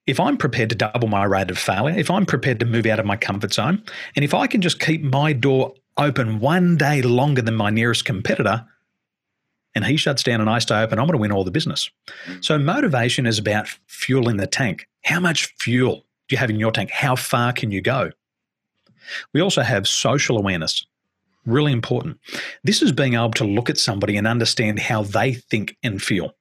if 0.07 0.19
I'm 0.19 0.37
prepared 0.37 0.69
to 0.69 0.75
double 0.75 1.07
my 1.07 1.23
rate 1.23 1.49
of 1.49 1.57
failure, 1.57 1.97
if 1.97 2.11
I'm 2.11 2.25
prepared 2.25 2.59
to 2.59 2.65
move 2.65 2.85
out 2.85 2.99
of 2.99 3.05
my 3.05 3.17
comfort 3.17 3.53
zone, 3.53 3.83
and 4.15 4.23
if 4.23 4.33
I 4.33 4.47
can 4.47 4.61
just 4.61 4.79
keep 4.79 5.01
my 5.01 5.33
door 5.33 5.73
open 5.97 6.39
one 6.39 6.77
day 6.77 7.01
longer 7.01 7.41
than 7.41 7.55
my 7.55 7.69
nearest 7.69 8.05
competitor, 8.05 8.65
and 9.73 9.85
he 9.85 9.97
shuts 9.97 10.23
down 10.23 10.41
and 10.41 10.49
I 10.49 10.59
stay 10.59 10.81
open, 10.81 10.99
I'm 10.99 11.05
going 11.07 11.17
to 11.17 11.21
win 11.21 11.31
all 11.31 11.43
the 11.43 11.51
business. 11.51 11.89
Mm. 12.27 12.45
So, 12.45 12.57
motivation 12.57 13.25
is 13.25 13.39
about 13.39 13.67
fueling 13.87 14.37
the 14.37 14.47
tank. 14.47 14.87
How 15.03 15.19
much 15.19 15.53
fuel 15.59 16.05
do 16.27 16.35
you 16.35 16.37
have 16.37 16.49
in 16.49 16.59
your 16.59 16.71
tank? 16.71 16.91
How 16.91 17.15
far 17.15 17.51
can 17.51 17.71
you 17.71 17.81
go? 17.81 18.11
We 19.33 19.41
also 19.41 19.61
have 19.61 19.87
social 19.87 20.37
awareness. 20.37 20.85
Really 21.45 21.71
important. 21.73 22.19
This 22.63 22.81
is 22.81 22.91
being 22.91 23.13
able 23.13 23.31
to 23.31 23.43
look 23.43 23.69
at 23.69 23.77
somebody 23.77 24.17
and 24.17 24.25
understand 24.25 24.79
how 24.79 25.03
they 25.03 25.33
think 25.33 25.75
and 25.83 26.01
feel. 26.01 26.33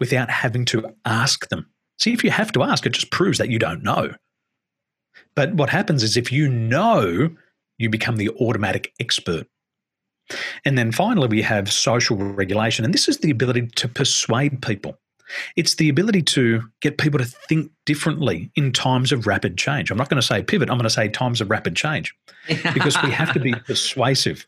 without 0.00 0.30
having 0.30 0.64
to 0.64 0.96
ask 1.04 1.48
them. 1.50 1.66
See, 2.00 2.12
if 2.12 2.24
you 2.24 2.30
have 2.30 2.50
to 2.52 2.62
ask, 2.62 2.86
it 2.86 2.92
just 2.92 3.10
proves 3.10 3.38
that 3.38 3.50
you 3.50 3.58
don't 3.58 3.82
know. 3.82 4.14
But 5.34 5.54
what 5.54 5.68
happens 5.68 6.02
is 6.02 6.16
if 6.16 6.32
you 6.32 6.48
know, 6.48 7.30
you 7.78 7.90
become 7.90 8.16
the 8.16 8.30
automatic 8.30 8.92
expert. 8.98 9.46
And 10.64 10.78
then 10.78 10.92
finally, 10.92 11.28
we 11.28 11.42
have 11.42 11.70
social 11.70 12.16
regulation. 12.16 12.84
And 12.84 12.94
this 12.94 13.08
is 13.08 13.18
the 13.18 13.30
ability 13.30 13.66
to 13.66 13.88
persuade 13.88 14.62
people. 14.62 14.98
It's 15.56 15.76
the 15.76 15.88
ability 15.88 16.22
to 16.22 16.62
get 16.80 16.98
people 16.98 17.18
to 17.18 17.24
think 17.24 17.70
differently 17.86 18.50
in 18.56 18.72
times 18.72 19.12
of 19.12 19.26
rapid 19.26 19.56
change. 19.56 19.90
I'm 19.90 19.96
not 19.96 20.08
going 20.08 20.20
to 20.20 20.26
say 20.26 20.42
pivot, 20.42 20.70
I'm 20.70 20.76
going 20.76 20.84
to 20.84 20.90
say 20.90 21.08
times 21.08 21.40
of 21.40 21.50
rapid 21.50 21.76
change 21.76 22.14
because 22.74 23.00
we 23.02 23.10
have 23.10 23.32
to 23.34 23.40
be 23.40 23.52
persuasive. 23.66 24.46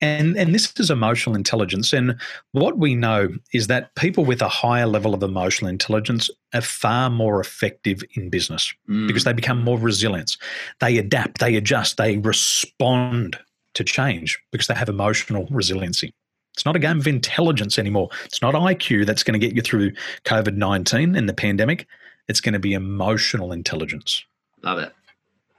And, 0.00 0.36
and 0.36 0.54
this 0.54 0.72
is 0.78 0.90
emotional 0.90 1.34
intelligence. 1.34 1.92
And 1.92 2.16
what 2.52 2.78
we 2.78 2.94
know 2.94 3.28
is 3.52 3.66
that 3.66 3.94
people 3.94 4.24
with 4.24 4.42
a 4.42 4.48
higher 4.48 4.86
level 4.86 5.14
of 5.14 5.22
emotional 5.22 5.68
intelligence 5.70 6.30
are 6.54 6.60
far 6.60 7.10
more 7.10 7.40
effective 7.40 8.02
in 8.14 8.30
business 8.30 8.72
mm. 8.88 9.06
because 9.06 9.24
they 9.24 9.32
become 9.32 9.62
more 9.62 9.78
resilient. 9.78 10.36
They 10.80 10.98
adapt, 10.98 11.40
they 11.40 11.56
adjust, 11.56 11.96
they 11.96 12.18
respond 12.18 13.38
to 13.74 13.84
change 13.84 14.38
because 14.50 14.66
they 14.66 14.74
have 14.74 14.88
emotional 14.88 15.46
resiliency. 15.50 16.12
It's 16.54 16.64
not 16.64 16.74
a 16.74 16.80
game 16.80 16.98
of 16.98 17.06
intelligence 17.06 17.78
anymore. 17.78 18.08
It's 18.24 18.42
not 18.42 18.54
IQ 18.54 19.06
that's 19.06 19.22
going 19.22 19.38
to 19.38 19.46
get 19.46 19.54
you 19.54 19.62
through 19.62 19.92
COVID 20.24 20.56
19 20.56 21.14
and 21.14 21.28
the 21.28 21.34
pandemic. 21.34 21.86
It's 22.26 22.40
going 22.40 22.54
to 22.54 22.58
be 22.58 22.74
emotional 22.74 23.52
intelligence. 23.52 24.24
Love 24.62 24.78
it. 24.78 24.92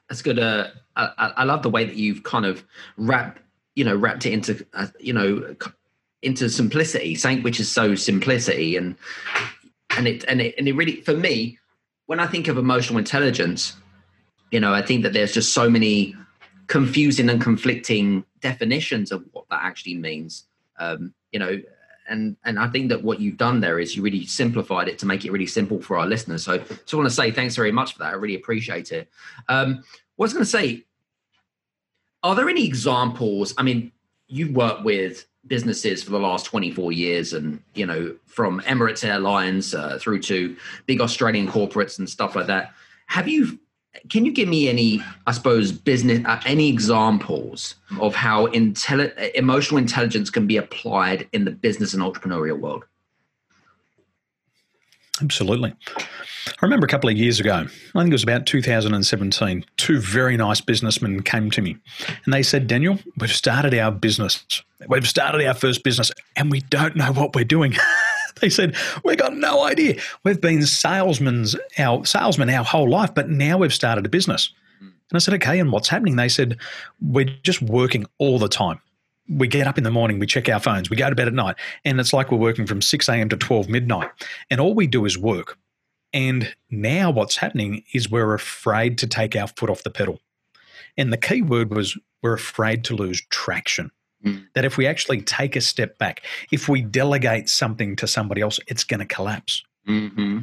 That's 0.09 0.21
good. 0.21 0.39
Uh, 0.39 0.67
I, 0.97 1.31
I 1.37 1.43
love 1.45 1.61
the 1.61 1.69
way 1.69 1.85
that 1.85 1.95
you've 1.95 2.23
kind 2.23 2.45
of 2.45 2.65
wrapped 2.97 3.41
you 3.79 3.85
know 3.85 3.95
wrapped 3.95 4.25
it 4.25 4.33
into 4.33 4.65
uh, 4.73 4.87
you 4.99 5.13
know 5.13 5.55
into 6.21 6.49
simplicity 6.49 7.15
something 7.15 7.41
which 7.43 7.61
is 7.61 7.71
so 7.71 7.95
simplicity 7.95 8.75
and 8.75 8.97
and 9.91 10.05
it 10.05 10.25
and 10.27 10.41
it 10.41 10.53
and 10.57 10.67
it 10.67 10.73
really 10.73 10.97
for 10.99 11.15
me 11.15 11.57
when 12.07 12.19
i 12.19 12.27
think 12.27 12.49
of 12.49 12.57
emotional 12.57 12.99
intelligence 12.99 13.77
you 14.51 14.59
know 14.59 14.73
i 14.73 14.81
think 14.81 15.01
that 15.03 15.13
there's 15.13 15.31
just 15.31 15.53
so 15.53 15.69
many 15.69 16.13
confusing 16.67 17.29
and 17.29 17.41
conflicting 17.41 18.25
definitions 18.41 19.13
of 19.13 19.23
what 19.31 19.45
that 19.49 19.63
actually 19.63 19.95
means 19.95 20.43
um 20.77 21.13
you 21.31 21.39
know 21.39 21.57
and 22.09 22.35
and 22.43 22.59
i 22.59 22.67
think 22.67 22.89
that 22.89 23.01
what 23.01 23.21
you've 23.21 23.37
done 23.37 23.61
there 23.61 23.79
is 23.79 23.95
you 23.95 24.01
really 24.01 24.25
simplified 24.25 24.89
it 24.89 24.99
to 24.99 25.05
make 25.05 25.23
it 25.23 25.31
really 25.31 25.47
simple 25.47 25.81
for 25.81 25.97
our 25.97 26.05
listeners. 26.05 26.43
So 26.43 26.53
i 26.53 26.95
want 26.95 27.07
to 27.07 27.15
say 27.15 27.31
thanks 27.31 27.55
very 27.55 27.71
much 27.71 27.93
for 27.93 27.99
that. 27.99 28.11
I 28.11 28.15
really 28.17 28.35
appreciate 28.35 28.91
it. 28.91 29.07
Um 29.47 29.83
what 30.17 30.25
i 30.25 30.27
was 30.27 30.33
going 30.33 30.43
to 30.43 30.49
say 30.49 30.85
are 32.23 32.35
there 32.35 32.49
any 32.49 32.65
examples? 32.65 33.53
I 33.57 33.63
mean, 33.63 33.91
you've 34.27 34.55
worked 34.55 34.83
with 34.83 35.25
businesses 35.47 36.03
for 36.03 36.11
the 36.11 36.19
last 36.19 36.45
24 36.45 36.91
years 36.91 37.33
and 37.33 37.61
you 37.73 37.85
know 37.85 38.15
from 38.25 38.59
emirates 38.61 39.03
airlines 39.03 39.73
uh, 39.73 39.97
through 39.99 40.19
to 40.19 40.55
big 40.85 40.99
australian 40.99 41.47
corporates 41.47 41.97
and 41.97 42.09
stuff 42.09 42.35
like 42.35 42.45
that 42.45 42.73
have 43.07 43.27
you 43.27 43.57
can 44.09 44.25
you 44.25 44.33
give 44.33 44.49
me 44.49 44.67
any 44.67 45.01
i 45.27 45.31
suppose 45.31 45.71
business 45.71 46.23
uh, 46.25 46.39
any 46.45 46.67
examples 46.69 47.75
of 48.01 48.13
how 48.13 48.47
intelli- 48.47 49.31
emotional 49.33 49.77
intelligence 49.77 50.29
can 50.29 50.45
be 50.45 50.57
applied 50.57 51.27
in 51.31 51.45
the 51.45 51.51
business 51.51 51.93
and 51.93 52.03
entrepreneurial 52.03 52.59
world 52.59 52.83
absolutely 55.21 55.73
I 56.61 56.65
remember 56.65 56.85
a 56.85 56.89
couple 56.89 57.09
of 57.09 57.15
years 57.15 57.39
ago, 57.39 57.53
I 57.53 57.99
think 57.99 58.09
it 58.09 58.11
was 58.11 58.23
about 58.23 58.45
2017, 58.45 59.65
two 59.77 60.01
very 60.01 60.35
nice 60.35 60.59
businessmen 60.59 61.23
came 61.23 61.49
to 61.51 61.61
me 61.61 61.77
and 62.25 62.33
they 62.33 62.43
said, 62.43 62.67
Daniel, 62.67 62.99
we've 63.17 63.31
started 63.31 63.73
our 63.73 63.93
business. 63.93 64.43
We've 64.89 65.07
started 65.07 65.45
our 65.47 65.53
first 65.53 65.85
business 65.85 66.11
and 66.35 66.51
we 66.51 66.59
don't 66.59 66.97
know 66.97 67.13
what 67.13 67.33
we're 67.33 67.45
doing. 67.45 67.75
they 68.41 68.49
said, 68.49 68.75
We've 69.05 69.17
got 69.17 69.37
no 69.37 69.63
idea. 69.63 70.01
We've 70.25 70.41
been 70.41 70.65
salesmen 70.65 71.45
our 71.77 72.05
salesmen 72.05 72.49
our 72.49 72.65
whole 72.65 72.89
life, 72.89 73.15
but 73.15 73.29
now 73.29 73.57
we've 73.57 73.73
started 73.73 74.05
a 74.05 74.09
business. 74.09 74.51
And 74.81 75.15
I 75.15 75.19
said, 75.19 75.35
Okay, 75.35 75.59
and 75.59 75.71
what's 75.71 75.87
happening? 75.87 76.17
They 76.17 76.29
said, 76.29 76.57
We're 77.01 77.33
just 77.43 77.61
working 77.61 78.05
all 78.17 78.37
the 78.37 78.49
time 78.49 78.81
we 79.29 79.47
get 79.47 79.67
up 79.67 79.77
in 79.77 79.83
the 79.83 79.91
morning, 79.91 80.17
we 80.17 80.25
check 80.25 80.49
our 80.49 80.59
phones, 80.59 80.89
we 80.89 80.97
go 80.97 81.07
to 81.07 81.15
bed 81.15 81.27
at 81.27 81.35
night, 81.35 81.55
and 81.85 81.99
it's 81.99 82.13
like 82.13 82.31
we're 82.31 82.39
working 82.39 82.65
from 82.65 82.81
6 82.81 83.07
a.m. 83.09 83.29
to 83.29 83.37
12 83.37 83.69
midnight. 83.69 84.09
And 84.49 84.59
all 84.59 84.73
we 84.73 84.87
do 84.87 85.05
is 85.05 85.19
work. 85.19 85.55
And 86.13 86.53
now 86.69 87.11
what's 87.11 87.37
happening 87.37 87.83
is 87.93 88.09
we're 88.09 88.33
afraid 88.33 88.97
to 88.99 89.07
take 89.07 89.35
our 89.35 89.47
foot 89.47 89.69
off 89.69 89.83
the 89.83 89.91
pedal. 89.91 90.19
And 90.97 91.13
the 91.13 91.17
key 91.17 91.41
word 91.41 91.73
was 91.73 91.97
we're 92.21 92.33
afraid 92.33 92.83
to 92.85 92.95
lose 92.95 93.21
traction. 93.29 93.91
Mm. 94.25 94.47
That 94.53 94.65
if 94.65 94.75
we 94.75 94.85
actually 94.85 95.21
take 95.21 95.55
a 95.55 95.61
step 95.61 95.97
back, 95.97 96.23
if 96.51 96.67
we 96.67 96.81
delegate 96.81 97.47
something 97.47 97.95
to 97.97 98.07
somebody 98.07 98.41
else, 98.41 98.59
it's 98.67 98.83
going 98.83 98.99
to 98.99 99.05
collapse. 99.05 99.63
Mm-hmm. 99.87 100.39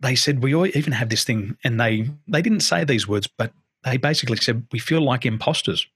They 0.00 0.14
said 0.14 0.42
we 0.42 0.54
even 0.70 0.92
have 0.92 1.08
this 1.08 1.24
thing, 1.24 1.56
and 1.64 1.80
they 1.80 2.08
they 2.28 2.40
didn't 2.40 2.60
say 2.60 2.84
these 2.84 3.08
words, 3.08 3.26
but 3.26 3.52
they 3.84 3.96
basically 3.96 4.36
said 4.36 4.64
we 4.70 4.78
feel 4.78 5.02
like 5.02 5.26
imposters. 5.26 5.86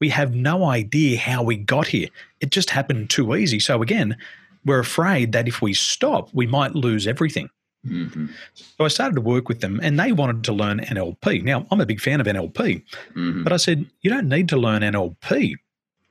We 0.00 0.08
have 0.10 0.34
no 0.34 0.64
idea 0.64 1.18
how 1.18 1.42
we 1.42 1.56
got 1.56 1.86
here. 1.86 2.08
It 2.40 2.50
just 2.50 2.70
happened 2.70 3.08
too 3.08 3.34
easy. 3.34 3.60
So 3.60 3.80
again, 3.80 4.16
we're 4.64 4.80
afraid 4.80 5.32
that 5.32 5.48
if 5.48 5.62
we 5.62 5.72
stop, 5.72 6.28
we 6.34 6.46
might 6.46 6.74
lose 6.74 7.06
everything. 7.06 7.48
Mm-hmm. 7.86 8.26
So 8.54 8.84
I 8.84 8.88
started 8.88 9.14
to 9.14 9.20
work 9.20 9.48
with 9.48 9.60
them 9.60 9.80
and 9.82 9.98
they 9.98 10.12
wanted 10.12 10.44
to 10.44 10.52
learn 10.52 10.80
NLP. 10.80 11.42
Now, 11.42 11.66
I'm 11.70 11.80
a 11.80 11.86
big 11.86 12.00
fan 12.00 12.20
of 12.20 12.26
NLP, 12.26 12.52
mm-hmm. 12.52 13.42
but 13.42 13.52
I 13.52 13.56
said, 13.56 13.86
you 14.00 14.10
don't 14.10 14.28
need 14.28 14.48
to 14.50 14.56
learn 14.56 14.82
NLP. 14.82 15.54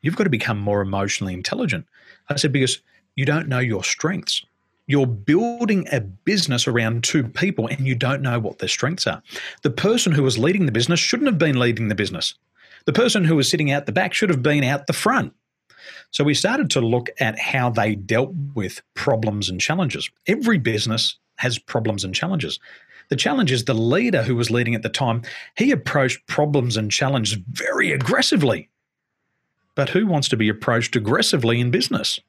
You've 0.02 0.16
got 0.16 0.26
to 0.26 0.30
become 0.30 0.60
more 0.60 0.82
emotionally 0.82 1.34
intelligent. 1.34 1.86
I 2.30 2.36
said, 2.36 2.52
because 2.52 2.80
you 3.16 3.26
don't 3.26 3.48
know 3.48 3.60
your 3.60 3.84
strengths. 3.84 4.46
You're 4.88 5.08
building 5.08 5.88
a 5.92 6.00
business 6.00 6.68
around 6.68 7.04
two 7.04 7.24
people 7.24 7.68
and 7.68 7.88
you 7.88 7.96
don't 7.96 8.22
know 8.22 8.40
what 8.40 8.60
their 8.60 8.70
strengths 8.70 9.08
are. 9.08 9.24
The 9.64 9.72
person 9.72 10.12
who 10.12 10.22
was 10.22 10.38
leading 10.38 10.68
the 10.68 10.72
business 10.72 11.00
shouldn't 11.00 11.28
have 11.28 11.40
been 11.40 11.60
leading 11.60 11.88
the 11.88 11.96
business. 11.96 12.36
The 12.86 12.94
person 12.94 13.24
who 13.24 13.36
was 13.36 13.50
sitting 13.50 13.72
out 13.72 13.88
the 13.88 13.92
back 13.92 14.14
should 14.14 14.30
have 14.30 14.44
been 14.44 14.64
out 14.64 14.86
the 14.86 14.94
front. 14.94 15.34
So 16.12 16.24
we 16.24 16.34
started 16.34 16.70
to 16.72 16.82
look 16.82 17.10
at 17.20 17.40
how 17.40 17.70
they 17.70 17.96
dealt 17.96 18.34
with 18.54 18.82
problems 18.94 19.50
and 19.50 19.60
challenges. 19.60 20.10
Every 20.28 20.58
business 20.58 21.18
has 21.38 21.60
problems 21.60 22.04
and 22.04 22.16
challenges. 22.16 22.60
The 23.10 23.16
challenge 23.16 23.52
is 23.52 23.66
the 23.66 23.74
leader 23.74 24.24
who 24.24 24.36
was 24.36 24.50
leading 24.50 24.76
at 24.76 24.82
the 24.82 24.90
time, 24.90 25.22
he 25.58 25.72
approached 25.72 26.26
problems 26.28 26.76
and 26.78 26.92
challenges 26.92 27.38
very 27.52 27.92
aggressively. 27.92 28.70
But 29.76 29.90
who 29.90 30.08
wants 30.08 30.30
to 30.30 30.38
be 30.38 30.50
approached 30.50 30.96
aggressively 30.96 31.60
in 31.60 31.70
business? 31.70 32.20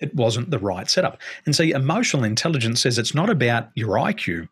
It 0.00 0.14
wasn't 0.16 0.50
the 0.50 0.58
right 0.58 0.90
setup. 0.90 1.18
And 1.46 1.54
see, 1.54 1.70
emotional 1.70 2.24
intelligence 2.24 2.80
says 2.80 2.98
it's 2.98 3.14
not 3.14 3.30
about 3.30 3.68
your 3.74 3.96
IQ, 3.96 4.48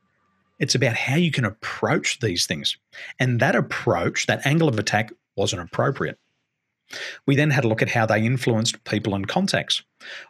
it's 0.60 0.76
about 0.76 0.94
how 0.94 1.16
you 1.16 1.32
can 1.32 1.44
approach 1.44 2.20
these 2.20 2.46
things. 2.46 2.76
And 3.18 3.40
that 3.40 3.56
approach, 3.56 4.26
that 4.26 4.46
angle 4.46 4.68
of 4.68 4.78
attack, 4.78 5.12
wasn't 5.36 5.62
appropriate. 5.62 6.18
We 7.26 7.36
then 7.36 7.50
had 7.50 7.64
a 7.64 7.68
look 7.68 7.82
at 7.82 7.88
how 7.88 8.06
they 8.06 8.24
influenced 8.24 8.82
people 8.84 9.14
and 9.14 9.26
contacts. 9.28 9.82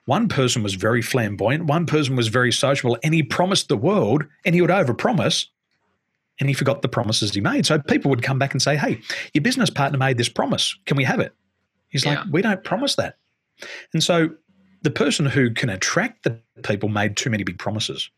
One 0.05 0.29
person 0.29 0.63
was 0.63 0.75
very 0.75 1.03
flamboyant, 1.03 1.67
one 1.67 1.87
person 1.87 2.17
was 2.17 2.29
very 2.29 2.53
sociable, 2.53 2.99
and 3.03 3.15
he 3.15 3.23
promised 3.23 3.69
the 3.69 3.77
world, 3.77 4.25
and 4.45 4.55
he 4.55 4.61
would 4.61 4.71
overpromise, 4.71 5.47
and 6.39 6.49
he 6.49 6.55
forgot 6.55 6.83
the 6.83 6.89
promises 6.89 7.33
he 7.33 7.41
made. 7.41 7.67
So 7.67 7.79
people 7.79 8.11
would 8.11 8.23
come 8.23 8.39
back 8.39 8.53
and 8.53 8.61
say, 8.61 8.77
Hey, 8.77 9.01
your 9.33 9.43
business 9.43 9.71
partner 9.71 9.99
made 9.99 10.19
this 10.19 10.29
promise. 10.29 10.77
Can 10.87 10.97
we 10.97 11.05
have 11.05 11.21
it? 11.21 11.35
He's 11.89 12.05
yeah. 12.05 12.21
like, 12.21 12.33
We 12.33 12.43
don't 12.43 12.65
promise 12.65 12.97
that. 12.97 13.17
And 13.93 14.03
so 14.03 14.31
the 14.83 14.91
person 14.91 15.27
who 15.27 15.51
can 15.51 15.69
attract 15.69 16.25
the 16.25 16.41
people 16.63 16.89
made 16.89 17.17
too 17.17 17.31
many 17.31 17.45
big 17.45 17.59
promises. 17.59 18.11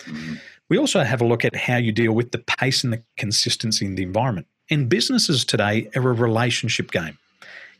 Mm-hmm. 0.00 0.34
We 0.68 0.78
also 0.78 1.02
have 1.02 1.20
a 1.20 1.26
look 1.26 1.44
at 1.44 1.54
how 1.54 1.76
you 1.76 1.92
deal 1.92 2.12
with 2.12 2.32
the 2.32 2.38
pace 2.38 2.84
and 2.84 2.92
the 2.92 3.02
consistency 3.16 3.86
in 3.86 3.94
the 3.94 4.02
environment. 4.02 4.46
And 4.68 4.88
businesses 4.88 5.44
today 5.44 5.88
are 5.94 6.10
a 6.10 6.12
relationship 6.12 6.90
game. 6.90 7.18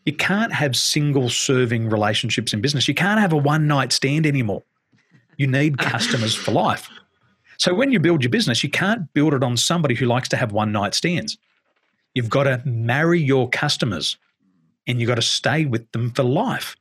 You 0.07 0.15
can't 0.15 0.53
have 0.53 0.75
single 0.75 1.29
serving 1.29 1.91
relationships 1.91 2.53
in 2.53 2.61
business. 2.61 2.89
You 2.89 2.95
can't 2.95 3.21
have 3.21 3.33
a 3.33 3.37
one 3.37 3.67
night 3.67 3.93
stand 3.93 4.27
anymore. 4.27 4.63
You 5.37 5.47
need 5.47 5.79
customers 5.93 6.35
for 6.35 6.53
life. 6.53 6.89
So 7.59 7.75
when 7.75 7.91
you 7.91 8.01
build 8.01 8.23
your 8.23 8.31
business, 8.31 8.63
you 8.63 8.71
can't 8.71 9.13
build 9.13 9.35
it 9.35 9.43
on 9.43 9.57
somebody 9.57 9.95
who 9.95 10.07
likes 10.07 10.29
to 10.31 10.37
have 10.37 10.53
one 10.53 10.73
night 10.73 10.95
stands. 10.95 11.37
You've 12.15 12.31
got 12.31 12.45
to 12.45 12.63
marry 12.65 13.21
your 13.21 13.49
customers 13.51 14.17
and 14.87 15.01
you've 15.01 15.09
got 15.09 15.17
to 15.17 15.23
stay 15.23 15.65
with 15.65 15.91
them 15.93 16.11
for 16.13 16.23
life. 16.23 16.77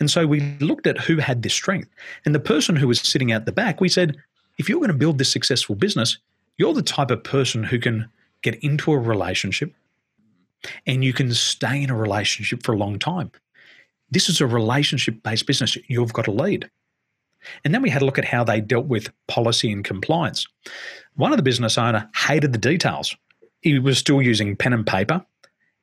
And 0.00 0.10
so 0.10 0.26
we 0.26 0.40
looked 0.60 0.86
at 0.86 0.98
who 0.98 1.18
had 1.18 1.42
this 1.42 1.54
strength. 1.54 1.88
And 2.24 2.34
the 2.34 2.40
person 2.40 2.76
who 2.76 2.88
was 2.88 3.00
sitting 3.00 3.32
out 3.32 3.44
the 3.44 3.52
back, 3.52 3.80
we 3.80 3.88
said, 3.88 4.16
if 4.58 4.68
you're 4.68 4.78
going 4.78 4.88
to 4.88 4.96
build 4.96 5.18
this 5.18 5.32
successful 5.32 5.74
business, 5.74 6.18
you're 6.58 6.74
the 6.74 6.82
type 6.82 7.10
of 7.10 7.24
person 7.24 7.64
who 7.64 7.78
can 7.78 8.08
get 8.42 8.54
into 8.62 8.92
a 8.92 8.98
relationship, 8.98 9.72
and 10.86 11.04
you 11.04 11.12
can 11.12 11.32
stay 11.32 11.82
in 11.82 11.90
a 11.90 11.96
relationship 11.96 12.62
for 12.62 12.72
a 12.72 12.78
long 12.78 12.98
time. 12.98 13.30
This 14.10 14.28
is 14.28 14.40
a 14.40 14.46
relationship 14.46 15.22
based 15.22 15.46
business. 15.46 15.76
You've 15.88 16.12
got 16.12 16.26
to 16.26 16.30
lead. 16.30 16.70
And 17.64 17.74
then 17.74 17.82
we 17.82 17.90
had 17.90 18.02
a 18.02 18.04
look 18.04 18.18
at 18.18 18.24
how 18.24 18.44
they 18.44 18.60
dealt 18.60 18.86
with 18.86 19.12
policy 19.28 19.70
and 19.70 19.84
compliance. 19.84 20.46
One 21.16 21.32
of 21.32 21.36
the 21.36 21.42
business 21.42 21.76
owner 21.76 22.08
hated 22.16 22.52
the 22.52 22.58
details. 22.58 23.14
He 23.60 23.78
was 23.78 23.98
still 23.98 24.22
using 24.22 24.56
pen 24.56 24.72
and 24.72 24.86
paper. 24.86 25.24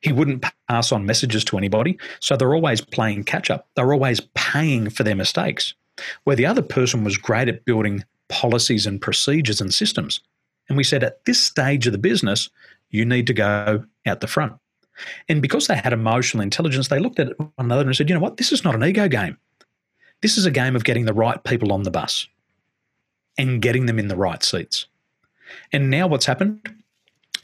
He 0.00 0.12
wouldn't 0.12 0.44
pass 0.68 0.90
on 0.90 1.06
messages 1.06 1.44
to 1.44 1.58
anybody. 1.58 1.98
So 2.20 2.36
they're 2.36 2.54
always 2.54 2.80
playing 2.80 3.24
catch 3.24 3.50
up. 3.50 3.68
They're 3.76 3.92
always 3.92 4.20
paying 4.34 4.90
for 4.90 5.04
their 5.04 5.14
mistakes. 5.14 5.74
where 6.24 6.36
the 6.36 6.46
other 6.46 6.62
person 6.62 7.04
was 7.04 7.16
great 7.16 7.48
at 7.48 7.64
building 7.64 8.04
policies 8.28 8.86
and 8.86 9.00
procedures 9.00 9.60
and 9.60 9.72
systems. 9.72 10.20
And 10.68 10.76
we 10.76 10.84
said, 10.84 11.04
at 11.04 11.24
this 11.24 11.40
stage 11.40 11.86
of 11.86 11.92
the 11.92 11.98
business, 11.98 12.48
you 12.90 13.04
need 13.04 13.26
to 13.26 13.34
go 13.34 13.84
out 14.06 14.20
the 14.20 14.26
front. 14.26 14.54
And 15.28 15.42
because 15.42 15.66
they 15.66 15.76
had 15.76 15.92
emotional 15.92 16.42
intelligence, 16.42 16.88
they 16.88 16.98
looked 16.98 17.18
at 17.18 17.38
one 17.38 17.50
another 17.58 17.82
and 17.82 17.96
said, 17.96 18.08
you 18.08 18.14
know 18.14 18.20
what, 18.20 18.36
this 18.36 18.52
is 18.52 18.64
not 18.64 18.74
an 18.74 18.84
ego 18.84 19.08
game. 19.08 19.38
This 20.20 20.38
is 20.38 20.46
a 20.46 20.50
game 20.50 20.76
of 20.76 20.84
getting 20.84 21.04
the 21.04 21.12
right 21.12 21.42
people 21.44 21.72
on 21.72 21.82
the 21.82 21.90
bus 21.90 22.28
and 23.38 23.60
getting 23.60 23.86
them 23.86 23.98
in 23.98 24.08
the 24.08 24.16
right 24.16 24.42
seats. 24.42 24.86
And 25.72 25.90
now 25.90 26.06
what's 26.06 26.26
happened? 26.26 26.60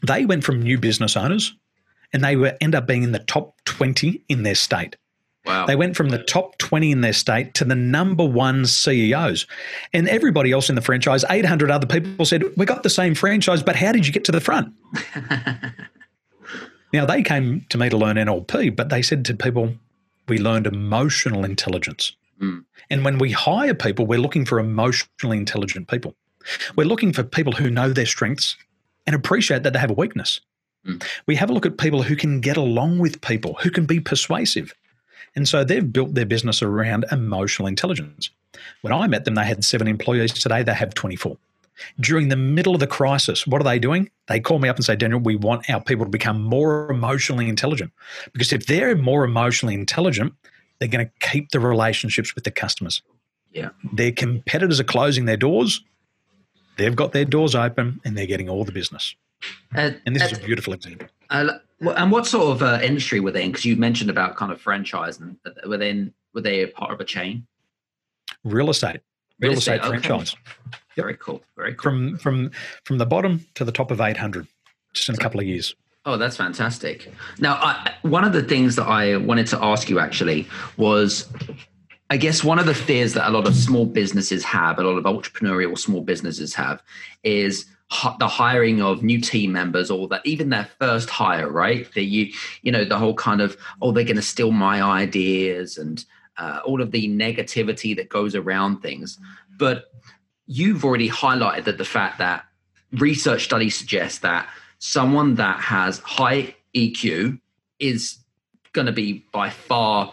They 0.05 0.25
went 0.25 0.43
from 0.43 0.61
new 0.61 0.77
business 0.77 1.17
owners 1.17 1.53
and 2.13 2.23
they 2.23 2.35
were 2.35 2.57
end 2.61 2.75
up 2.75 2.87
being 2.87 3.03
in 3.03 3.11
the 3.11 3.19
top 3.19 3.55
20 3.65 4.23
in 4.29 4.43
their 4.43 4.55
state. 4.55 4.95
Wow. 5.45 5.65
They 5.65 5.75
went 5.75 5.95
from 5.95 6.09
the 6.09 6.21
top 6.23 6.57
20 6.57 6.91
in 6.91 7.01
their 7.01 7.13
state 7.13 7.53
to 7.55 7.65
the 7.65 7.75
number 7.75 8.25
one 8.25 8.65
CEOs. 8.65 9.47
And 9.93 10.07
everybody 10.07 10.51
else 10.51 10.69
in 10.69 10.75
the 10.75 10.81
franchise, 10.81 11.23
800 11.29 11.71
other 11.71 11.87
people 11.87 12.25
said, 12.25 12.43
We 12.57 12.65
got 12.65 12.83
the 12.83 12.89
same 12.89 13.15
franchise, 13.15 13.63
but 13.63 13.75
how 13.75 13.91
did 13.91 14.05
you 14.05 14.13
get 14.13 14.25
to 14.25 14.31
the 14.31 14.41
front? 14.41 14.73
now, 16.91 17.05
they 17.05 17.21
came 17.21 17.65
to 17.69 17.77
me 17.77 17.89
to 17.89 17.97
learn 17.97 18.15
NLP, 18.17 18.75
but 18.75 18.89
they 18.89 19.01
said 19.01 19.25
to 19.25 19.35
people, 19.35 19.75
We 20.27 20.37
learned 20.37 20.67
emotional 20.67 21.45
intelligence. 21.45 22.13
Mm. 22.41 22.65
And 22.89 23.05
when 23.05 23.17
we 23.17 23.31
hire 23.31 23.75
people, 23.75 24.05
we're 24.05 24.19
looking 24.19 24.45
for 24.45 24.59
emotionally 24.59 25.37
intelligent 25.37 25.87
people. 25.87 26.15
We're 26.75 26.87
looking 26.87 27.13
for 27.13 27.23
people 27.23 27.53
who 27.53 27.69
know 27.69 27.91
their 27.91 28.05
strengths 28.05 28.55
and 29.05 29.15
appreciate 29.15 29.63
that 29.63 29.73
they 29.73 29.79
have 29.79 29.91
a 29.91 29.95
weakness. 29.95 30.39
Mm. 30.87 31.03
We 31.27 31.35
have 31.35 31.49
a 31.49 31.53
look 31.53 31.65
at 31.65 31.77
people 31.77 32.03
who 32.03 32.15
can 32.15 32.39
get 32.39 32.57
along 32.57 32.99
with 32.99 33.21
people, 33.21 33.55
who 33.61 33.69
can 33.69 33.85
be 33.85 33.99
persuasive. 33.99 34.73
And 35.35 35.47
so 35.47 35.63
they've 35.63 35.93
built 35.93 36.15
their 36.15 36.25
business 36.25 36.63
around 36.63 37.05
emotional 37.11 37.67
intelligence. 37.67 38.29
When 38.81 38.93
I 38.93 39.07
met 39.07 39.25
them, 39.25 39.35
they 39.35 39.45
had 39.45 39.63
seven 39.63 39.87
employees. 39.87 40.33
Today, 40.33 40.63
they 40.63 40.73
have 40.73 40.93
24. 40.95 41.37
During 41.99 42.29
the 42.29 42.35
middle 42.35 42.73
of 42.73 42.79
the 42.79 42.87
crisis, 42.87 43.47
what 43.47 43.61
are 43.61 43.63
they 43.63 43.79
doing? 43.79 44.09
They 44.27 44.39
call 44.39 44.59
me 44.59 44.69
up 44.69 44.75
and 44.75 44.85
say, 44.85 44.95
Daniel, 44.95 45.19
we 45.19 45.35
want 45.35 45.69
our 45.69 45.81
people 45.81 46.05
to 46.05 46.11
become 46.11 46.41
more 46.41 46.89
emotionally 46.91 47.47
intelligent. 47.47 47.91
Because 48.33 48.51
if 48.53 48.65
they're 48.65 48.95
more 48.95 49.23
emotionally 49.23 49.73
intelligent, 49.73 50.33
they're 50.79 50.87
going 50.87 51.05
to 51.05 51.27
keep 51.27 51.51
the 51.51 51.59
relationships 51.59 52.35
with 52.35 52.43
the 52.43 52.51
customers. 52.51 53.01
Yeah. 53.51 53.69
Their 53.93 54.11
competitors 54.11 54.79
are 54.79 54.85
closing 54.85 55.25
their 55.25 55.37
doors. 55.37 55.83
They've 56.77 56.95
got 56.95 57.11
their 57.11 57.25
doors 57.25 57.55
open 57.55 57.99
and 58.05 58.17
they're 58.17 58.25
getting 58.25 58.49
all 58.49 58.63
the 58.63 58.71
business. 58.71 59.15
Uh, 59.75 59.91
and 60.05 60.15
this 60.15 60.23
uh, 60.23 60.27
is 60.27 60.37
a 60.37 60.41
beautiful 60.41 60.73
example. 60.73 61.07
Uh, 61.29 61.53
and 61.81 62.11
what 62.11 62.25
sort 62.25 62.55
of 62.55 62.61
uh, 62.61 62.79
industry 62.83 63.19
were 63.19 63.31
they 63.31 63.43
in? 63.43 63.51
Because 63.51 63.65
you 63.65 63.75
mentioned 63.75 64.09
about 64.09 64.35
kind 64.35 64.51
of 64.51 64.59
franchise, 64.59 65.19
and 65.19 65.37
uh, 65.45 65.51
were 65.67 65.77
they 65.77 65.89
in, 65.89 66.13
were 66.33 66.41
they 66.41 66.65
part 66.65 66.91
of 66.91 66.99
a 66.99 67.05
chain? 67.05 67.45
Real 68.43 68.69
estate, 68.69 69.01
real, 69.39 69.51
real 69.51 69.57
estate, 69.57 69.81
estate, 69.81 69.87
franchise. 69.87 70.33
Okay. 70.33 70.77
Very 70.95 71.17
cool. 71.17 71.41
Very 71.55 71.73
cool. 71.73 71.83
From 71.83 72.17
from 72.17 72.51
from 72.83 72.97
the 72.97 73.05
bottom 73.05 73.45
to 73.55 73.63
the 73.65 73.71
top 73.71 73.91
of 73.91 74.01
eight 74.01 74.17
hundred, 74.17 74.47
just 74.93 75.09
in 75.09 75.15
a 75.15 75.17
couple 75.17 75.39
of 75.39 75.45
years. 75.45 75.75
Oh, 76.05 76.17
that's 76.17 76.37
fantastic. 76.37 77.11
Now, 77.39 77.55
I, 77.55 77.93
one 78.03 78.23
of 78.23 78.33
the 78.33 78.41
things 78.41 78.75
that 78.77 78.87
I 78.87 79.17
wanted 79.17 79.47
to 79.47 79.63
ask 79.63 79.89
you 79.89 79.99
actually 79.99 80.47
was 80.77 81.27
I 82.09 82.17
guess 82.17 82.43
one 82.43 82.57
of 82.57 82.65
the 82.65 82.73
fears 82.73 83.13
that 83.13 83.27
a 83.27 83.31
lot 83.31 83.47
of 83.47 83.55
small 83.55 83.85
businesses 83.85 84.43
have, 84.43 84.79
a 84.79 84.83
lot 84.83 84.97
of 84.97 85.03
entrepreneurial 85.03 85.77
small 85.77 86.01
businesses 86.01 86.55
have, 86.55 86.81
is 87.23 87.65
the 88.19 88.27
hiring 88.27 88.81
of 88.81 89.03
new 89.03 89.21
team 89.21 89.51
members 89.51 89.91
or 89.91 90.07
that 90.07 90.25
even 90.25 90.49
their 90.49 90.67
first 90.79 91.09
hire, 91.09 91.49
right? 91.49 91.91
That 91.93 92.05
you, 92.05 92.31
you 92.63 92.71
know, 92.71 92.83
the 92.83 92.97
whole 92.97 93.13
kind 93.13 93.41
of, 93.41 93.57
oh, 93.81 93.91
they're 93.91 94.03
going 94.03 94.15
to 94.15 94.21
steal 94.21 94.51
my 94.51 94.81
ideas 94.81 95.77
and 95.77 96.03
uh, 96.39 96.61
all 96.65 96.81
of 96.81 96.91
the 96.91 97.07
negativity 97.09 97.95
that 97.95 98.09
goes 98.09 98.33
around 98.33 98.81
things. 98.81 99.19
But 99.57 99.91
you've 100.47 100.83
already 100.83 101.09
highlighted 101.09 101.65
that 101.65 101.77
the 101.77 101.85
fact 101.85 102.17
that 102.17 102.45
research 102.93 103.43
studies 103.43 103.75
suggest 103.75 104.21
that 104.23 104.49
someone 104.79 105.35
that 105.35 105.59
has 105.59 105.99
high 105.99 106.55
EQ 106.75 107.39
is 107.79 108.17
going 108.73 108.87
to 108.87 108.91
be 108.91 109.25
by 109.31 109.49
far 109.49 110.11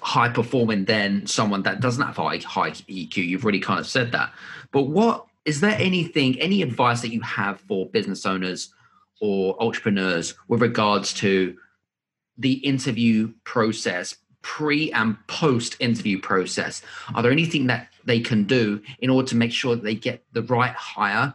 high 0.00 0.30
performing 0.30 0.86
than 0.86 1.26
someone 1.26 1.62
that 1.62 1.80
doesn't 1.80 2.02
have 2.02 2.16
high, 2.16 2.38
high 2.38 2.70
EQ. 2.70 3.16
You've 3.16 3.44
already 3.44 3.60
kind 3.60 3.78
of 3.78 3.86
said 3.86 4.12
that. 4.12 4.32
But 4.72 4.84
what 4.84 5.26
is 5.44 5.60
there 5.60 5.76
anything, 5.78 6.38
any 6.40 6.62
advice 6.62 7.02
that 7.02 7.12
you 7.12 7.20
have 7.20 7.60
for 7.60 7.86
business 7.86 8.24
owners 8.24 8.72
or 9.20 9.60
entrepreneurs 9.62 10.34
with 10.48 10.62
regards 10.62 11.12
to 11.14 11.56
the 12.38 12.54
interview 12.54 13.32
process, 13.44 14.16
pre 14.42 14.92
and 14.92 15.16
post 15.26 15.76
interview 15.80 16.20
process? 16.20 16.82
Are 17.14 17.22
there 17.22 17.32
anything 17.32 17.66
that 17.66 17.88
they 18.04 18.20
can 18.20 18.44
do 18.44 18.80
in 19.00 19.10
order 19.10 19.28
to 19.28 19.36
make 19.36 19.52
sure 19.52 19.74
that 19.74 19.84
they 19.84 19.94
get 19.94 20.24
the 20.32 20.42
right 20.42 20.72
hire 20.72 21.34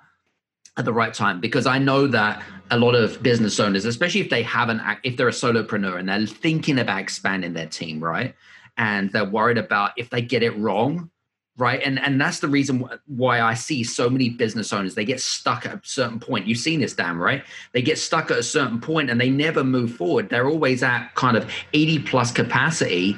at 0.76 0.86
the 0.86 0.94
right 0.94 1.14
time 1.14 1.40
because 1.40 1.66
I 1.68 1.78
know 1.78 2.08
that 2.08 2.44
a 2.72 2.78
lot 2.78 2.96
of 2.96 3.22
business 3.22 3.60
owners, 3.60 3.86
especially 3.86 4.22
if 4.22 4.30
they 4.30 4.42
haven't, 4.42 4.82
if 5.04 5.18
they're 5.18 5.28
a 5.28 5.32
solopreneur 5.32 6.00
and 6.00 6.10
they're 6.10 6.26
thinking 6.26 6.80
about 6.80 7.00
expanding 7.00 7.54
their 7.54 7.68
team, 7.68 8.04
right? 8.04 8.34
And 8.76 9.12
they're 9.12 9.26
worried 9.26 9.60
about 9.60 9.92
if 9.98 10.10
they 10.10 10.22
get 10.22 10.42
it 10.42 10.58
wrong, 10.58 11.12
right? 11.58 11.82
And 11.84 12.00
and 12.00 12.20
that's 12.20 12.40
the 12.40 12.48
reason 12.48 12.88
why 13.08 13.42
I 13.42 13.54
see 13.54 13.84
so 13.84 14.10
many 14.10 14.30
business 14.30 14.74
owners 14.74 14.96
they 14.96 15.06
get 15.06 15.20
stuck 15.20 15.66
at 15.66 15.74
a 15.74 15.82
certain 15.84 16.20
point. 16.20 16.48
You've 16.48 16.58
seen 16.58 16.80
this, 16.80 16.94
Dan, 16.94 17.18
right? 17.18 17.44
They 17.74 17.82
get 17.82 17.98
stuck 17.98 18.32
at 18.32 18.38
a 18.38 18.44
certain 18.44 18.80
point 18.80 19.10
and 19.10 19.22
they 19.22 19.30
never 19.30 19.64
move 19.64 19.96
forward. 19.96 20.30
They're 20.30 20.48
always 20.48 20.82
at 20.82 21.14
kind 21.16 21.38
of 21.38 21.50
80 21.74 22.00
plus 22.00 22.32
capacity, 22.32 23.16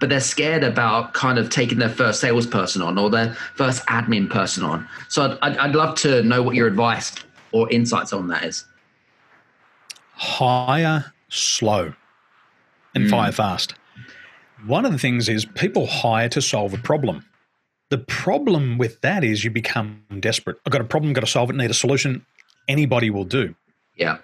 but 0.00 0.08
they're 0.08 0.20
scared 0.20 0.64
about 0.64 1.12
kind 1.12 1.38
of 1.38 1.50
taking 1.50 1.78
their 1.78 1.90
first 1.90 2.20
salesperson 2.20 2.80
on 2.80 2.98
or 2.98 3.10
their 3.10 3.34
first 3.54 3.84
admin 3.86 4.30
person 4.30 4.64
on. 4.64 4.88
So 5.08 5.38
I'd, 5.42 5.56
I'd 5.58 5.74
love 5.74 5.96
to 5.98 6.22
know 6.22 6.42
what 6.42 6.54
your 6.54 6.66
advice 6.66 7.14
or 7.52 7.70
insights 7.70 8.12
on 8.12 8.28
that 8.28 8.44
is. 8.44 8.64
Hire 10.14 11.12
slow 11.28 11.92
and 12.94 13.04
mm. 13.04 13.10
fire 13.10 13.32
fast. 13.32 13.74
One 14.66 14.86
of 14.86 14.92
the 14.92 14.98
things 14.98 15.28
is 15.28 15.44
people 15.44 15.86
hire 15.86 16.28
to 16.30 16.40
solve 16.40 16.72
a 16.72 16.78
problem. 16.78 17.24
The 17.90 17.98
problem 17.98 18.78
with 18.78 19.00
that 19.02 19.24
is 19.24 19.44
you 19.44 19.50
become 19.50 20.02
desperate. 20.20 20.56
I've 20.66 20.72
got 20.72 20.80
a 20.80 20.84
problem, 20.84 21.12
got 21.12 21.20
to 21.20 21.26
solve 21.26 21.50
it, 21.50 21.56
need 21.56 21.70
a 21.70 21.74
solution. 21.74 22.24
Anybody 22.68 23.10
will 23.10 23.24
do. 23.24 23.54
Yeah. 23.96 24.18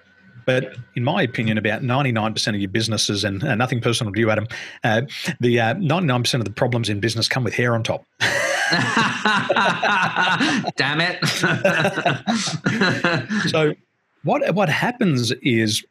But 0.47 0.75
in 0.97 1.05
my 1.05 1.23
opinion, 1.23 1.59
about 1.59 1.83
99% 1.83 2.49
of 2.49 2.57
your 2.57 2.71
businesses, 2.71 3.23
and 3.25 3.45
uh, 3.45 3.55
nothing 3.55 3.81
personal 3.81 4.13
to 4.13 4.19
you, 4.19 4.31
Adam, 4.31 4.47
uh, 4.83 5.03
the 5.39 5.61
uh, 5.61 5.75
99% 5.75 6.35
of 6.35 6.45
the 6.45 6.51
problems 6.51 6.89
in 6.89 6.99
business 7.01 7.29
come 7.29 7.45
with 7.45 7.55
hair 7.55 7.75
on 7.75 7.83
top. 7.83 8.05
Damn 10.77 11.01
it. 11.01 11.25
so, 13.51 13.75
what, 14.25 14.55
what 14.55 14.69
happens 14.69 15.31
is 15.43 15.85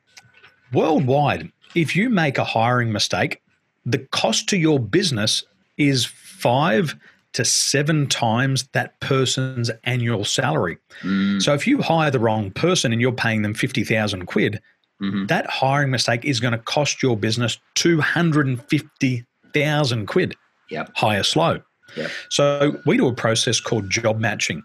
worldwide, 0.73 1.51
if 1.75 1.95
you 1.95 2.09
make 2.09 2.37
a 2.37 2.43
hiring 2.43 2.91
mistake, 2.91 3.41
the 3.85 3.99
cost 3.99 4.49
to 4.49 4.57
your 4.57 4.79
business 4.79 5.43
is 5.77 6.05
five 6.05 6.95
to 7.33 7.43
seven 7.45 8.07
times 8.07 8.67
that 8.73 8.99
person's 8.99 9.69
annual 9.83 10.25
salary. 10.25 10.79
Mm. 11.01 11.39
So 11.41 11.53
if 11.53 11.65
you 11.67 11.81
hire 11.81 12.11
the 12.11 12.19
wrong 12.19 12.51
person 12.51 12.91
and 12.91 12.99
you're 13.01 13.11
paying 13.11 13.43
them 13.43 13.53
50,000 13.53 14.25
quid, 14.25 14.59
mm-hmm. 15.01 15.25
that 15.27 15.49
hiring 15.49 15.91
mistake 15.91 16.25
is 16.25 16.39
going 16.39 16.53
to 16.53 16.57
cost 16.57 17.03
your 17.03 17.17
business 17.17 17.59
250,000 17.75 20.07
quid. 20.07 20.35
Yep. 20.71 20.91
Hire 20.95 21.23
slow. 21.23 21.61
Yep. 21.95 22.11
So 22.29 22.79
we 22.85 22.97
do 22.97 23.07
a 23.07 23.13
process 23.13 23.59
called 23.59 23.89
job 23.89 24.19
matching. 24.19 24.61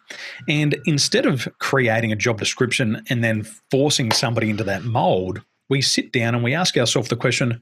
And 0.49 0.77
instead 0.85 1.27
of 1.27 1.49
creating 1.59 2.13
a 2.13 2.17
job 2.17 2.39
description 2.39 3.03
and 3.09 3.25
then 3.25 3.45
forcing 3.71 4.13
somebody 4.13 4.51
into 4.51 4.65
that 4.65 4.85
mold, 4.85 5.41
we 5.71 5.81
sit 5.81 6.13
down 6.13 6.35
and 6.35 6.45
we 6.45 6.55
ask 6.55 6.77
ourselves 6.77 7.09
the 7.09 7.17
question 7.17 7.61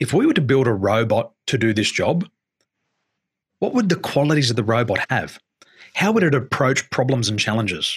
if 0.00 0.12
we 0.12 0.26
were 0.26 0.34
to 0.34 0.40
build 0.40 0.66
a 0.66 0.72
robot 0.72 1.32
to 1.46 1.58
do 1.58 1.72
this 1.72 1.90
job, 1.90 2.26
what 3.62 3.74
would 3.74 3.88
the 3.88 3.94
qualities 3.94 4.50
of 4.50 4.56
the 4.56 4.64
robot 4.64 4.98
have? 5.08 5.38
How 5.94 6.10
would 6.10 6.24
it 6.24 6.34
approach 6.34 6.90
problems 6.90 7.28
and 7.28 7.38
challenges? 7.38 7.96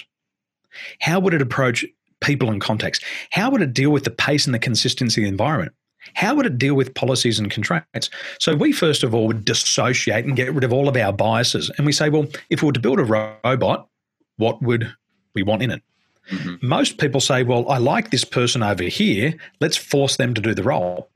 How 1.00 1.18
would 1.18 1.34
it 1.34 1.42
approach 1.42 1.84
people 2.20 2.50
and 2.50 2.60
context? 2.60 3.02
How 3.32 3.50
would 3.50 3.62
it 3.62 3.74
deal 3.74 3.90
with 3.90 4.04
the 4.04 4.12
pace 4.12 4.46
and 4.46 4.54
the 4.54 4.60
consistency 4.60 5.22
of 5.22 5.24
the 5.24 5.28
environment? 5.28 5.72
How 6.14 6.36
would 6.36 6.46
it 6.46 6.56
deal 6.56 6.74
with 6.74 6.94
policies 6.94 7.40
and 7.40 7.50
contracts? 7.50 8.10
So 8.38 8.54
we 8.54 8.70
first 8.70 9.02
of 9.02 9.12
all 9.12 9.26
would 9.26 9.44
dissociate 9.44 10.24
and 10.24 10.36
get 10.36 10.54
rid 10.54 10.62
of 10.62 10.72
all 10.72 10.88
of 10.88 10.96
our 10.96 11.12
biases. 11.12 11.68
And 11.78 11.84
we 11.84 11.90
say, 11.90 12.10
well, 12.10 12.28
if 12.48 12.62
we 12.62 12.66
were 12.66 12.72
to 12.72 12.78
build 12.78 13.00
a 13.00 13.32
robot, 13.42 13.88
what 14.36 14.62
would 14.62 14.94
we 15.34 15.42
want 15.42 15.62
in 15.62 15.72
it? 15.72 15.82
Mm-hmm. 16.30 16.64
Most 16.64 16.98
people 16.98 17.20
say, 17.20 17.42
well, 17.42 17.68
I 17.68 17.78
like 17.78 18.12
this 18.12 18.24
person 18.24 18.62
over 18.62 18.84
here. 18.84 19.34
Let's 19.60 19.76
force 19.76 20.16
them 20.16 20.32
to 20.34 20.40
do 20.40 20.54
the 20.54 20.62
role 20.62 21.10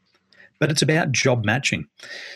but 0.60 0.70
it's 0.70 0.82
about 0.82 1.10
job 1.10 1.44
matching. 1.44 1.88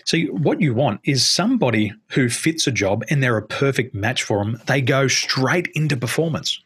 So, 0.05 0.19
what 0.19 0.61
you 0.61 0.75
want 0.75 1.01
is 1.05 1.25
somebody 1.25 1.93
who 2.09 2.29
fits 2.29 2.67
a 2.67 2.73
job 2.73 3.05
and 3.09 3.23
they're 3.23 3.37
a 3.37 3.47
perfect 3.47 3.95
match 3.95 4.25
for 4.25 4.39
them, 4.39 4.61
they 4.67 4.81
go 4.81 5.07
straight 5.07 5.69
into 5.75 5.97
performance. 5.97 6.61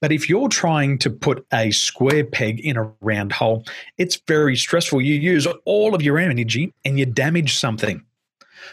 But 0.00 0.12
if 0.12 0.28
you're 0.28 0.48
trying 0.48 0.98
to 0.98 1.10
put 1.10 1.46
a 1.52 1.70
square 1.70 2.24
peg 2.24 2.60
in 2.60 2.76
a 2.76 2.92
round 3.00 3.32
hole, 3.32 3.64
it's 3.96 4.20
very 4.28 4.54
stressful. 4.54 5.00
You 5.00 5.14
use 5.14 5.48
all 5.64 5.94
of 5.94 6.02
your 6.02 6.18
energy 6.18 6.74
and 6.84 6.98
you 6.98 7.06
damage 7.06 7.56
something. 7.56 8.04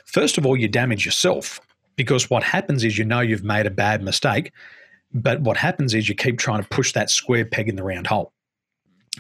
First 0.06 0.38
of 0.38 0.46
all, 0.46 0.58
you 0.58 0.68
damage 0.68 1.06
yourself 1.06 1.62
because 1.96 2.30
what 2.30 2.44
happens 2.44 2.84
is 2.84 2.98
you 2.98 3.06
know 3.06 3.22
you've 3.22 3.44
made 3.44 3.66
a 3.66 3.72
bad 3.72 4.04
mistake, 4.04 4.52
but 5.14 5.40
what 5.42 5.56
happens 5.56 5.94
is 5.94 6.10
you 6.10 6.16
keep 6.16 6.40
trying 6.40 6.62
to 6.62 6.68
push 6.68 6.92
that 6.92 7.10
square 7.10 7.46
peg 7.46 7.70
in 7.70 7.78
the 7.78 7.84
round 7.84 8.08
hole. 8.08 8.34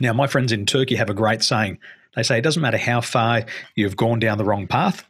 Now, 0.01 0.11
my 0.11 0.27
friends 0.27 0.51
in 0.51 0.65
Turkey 0.65 0.95
have 0.95 1.09
a 1.09 1.13
great 1.13 1.43
saying. 1.43 1.77
They 2.15 2.23
say 2.23 2.37
it 2.37 2.43
doesn't 2.43 2.61
matter 2.61 2.77
how 2.77 3.01
far 3.01 3.45
you've 3.75 3.97
gone 3.97 4.19
down 4.19 4.37
the 4.37 4.43
wrong 4.43 4.67
path, 4.67 5.05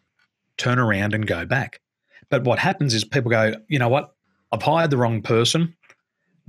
turn 0.57 0.79
around 0.79 1.13
and 1.13 1.27
go 1.27 1.45
back. 1.45 1.81
But 2.29 2.43
what 2.43 2.59
happens 2.59 2.93
is 2.93 3.03
people 3.03 3.29
go, 3.29 3.53
you 3.67 3.79
know 3.79 3.89
what? 3.89 4.15
I've 4.51 4.61
hired 4.61 4.91
the 4.91 4.97
wrong 4.97 5.21
person. 5.21 5.75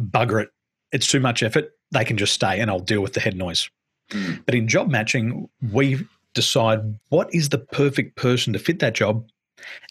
Bugger 0.00 0.42
it. 0.42 0.50
It's 0.92 1.06
too 1.06 1.20
much 1.20 1.42
effort. 1.42 1.72
They 1.90 2.04
can 2.04 2.16
just 2.16 2.34
stay 2.34 2.60
and 2.60 2.70
I'll 2.70 2.80
deal 2.80 3.00
with 3.00 3.14
the 3.14 3.20
head 3.20 3.36
noise. 3.36 3.68
Mm. 4.10 4.44
But 4.44 4.54
in 4.54 4.68
job 4.68 4.90
matching, 4.90 5.48
we 5.72 6.06
decide 6.34 6.80
what 7.08 7.32
is 7.34 7.48
the 7.48 7.58
perfect 7.58 8.16
person 8.16 8.52
to 8.52 8.58
fit 8.58 8.80
that 8.80 8.94
job. 8.94 9.26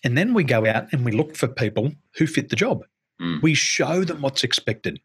And 0.03 0.17
then 0.17 0.33
we 0.33 0.43
go 0.43 0.65
out 0.65 0.91
and 0.91 1.03
we 1.03 1.11
look 1.11 1.35
for 1.35 1.47
people 1.47 1.91
who 2.17 2.27
fit 2.27 2.49
the 2.49 2.55
job. 2.55 2.83
Mm. 3.21 3.41
We 3.41 3.53
show 3.53 4.03
them 4.03 4.21
what's 4.21 4.43
expected. 4.43 4.99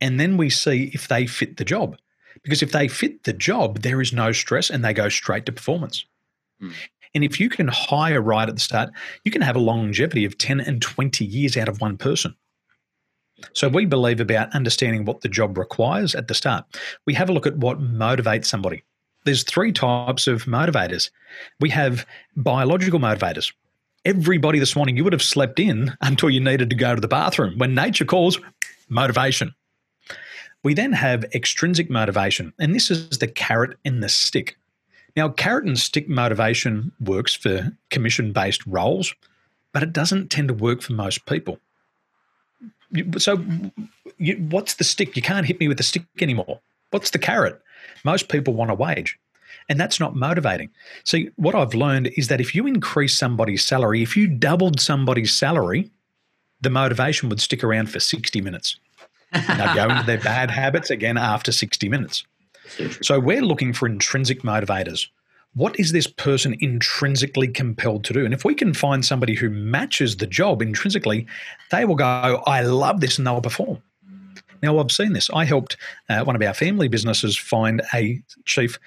And 0.00 0.18
then 0.18 0.36
we 0.36 0.48
see 0.48 0.90
if 0.94 1.08
they 1.08 1.26
fit 1.26 1.56
the 1.56 1.64
job. 1.64 1.96
Because 2.42 2.62
if 2.62 2.72
they 2.72 2.88
fit 2.88 3.24
the 3.24 3.32
job, 3.32 3.80
there 3.80 4.00
is 4.00 4.12
no 4.12 4.32
stress 4.32 4.70
and 4.70 4.84
they 4.84 4.92
go 4.92 5.08
straight 5.08 5.46
to 5.46 5.52
performance. 5.52 6.04
Mm. 6.62 6.72
And 7.14 7.24
if 7.24 7.40
you 7.40 7.48
can 7.48 7.68
hire 7.68 8.20
right 8.20 8.48
at 8.48 8.54
the 8.54 8.60
start, 8.60 8.90
you 9.24 9.30
can 9.30 9.42
have 9.42 9.56
a 9.56 9.60
longevity 9.60 10.24
of 10.24 10.38
10 10.38 10.60
and 10.60 10.82
20 10.82 11.24
years 11.24 11.56
out 11.56 11.68
of 11.68 11.80
one 11.80 11.96
person. 11.96 12.34
So 13.52 13.68
we 13.68 13.86
believe 13.86 14.20
about 14.20 14.54
understanding 14.54 15.04
what 15.04 15.20
the 15.20 15.28
job 15.28 15.56
requires 15.58 16.14
at 16.14 16.28
the 16.28 16.34
start. 16.34 16.64
We 17.06 17.14
have 17.14 17.30
a 17.30 17.32
look 17.32 17.46
at 17.46 17.56
what 17.56 17.80
motivates 17.80 18.46
somebody. 18.46 18.82
There's 19.24 19.42
three 19.42 19.72
types 19.72 20.26
of 20.26 20.44
motivators. 20.44 21.10
We 21.60 21.70
have 21.70 22.06
biological 22.36 22.98
motivators. 22.98 23.52
Everybody 24.04 24.58
this 24.58 24.74
morning, 24.74 24.96
you 24.96 25.04
would 25.04 25.12
have 25.12 25.22
slept 25.22 25.60
in 25.60 25.92
until 26.00 26.30
you 26.30 26.40
needed 26.40 26.70
to 26.70 26.76
go 26.76 26.94
to 26.94 27.00
the 27.00 27.08
bathroom. 27.08 27.58
When 27.58 27.74
nature 27.74 28.04
calls, 28.04 28.38
motivation. 28.88 29.54
We 30.64 30.74
then 30.74 30.92
have 30.92 31.24
extrinsic 31.34 31.88
motivation, 31.88 32.52
and 32.58 32.74
this 32.74 32.90
is 32.90 33.18
the 33.18 33.28
carrot 33.28 33.78
and 33.84 34.02
the 34.02 34.08
stick. 34.08 34.56
Now, 35.16 35.28
carrot 35.28 35.64
and 35.64 35.78
stick 35.78 36.08
motivation 36.08 36.92
works 37.00 37.34
for 37.34 37.72
commission 37.90 38.32
based 38.32 38.66
roles, 38.66 39.14
but 39.72 39.82
it 39.82 39.92
doesn't 39.92 40.30
tend 40.30 40.48
to 40.48 40.54
work 40.54 40.82
for 40.82 40.92
most 40.92 41.26
people. 41.26 41.58
So, 43.18 43.44
you, 44.18 44.36
what's 44.50 44.74
the 44.74 44.84
stick? 44.84 45.14
You 45.14 45.22
can't 45.22 45.46
hit 45.46 45.60
me 45.60 45.68
with 45.68 45.76
the 45.76 45.82
stick 45.82 46.04
anymore. 46.20 46.60
What's 46.90 47.10
the 47.10 47.18
carrot? 47.18 47.60
Most 48.04 48.28
people 48.28 48.54
want 48.54 48.70
a 48.70 48.74
wage, 48.74 49.18
and 49.68 49.78
that's 49.78 50.00
not 50.00 50.16
motivating. 50.16 50.70
See, 51.04 51.30
what 51.36 51.54
I've 51.54 51.74
learned 51.74 52.10
is 52.16 52.28
that 52.28 52.40
if 52.40 52.54
you 52.54 52.66
increase 52.66 53.16
somebody's 53.16 53.64
salary, 53.64 54.02
if 54.02 54.16
you 54.16 54.26
doubled 54.26 54.80
somebody's 54.80 55.34
salary, 55.34 55.90
the 56.60 56.70
motivation 56.70 57.28
would 57.28 57.40
stick 57.40 57.62
around 57.62 57.90
for 57.90 58.00
60 58.00 58.40
minutes. 58.40 58.78
And 59.32 59.60
they'd 59.60 59.74
go 59.74 59.88
into 59.88 60.04
their 60.04 60.20
bad 60.20 60.50
habits 60.50 60.90
again 60.90 61.16
after 61.16 61.52
60 61.52 61.88
minutes. 61.88 62.24
So 63.02 63.18
we're 63.18 63.42
looking 63.42 63.72
for 63.72 63.86
intrinsic 63.86 64.42
motivators. 64.42 65.08
What 65.54 65.78
is 65.80 65.92
this 65.92 66.06
person 66.06 66.56
intrinsically 66.60 67.48
compelled 67.48 68.04
to 68.04 68.12
do? 68.12 68.24
And 68.24 68.34
if 68.34 68.44
we 68.44 68.54
can 68.54 68.74
find 68.74 69.04
somebody 69.04 69.34
who 69.34 69.50
matches 69.50 70.16
the 70.16 70.26
job 70.26 70.60
intrinsically, 70.60 71.26
they 71.70 71.84
will 71.84 71.94
go, 71.94 72.04
I 72.46 72.62
love 72.62 73.00
this, 73.00 73.18
and 73.18 73.26
they'll 73.26 73.40
perform. 73.40 73.82
Now, 74.62 74.78
I've 74.78 74.92
seen 74.92 75.12
this. 75.12 75.30
I 75.30 75.44
helped 75.44 75.76
uh, 76.08 76.24
one 76.24 76.36
of 76.36 76.42
our 76.42 76.54
family 76.54 76.88
businesses 76.88 77.36
find 77.36 77.82
a 77.94 78.20
chief 78.44 78.78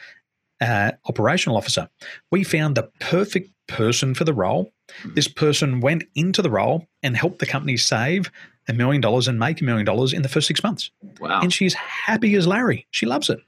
uh, 0.59 0.91
operational 1.05 1.57
officer. 1.57 1.89
We 2.29 2.43
found 2.43 2.75
the 2.75 2.89
perfect 2.99 3.49
person 3.67 4.13
for 4.13 4.23
the 4.23 4.33
role. 4.33 4.71
This 5.05 5.27
person 5.27 5.79
went 5.79 6.03
into 6.15 6.41
the 6.41 6.49
role 6.49 6.87
and 7.01 7.15
helped 7.15 7.39
the 7.39 7.45
company 7.45 7.77
save 7.77 8.31
a 8.67 8.73
million 8.73 9.01
dollars 9.01 9.27
and 9.27 9.39
make 9.39 9.61
a 9.61 9.63
million 9.63 9.85
dollars 9.85 10.13
in 10.13 10.21
the 10.21 10.29
first 10.29 10.47
six 10.47 10.63
months. 10.63 10.91
Wow. 11.19 11.41
And 11.41 11.51
she's 11.51 11.73
happy 11.73 12.35
as 12.35 12.47
Larry. 12.47 12.87
She 12.91 13.05
loves 13.05 13.29
it. 13.29 13.39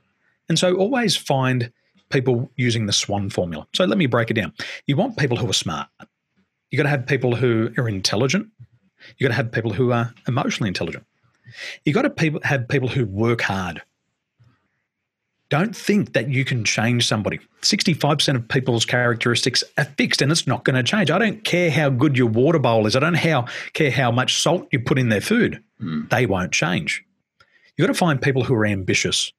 And 0.50 0.60
so 0.60 0.76
always 0.76 1.16
find 1.16 1.72
people 2.10 2.50
using 2.58 2.86
the 2.86 2.94
SWAN 2.94 3.30
formula. 3.30 3.68
So 3.74 3.86
let 3.86 3.98
me 3.98 4.06
break 4.06 4.30
it 4.30 4.36
down. 4.36 4.54
You 4.86 4.96
want 4.96 5.18
people 5.18 5.38
who 5.38 5.50
are 5.50 5.54
smart. 5.54 5.88
You've 6.70 6.78
got 6.78 6.84
to 6.84 6.90
have 6.90 7.06
people 7.06 7.36
who 7.36 7.70
are 7.78 7.88
intelligent. 7.88 8.50
You've 9.18 9.28
got 9.28 9.30
to 9.30 9.36
have 9.36 9.52
people 9.52 9.74
who 9.74 9.92
are 9.92 10.14
emotionally 10.28 10.68
intelligent. 10.68 11.06
You've 11.86 11.96
got 11.96 12.16
to 12.16 12.40
have 12.44 12.68
people 12.68 12.88
who 12.88 13.06
work 13.06 13.42
hard. 13.42 13.82
Don't 15.54 15.78
think 15.78 16.14
that 16.14 16.30
you 16.30 16.44
can 16.44 16.64
change 16.64 17.06
somebody. 17.06 17.40
65% 17.62 18.36
of 18.36 18.48
people's 18.48 18.86
characteristics 18.86 19.64
are 19.78 19.86
fixed 19.86 20.24
and 20.24 20.32
it's 20.32 20.48
not 20.48 20.64
going 20.64 20.76
to 20.76 20.82
change. 20.82 21.12
I 21.12 21.20
don't 21.20 21.44
care 21.44 21.70
how 21.70 21.92
good 21.92 22.18
your 22.18 22.26
water 22.26 22.58
bowl 22.58 22.88
is. 22.88 22.96
I 22.96 23.00
don't 23.00 23.14
how, 23.14 23.46
care 23.74 23.92
how 23.92 24.10
much 24.10 24.42
salt 24.42 24.68
you 24.72 24.80
put 24.80 24.98
in 24.98 25.10
their 25.10 25.22
food. 25.22 25.64
Mm. 25.80 26.10
They 26.10 26.26
won't 26.26 26.54
change. 26.54 27.06
You've 27.78 27.86
got 27.86 27.94
to 27.94 28.00
find 28.00 28.20
people 28.20 28.44
who 28.44 28.56
are 28.56 28.66
ambitious. 28.66 29.32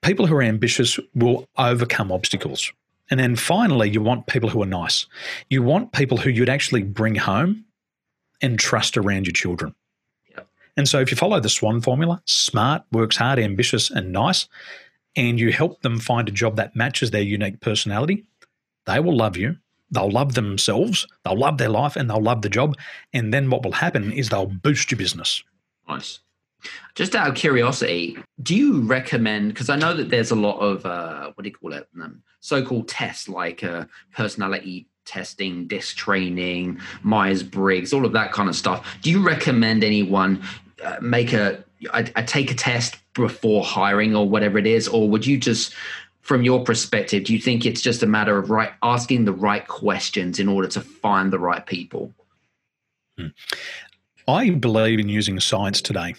People 0.00 0.26
who 0.26 0.34
are 0.34 0.42
ambitious 0.42 0.98
will 1.14 1.46
overcome 1.58 2.10
obstacles. 2.10 2.72
And 3.10 3.20
then 3.20 3.36
finally, 3.36 3.90
you 3.90 4.00
want 4.00 4.26
people 4.26 4.48
who 4.48 4.62
are 4.62 4.64
nice. 4.64 5.04
You 5.50 5.62
want 5.62 5.92
people 5.92 6.16
who 6.16 6.30
you'd 6.30 6.48
actually 6.48 6.84
bring 6.84 7.16
home 7.16 7.66
and 8.40 8.58
trust 8.58 8.96
around 8.96 9.26
your 9.26 9.34
children. 9.34 9.74
Yep. 10.30 10.48
And 10.78 10.88
so, 10.88 11.00
if 11.00 11.10
you 11.10 11.18
follow 11.18 11.38
the 11.38 11.50
SWAN 11.50 11.82
formula 11.82 12.22
smart, 12.24 12.84
works 12.92 13.18
hard, 13.18 13.38
ambitious, 13.38 13.90
and 13.90 14.10
nice 14.10 14.48
and 15.16 15.40
you 15.40 15.52
help 15.52 15.82
them 15.82 15.98
find 15.98 16.28
a 16.28 16.32
job 16.32 16.56
that 16.56 16.76
matches 16.76 17.10
their 17.10 17.22
unique 17.22 17.60
personality, 17.60 18.24
they 18.84 19.00
will 19.00 19.16
love 19.16 19.36
you. 19.36 19.56
They'll 19.90 20.10
love 20.10 20.34
themselves, 20.34 21.06
they'll 21.24 21.38
love 21.38 21.58
their 21.58 21.68
life, 21.68 21.94
and 21.94 22.10
they'll 22.10 22.20
love 22.20 22.42
the 22.42 22.48
job. 22.48 22.76
And 23.12 23.32
then 23.32 23.50
what 23.50 23.62
will 23.62 23.72
happen 23.72 24.12
is 24.12 24.28
they'll 24.28 24.46
boost 24.46 24.90
your 24.90 24.98
business. 24.98 25.44
Nice. 25.88 26.18
Just 26.96 27.14
out 27.14 27.28
of 27.28 27.36
curiosity, 27.36 28.18
do 28.42 28.56
you 28.56 28.80
recommend? 28.80 29.48
Because 29.48 29.70
I 29.70 29.76
know 29.76 29.94
that 29.94 30.08
there's 30.08 30.32
a 30.32 30.36
lot 30.36 30.58
of 30.58 30.84
uh, 30.84 31.30
what 31.34 31.44
do 31.44 31.48
you 31.48 31.54
call 31.54 31.72
it? 31.72 31.88
Um, 32.02 32.22
so-called 32.40 32.88
tests 32.88 33.28
like 33.28 33.62
uh, 33.62 33.84
personality 34.12 34.88
testing, 35.04 35.68
disc 35.68 35.96
training, 35.96 36.80
Myers 37.02 37.44
Briggs, 37.44 37.92
all 37.92 38.04
of 38.04 38.12
that 38.12 38.32
kind 38.32 38.48
of 38.48 38.56
stuff. 38.56 38.98
Do 39.02 39.10
you 39.10 39.24
recommend 39.24 39.84
anyone 39.84 40.42
uh, 40.84 40.96
make 41.00 41.32
a, 41.32 41.64
a, 41.92 42.08
a 42.16 42.22
take 42.24 42.50
a 42.50 42.54
test 42.54 42.96
before 43.14 43.64
hiring 43.64 44.14
or 44.14 44.28
whatever 44.28 44.58
it 44.58 44.66
is, 44.66 44.88
or 44.88 45.08
would 45.08 45.26
you 45.26 45.38
just 45.38 45.74
from 46.20 46.42
your 46.42 46.64
perspective, 46.64 47.22
do 47.22 47.32
you 47.32 47.38
think 47.38 47.64
it's 47.64 47.80
just 47.80 48.02
a 48.02 48.06
matter 48.06 48.36
of 48.36 48.50
right 48.50 48.72
asking 48.82 49.26
the 49.26 49.32
right 49.32 49.68
questions 49.68 50.40
in 50.40 50.48
order 50.48 50.66
to 50.66 50.80
find 50.80 51.32
the 51.32 51.38
right 51.38 51.64
people? 51.64 52.12
Hmm. 53.16 53.28
I 54.26 54.50
believe 54.50 54.98
in 54.98 55.08
using 55.08 55.38
science 55.38 55.80
today 55.80 56.16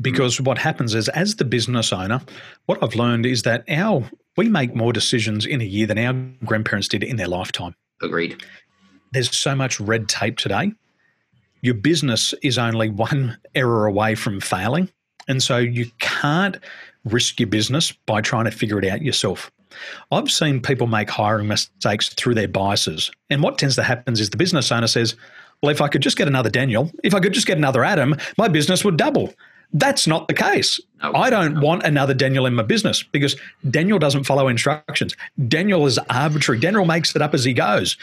because 0.00 0.40
what 0.40 0.56
happens 0.56 0.94
is 0.94 1.10
as 1.10 1.36
the 1.36 1.44
business 1.44 1.92
owner 1.92 2.22
what 2.64 2.82
i've 2.82 2.94
learned 2.94 3.26
is 3.26 3.42
that 3.42 3.62
our 3.68 4.02
we 4.36 4.48
make 4.48 4.74
more 4.74 4.92
decisions 4.92 5.44
in 5.44 5.60
a 5.60 5.64
year 5.64 5.86
than 5.86 5.98
our 5.98 6.14
grandparents 6.44 6.88
did 6.88 7.02
in 7.02 7.16
their 7.16 7.28
lifetime. 7.28 7.74
Agreed. 8.02 8.42
There's 9.12 9.36
so 9.36 9.54
much 9.54 9.80
red 9.80 10.08
tape 10.08 10.38
today. 10.38 10.72
Your 11.62 11.74
business 11.74 12.32
is 12.42 12.56
only 12.56 12.88
one 12.88 13.36
error 13.54 13.86
away 13.86 14.14
from 14.14 14.40
failing 14.40 14.88
and 15.30 15.42
so 15.42 15.56
you 15.56 15.90
can't 15.98 16.58
risk 17.04 17.40
your 17.40 17.46
business 17.46 17.92
by 18.06 18.20
trying 18.20 18.44
to 18.44 18.50
figure 18.50 18.78
it 18.78 18.84
out 18.84 19.00
yourself 19.00 19.50
i've 20.12 20.30
seen 20.30 20.60
people 20.60 20.86
make 20.86 21.08
hiring 21.08 21.48
mistakes 21.48 22.08
through 22.10 22.34
their 22.34 22.48
biases 22.48 23.10
and 23.30 23.42
what 23.42 23.56
tends 23.56 23.76
to 23.76 23.82
happen 23.82 24.12
is 24.14 24.30
the 24.30 24.36
business 24.36 24.70
owner 24.70 24.86
says 24.86 25.16
well, 25.62 25.70
if 25.70 25.80
I 25.80 25.88
could 25.88 26.02
just 26.02 26.16
get 26.16 26.28
another 26.28 26.50
Daniel, 26.50 26.90
if 27.04 27.14
I 27.14 27.20
could 27.20 27.32
just 27.32 27.46
get 27.46 27.58
another 27.58 27.84
Adam, 27.84 28.16
my 28.38 28.48
business 28.48 28.84
would 28.84 28.96
double. 28.96 29.34
That's 29.72 30.06
not 30.06 30.26
the 30.26 30.34
case. 30.34 30.80
No, 31.02 31.12
I 31.14 31.30
don't 31.30 31.54
no. 31.54 31.60
want 31.60 31.84
another 31.84 32.14
Daniel 32.14 32.46
in 32.46 32.54
my 32.54 32.62
business 32.62 33.02
because 33.02 33.36
Daniel 33.70 33.98
doesn't 33.98 34.24
follow 34.24 34.48
instructions. 34.48 35.14
Daniel 35.46 35.86
is 35.86 35.98
arbitrary. 36.10 36.58
Daniel 36.58 36.84
makes 36.84 37.14
it 37.14 37.22
up 37.22 37.34
as 37.34 37.44
he 37.44 37.52
goes. 37.52 37.96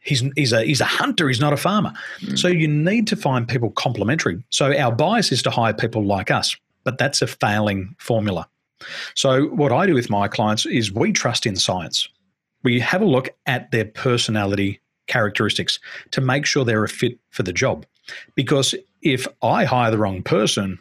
He's, 0.00 0.22
he's, 0.34 0.52
a, 0.52 0.64
he's 0.64 0.80
a 0.80 0.86
hunter, 0.86 1.28
he's 1.28 1.40
not 1.40 1.52
a 1.52 1.56
farmer. 1.58 1.92
Mm. 2.20 2.38
So 2.38 2.48
you 2.48 2.66
need 2.66 3.06
to 3.08 3.16
find 3.16 3.46
people 3.46 3.70
complementary. 3.70 4.42
So 4.50 4.76
our 4.76 4.92
bias 4.92 5.30
is 5.30 5.42
to 5.42 5.50
hire 5.50 5.74
people 5.74 6.04
like 6.04 6.30
us, 6.30 6.56
but 6.84 6.98
that's 6.98 7.22
a 7.22 7.26
failing 7.26 7.94
formula. 7.98 8.48
So 9.14 9.46
what 9.48 9.72
I 9.72 9.86
do 9.86 9.94
with 9.94 10.08
my 10.08 10.26
clients 10.28 10.64
is 10.66 10.92
we 10.92 11.12
trust 11.12 11.44
in 11.44 11.56
science. 11.56 12.08
We 12.62 12.80
have 12.80 13.02
a 13.02 13.06
look 13.06 13.28
at 13.46 13.70
their 13.70 13.84
personality 13.84 14.80
characteristics 15.06 15.78
to 16.12 16.20
make 16.20 16.46
sure 16.46 16.64
they're 16.64 16.84
a 16.84 16.88
fit 16.88 17.18
for 17.30 17.42
the 17.42 17.52
job. 17.52 17.84
Because 18.34 18.74
if 19.02 19.26
I 19.42 19.64
hire 19.64 19.90
the 19.90 19.98
wrong 19.98 20.22
person, 20.22 20.78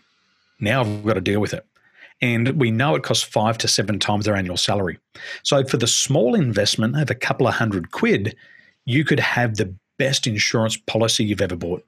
now 0.59 0.81
I've 0.81 1.05
got 1.05 1.13
to 1.13 1.21
deal 1.21 1.39
with 1.39 1.53
it. 1.53 1.65
And 2.21 2.59
we 2.59 2.69
know 2.69 2.95
it 2.95 3.03
costs 3.03 3.23
five 3.23 3.57
to 3.59 3.67
seven 3.67 3.97
times 3.97 4.25
their 4.25 4.35
annual 4.35 4.57
salary. 4.57 4.99
So 5.43 5.63
for 5.63 5.77
the 5.77 5.87
small 5.87 6.35
investment 6.35 6.99
of 6.99 7.09
a 7.09 7.15
couple 7.15 7.47
of 7.47 7.53
hundred 7.53 7.91
quid, 7.91 8.35
you 8.89 9.05
could 9.05 9.19
have 9.19 9.55
the 9.55 9.73
best 9.99 10.25
insurance 10.25 10.75
policy 10.75 11.23
you've 11.23 11.41
ever 11.41 11.55
bought. 11.55 11.85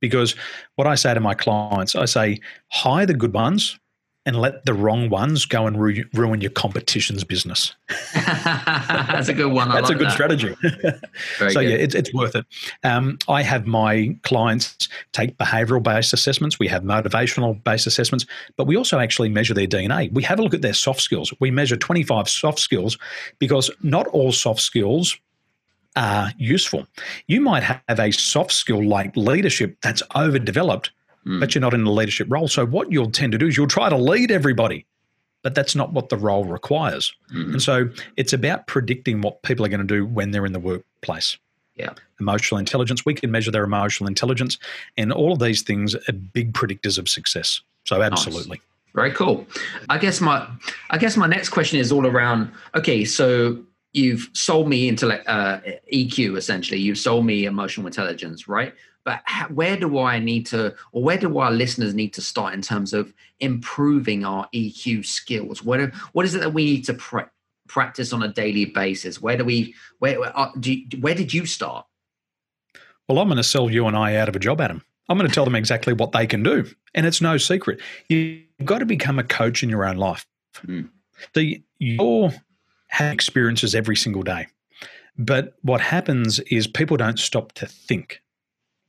Because 0.00 0.34
what 0.76 0.86
I 0.86 0.94
say 0.94 1.12
to 1.12 1.20
my 1.20 1.34
clients, 1.34 1.94
I 1.94 2.06
say, 2.06 2.40
hire 2.68 3.04
the 3.04 3.14
good 3.14 3.34
ones 3.34 3.78
and 4.24 4.40
let 4.40 4.64
the 4.64 4.74
wrong 4.74 5.10
ones 5.10 5.44
go 5.44 5.66
and 5.66 5.80
ru- 5.80 6.04
ruin 6.14 6.40
your 6.40 6.50
competition's 6.50 7.24
business. 7.24 7.74
That's 8.14 9.28
a 9.28 9.34
good 9.34 9.52
one. 9.52 9.70
I 9.70 9.76
That's 9.76 9.88
like 9.88 9.96
a 9.96 9.98
good 9.98 10.08
that. 10.08 10.12
strategy. 10.12 10.56
so 11.38 11.60
good. 11.60 11.70
yeah, 11.70 11.76
it's, 11.76 11.94
it's 11.94 12.14
worth 12.14 12.34
it. 12.36 12.46
Um, 12.84 13.18
I 13.28 13.42
have 13.42 13.66
my 13.66 14.16
clients 14.22 14.88
take 15.12 15.36
behavioural 15.36 15.82
based 15.82 16.12
assessments. 16.12 16.58
We 16.58 16.68
have 16.68 16.82
motivational 16.82 17.62
based 17.64 17.86
assessments, 17.86 18.24
but 18.56 18.66
we 18.66 18.76
also 18.76 18.98
actually 18.98 19.28
measure 19.28 19.54
their 19.54 19.66
DNA. 19.66 20.12
We 20.12 20.22
have 20.22 20.38
a 20.38 20.42
look 20.42 20.54
at 20.54 20.62
their 20.62 20.74
soft 20.74 21.00
skills. 21.00 21.32
We 21.40 21.50
measure 21.50 21.76
25 21.76 22.28
soft 22.28 22.58
skills 22.58 22.96
because 23.38 23.70
not 23.82 24.06
all 24.08 24.32
soft 24.32 24.60
skills 24.60 25.18
are 25.98 26.32
useful. 26.38 26.86
You 27.26 27.40
might 27.40 27.62
have 27.64 27.98
a 27.98 28.10
soft 28.12 28.52
skill 28.52 28.82
like 28.86 29.16
leadership 29.16 29.76
that's 29.82 30.02
overdeveloped, 30.14 30.90
Mm. 31.26 31.40
but 31.40 31.54
you're 31.54 31.60
not 31.60 31.74
in 31.74 31.82
a 31.84 31.90
leadership 31.92 32.28
role. 32.30 32.46
So 32.48 32.64
what 32.64 32.92
you'll 32.92 33.10
tend 33.10 33.32
to 33.32 33.38
do 33.38 33.48
is 33.48 33.56
you'll 33.56 33.66
try 33.66 33.88
to 33.88 33.96
lead 33.96 34.30
everybody, 34.30 34.86
but 35.42 35.54
that's 35.54 35.74
not 35.74 35.92
what 35.92 36.08
the 36.08 36.16
role 36.16 36.44
requires. 36.44 37.12
Mhm. 37.34 37.52
And 37.54 37.62
so 37.62 37.90
it's 38.16 38.32
about 38.32 38.66
predicting 38.68 39.20
what 39.20 39.42
people 39.42 39.66
are 39.66 39.68
going 39.68 39.86
to 39.86 39.94
do 39.96 40.06
when 40.06 40.30
they're 40.30 40.46
in 40.46 40.52
the 40.52 40.60
workplace. 40.60 41.36
Yeah. 41.74 41.90
Emotional 42.20 42.58
intelligence, 42.58 43.04
we 43.04 43.14
can 43.14 43.30
measure 43.30 43.50
their 43.50 43.64
emotional 43.64 44.08
intelligence, 44.08 44.58
and 44.96 45.12
all 45.12 45.32
of 45.32 45.40
these 45.40 45.62
things 45.62 45.94
are 45.94 46.12
big 46.12 46.52
predictors 46.52 46.98
of 46.98 47.08
success. 47.08 47.60
So 47.84 48.00
absolutely. 48.00 48.60
Very 48.94 49.12
cool. 49.12 49.46
I 49.88 49.98
guess 49.98 50.20
my 50.20 50.46
I 50.90 50.98
guess 50.98 51.16
my 51.16 51.26
next 51.26 51.50
question 51.50 51.78
is 51.78 51.92
all 51.92 52.06
around. 52.06 52.50
Okay, 52.74 53.04
so 53.04 53.58
you've 53.92 54.28
sold 54.32 54.68
me 54.68 54.88
intellect 54.88 55.26
uh, 55.28 55.60
EQ 55.92 56.36
essentially. 56.36 56.78
You've 56.78 56.98
sold 56.98 57.24
me 57.24 57.44
emotional 57.44 57.86
intelligence, 57.86 58.48
right? 58.48 58.74
But 59.04 59.22
ha- 59.26 59.48
where 59.48 59.76
do 59.76 59.98
I 59.98 60.18
need 60.18 60.46
to, 60.46 60.74
or 60.92 61.02
where 61.02 61.16
do 61.16 61.38
our 61.38 61.50
listeners 61.50 61.94
need 61.94 62.12
to 62.14 62.20
start 62.20 62.54
in 62.54 62.62
terms 62.62 62.92
of 62.92 63.14
improving 63.40 64.24
our 64.24 64.48
EQ 64.54 65.06
skills? 65.06 65.62
What 65.62 65.94
what 66.12 66.26
is 66.26 66.34
it 66.34 66.40
that 66.40 66.52
we 66.52 66.64
need 66.64 66.84
to 66.84 66.94
pra- 66.94 67.30
practice 67.68 68.12
on 68.12 68.22
a 68.22 68.28
daily 68.28 68.66
basis? 68.66 69.20
Where 69.20 69.36
do 69.36 69.44
we 69.44 69.74
where 69.98 70.20
where, 70.20 70.38
uh, 70.38 70.50
do 70.60 70.74
you, 70.74 70.86
where 71.00 71.14
did 71.14 71.32
you 71.32 71.46
start? 71.46 71.86
Well, 73.08 73.18
I'm 73.18 73.28
going 73.28 73.38
to 73.38 73.42
sell 73.42 73.70
you 73.70 73.86
and 73.86 73.96
I 73.96 74.16
out 74.16 74.28
of 74.28 74.36
a 74.36 74.38
job, 74.38 74.60
Adam. 74.60 74.84
I'm 75.08 75.16
going 75.16 75.28
to 75.28 75.34
tell 75.34 75.44
them 75.44 75.54
exactly 75.54 75.94
what 75.94 76.12
they 76.12 76.26
can 76.26 76.42
do. 76.42 76.66
And 76.94 77.06
it's 77.06 77.22
no 77.22 77.38
secret. 77.38 77.80
You've 78.08 78.42
got 78.64 78.80
to 78.80 78.86
become 78.86 79.18
a 79.18 79.24
coach 79.24 79.62
in 79.62 79.70
your 79.70 79.86
own 79.86 79.96
life. 79.96 80.26
Mm. 80.66 80.90
The, 81.32 81.62
you 81.78 82.30
have 82.88 83.12
experiences 83.12 83.74
every 83.74 83.96
single 83.96 84.22
day. 84.22 84.46
But 85.18 85.54
what 85.62 85.80
happens 85.80 86.38
is 86.40 86.66
people 86.66 86.96
don't 86.96 87.18
stop 87.18 87.52
to 87.52 87.66
think. 87.66 88.22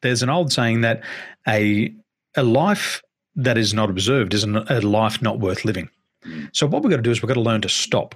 There's 0.02 0.24
an 0.24 0.30
old 0.30 0.52
saying 0.54 0.82
that 0.82 1.04
a, 1.47 1.93
a 2.36 2.43
life 2.43 3.02
that 3.36 3.58
is 3.58 3.74
not 3.74 3.89
observed 3.89 4.34
is 4.34 4.43
a 4.43 4.82
life 4.82 5.22
not 5.22 5.39
worth 5.39 5.66
living. 5.66 5.89
Mm. 6.26 6.50
So, 6.54 6.68
what 6.68 6.84
we've 6.84 6.91
got 6.91 6.97
to 6.97 7.04
do 7.04 7.12
is 7.12 7.22
we've 7.22 7.28
got 7.28 7.36
to 7.36 7.41
learn 7.41 7.62
to 7.62 7.70
stop. 7.70 8.16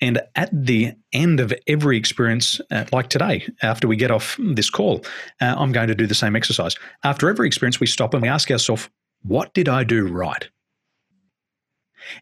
And 0.00 0.20
at 0.34 0.48
the 0.52 0.92
end 1.12 1.40
of 1.40 1.52
every 1.66 1.98
experience, 1.98 2.58
uh, 2.70 2.86
like 2.90 3.10
today, 3.10 3.46
after 3.62 3.86
we 3.86 3.96
get 3.96 4.10
off 4.10 4.38
this 4.38 4.70
call, 4.70 5.04
uh, 5.42 5.54
I'm 5.58 5.72
going 5.72 5.88
to 5.88 5.94
do 5.94 6.06
the 6.06 6.14
same 6.14 6.34
exercise. 6.34 6.74
After 7.04 7.28
every 7.28 7.46
experience, 7.46 7.78
we 7.78 7.86
stop 7.86 8.14
and 8.14 8.22
we 8.22 8.28
ask 8.28 8.50
ourselves, 8.50 8.88
what 9.22 9.52
did 9.52 9.68
I 9.68 9.84
do 9.84 10.06
right? 10.06 10.48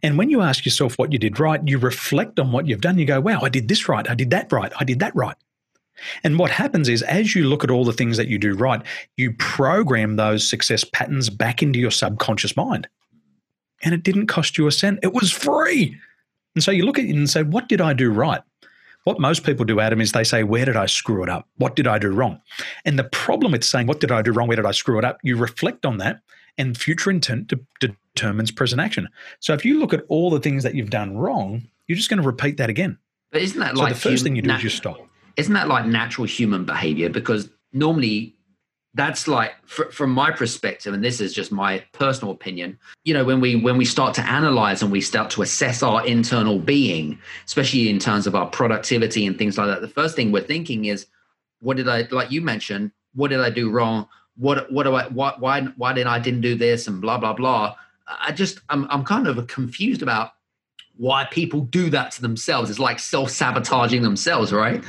And 0.03 0.19
when 0.19 0.31
you 0.31 0.41
ask 0.41 0.65
yourself 0.65 0.99
what 0.99 1.13
you 1.13 1.19
did 1.19 1.39
right, 1.39 1.61
you 1.67 1.79
reflect 1.79 2.39
on 2.39 2.53
what 2.53 2.67
you've 2.67 2.81
done. 2.81 2.99
You 2.99 3.05
go, 3.05 3.21
wow, 3.21 3.41
I 3.43 3.49
did 3.49 3.69
this 3.69 3.89
right. 3.89 4.09
I 4.09 4.15
did 4.15 4.31
that 4.31 4.51
right. 4.53 4.73
I 4.79 4.85
did 4.85 4.99
that 5.01 5.15
right. 5.15 5.37
And 6.25 6.39
what 6.39 6.51
happens 6.51 6.89
is, 6.89 7.03
as 7.03 7.35
you 7.35 7.45
look 7.45 7.65
at 7.65 7.71
all 7.71 7.85
the 7.85 7.93
things 7.93 8.17
that 8.17 8.29
you 8.29 8.39
do 8.39 8.55
right, 8.55 8.83
you 9.17 9.33
program 9.33 10.17
those 10.17 10.49
success 10.49 10.85
patterns 10.85 11.31
back 11.31 11.63
into 11.63 11.79
your 11.79 11.91
subconscious 11.91 12.57
mind. 12.57 12.89
And 13.83 13.95
it 13.95 14.03
didn't 14.03 14.27
cost 14.27 14.59
you 14.59 14.67
a 14.67 14.73
cent, 14.73 15.01
it 15.03 15.15
was 15.15 15.31
free. 15.31 15.99
And 16.55 16.65
so 16.65 16.71
you 16.71 16.85
look 16.85 16.99
at 16.99 17.05
it 17.05 17.15
and 17.15 17.29
say, 17.29 17.43
what 17.43 17.69
did 17.69 17.81
I 17.81 17.93
do 17.93 18.11
right? 18.11 18.43
What 19.05 19.21
most 19.21 19.45
people 19.45 19.65
do, 19.65 19.79
Adam, 19.79 20.01
is 20.01 20.13
they 20.13 20.25
say, 20.25 20.43
where 20.43 20.65
did 20.65 20.77
I 20.77 20.87
screw 20.87 21.23
it 21.23 21.29
up? 21.29 21.49
What 21.59 21.77
did 21.77 21.87
I 21.87 21.99
do 21.99 22.11
wrong? 22.11 22.41
And 22.85 22.99
the 22.99 23.05
problem 23.05 23.53
with 23.53 23.63
saying, 23.63 23.87
what 23.87 24.01
did 24.01 24.11
I 24.11 24.21
do 24.21 24.33
wrong? 24.33 24.49
Where 24.49 24.57
did 24.57 24.67
I 24.67 24.73
screw 24.73 24.99
it 24.99 25.05
up? 25.05 25.19
You 25.23 25.37
reflect 25.37 25.87
on 25.87 25.99
that, 25.99 26.23
and 26.59 26.77
future 26.77 27.11
intent 27.11 27.53
de- 27.81 27.97
determines 28.17 28.51
present 28.51 28.81
action. 28.81 29.09
So 29.41 29.53
if 29.53 29.65
you 29.65 29.79
look 29.79 29.93
at 29.93 30.05
all 30.09 30.31
the 30.31 30.41
things 30.41 30.63
that 30.65 30.75
you've 30.75 30.91
done 30.91 31.17
wrong, 31.17 31.63
you're 31.87 31.97
just 31.97 32.09
going 32.11 32.21
to 32.21 32.27
repeat 32.27 32.57
that 32.57 32.71
again. 32.71 32.99
But 33.31 33.43
isn't 33.43 33.61
that 33.61 33.77
So 33.77 33.83
like 33.83 33.93
the 33.95 34.01
first 34.01 34.23
hum- 34.23 34.25
thing 34.25 34.37
you 34.37 34.43
do 34.43 34.49
nat- 34.49 34.59
is 34.59 34.65
you 34.65 34.71
stop. 34.71 34.99
isn't 35.37 35.53
that 35.55 35.69
like 35.69 35.87
natural 35.87 36.27
human 36.27 36.65
behavior 36.65 37.09
because 37.11 37.49
normally 37.73 38.33
that's 38.95 39.29
like 39.29 39.53
fr- 39.67 39.91
from 39.93 40.11
my 40.11 40.31
perspective 40.31 40.95
and 40.95 41.05
this 41.05 41.21
is 41.21 41.35
just 41.35 41.53
my 41.53 41.85
personal 41.93 42.33
opinion 42.33 42.79
you 43.05 43.13
know 43.13 43.25
when 43.27 43.41
we 43.41 43.55
when 43.57 43.77
we 43.77 43.85
start 43.85 44.15
to 44.15 44.23
analyze 44.27 44.81
and 44.83 44.91
we 44.91 45.03
start 45.03 45.29
to 45.29 45.43
assess 45.43 45.83
our 45.83 46.07
internal 46.07 46.59
being 46.59 47.19
especially 47.45 47.91
in 47.91 47.99
terms 47.99 48.27
of 48.27 48.35
our 48.35 48.47
productivity 48.47 49.27
and 49.27 49.37
things 49.37 49.59
like 49.59 49.67
that 49.67 49.83
the 49.83 49.89
first 49.89 50.17
thing 50.17 50.33
we're 50.33 50.41
thinking 50.43 50.87
is 50.87 51.05
what 51.61 51.77
did 51.77 51.87
i 51.89 52.07
like 52.11 52.31
you 52.31 52.41
mentioned 52.41 52.91
what 53.15 53.29
did 53.29 53.41
i 53.41 53.51
do 53.51 53.69
wrong 53.69 54.09
what 54.39 54.73
what 54.73 54.85
do 54.85 54.95
i 54.95 55.07
what 55.09 55.41
why 55.41 55.61
why 55.77 55.93
did 55.93 56.07
i 56.07 56.19
didn't 56.19 56.41
do 56.41 56.55
this 56.55 56.87
and 56.89 57.03
blah 57.03 57.19
blah 57.19 57.35
blah 57.35 57.75
i 58.09 58.33
just 58.33 58.61
i'm, 58.69 58.87
I'm 58.91 59.05
kind 59.05 59.27
of 59.27 59.47
confused 59.47 60.03
about 60.03 60.33
why 60.97 61.27
people 61.31 61.61
do 61.61 61.91
that 61.91 62.13
to 62.13 62.23
themselves 62.23 62.71
it's 62.71 62.79
like 62.79 62.99
self-sabotaging 62.99 64.03
themselves 64.03 64.53
right 64.53 64.83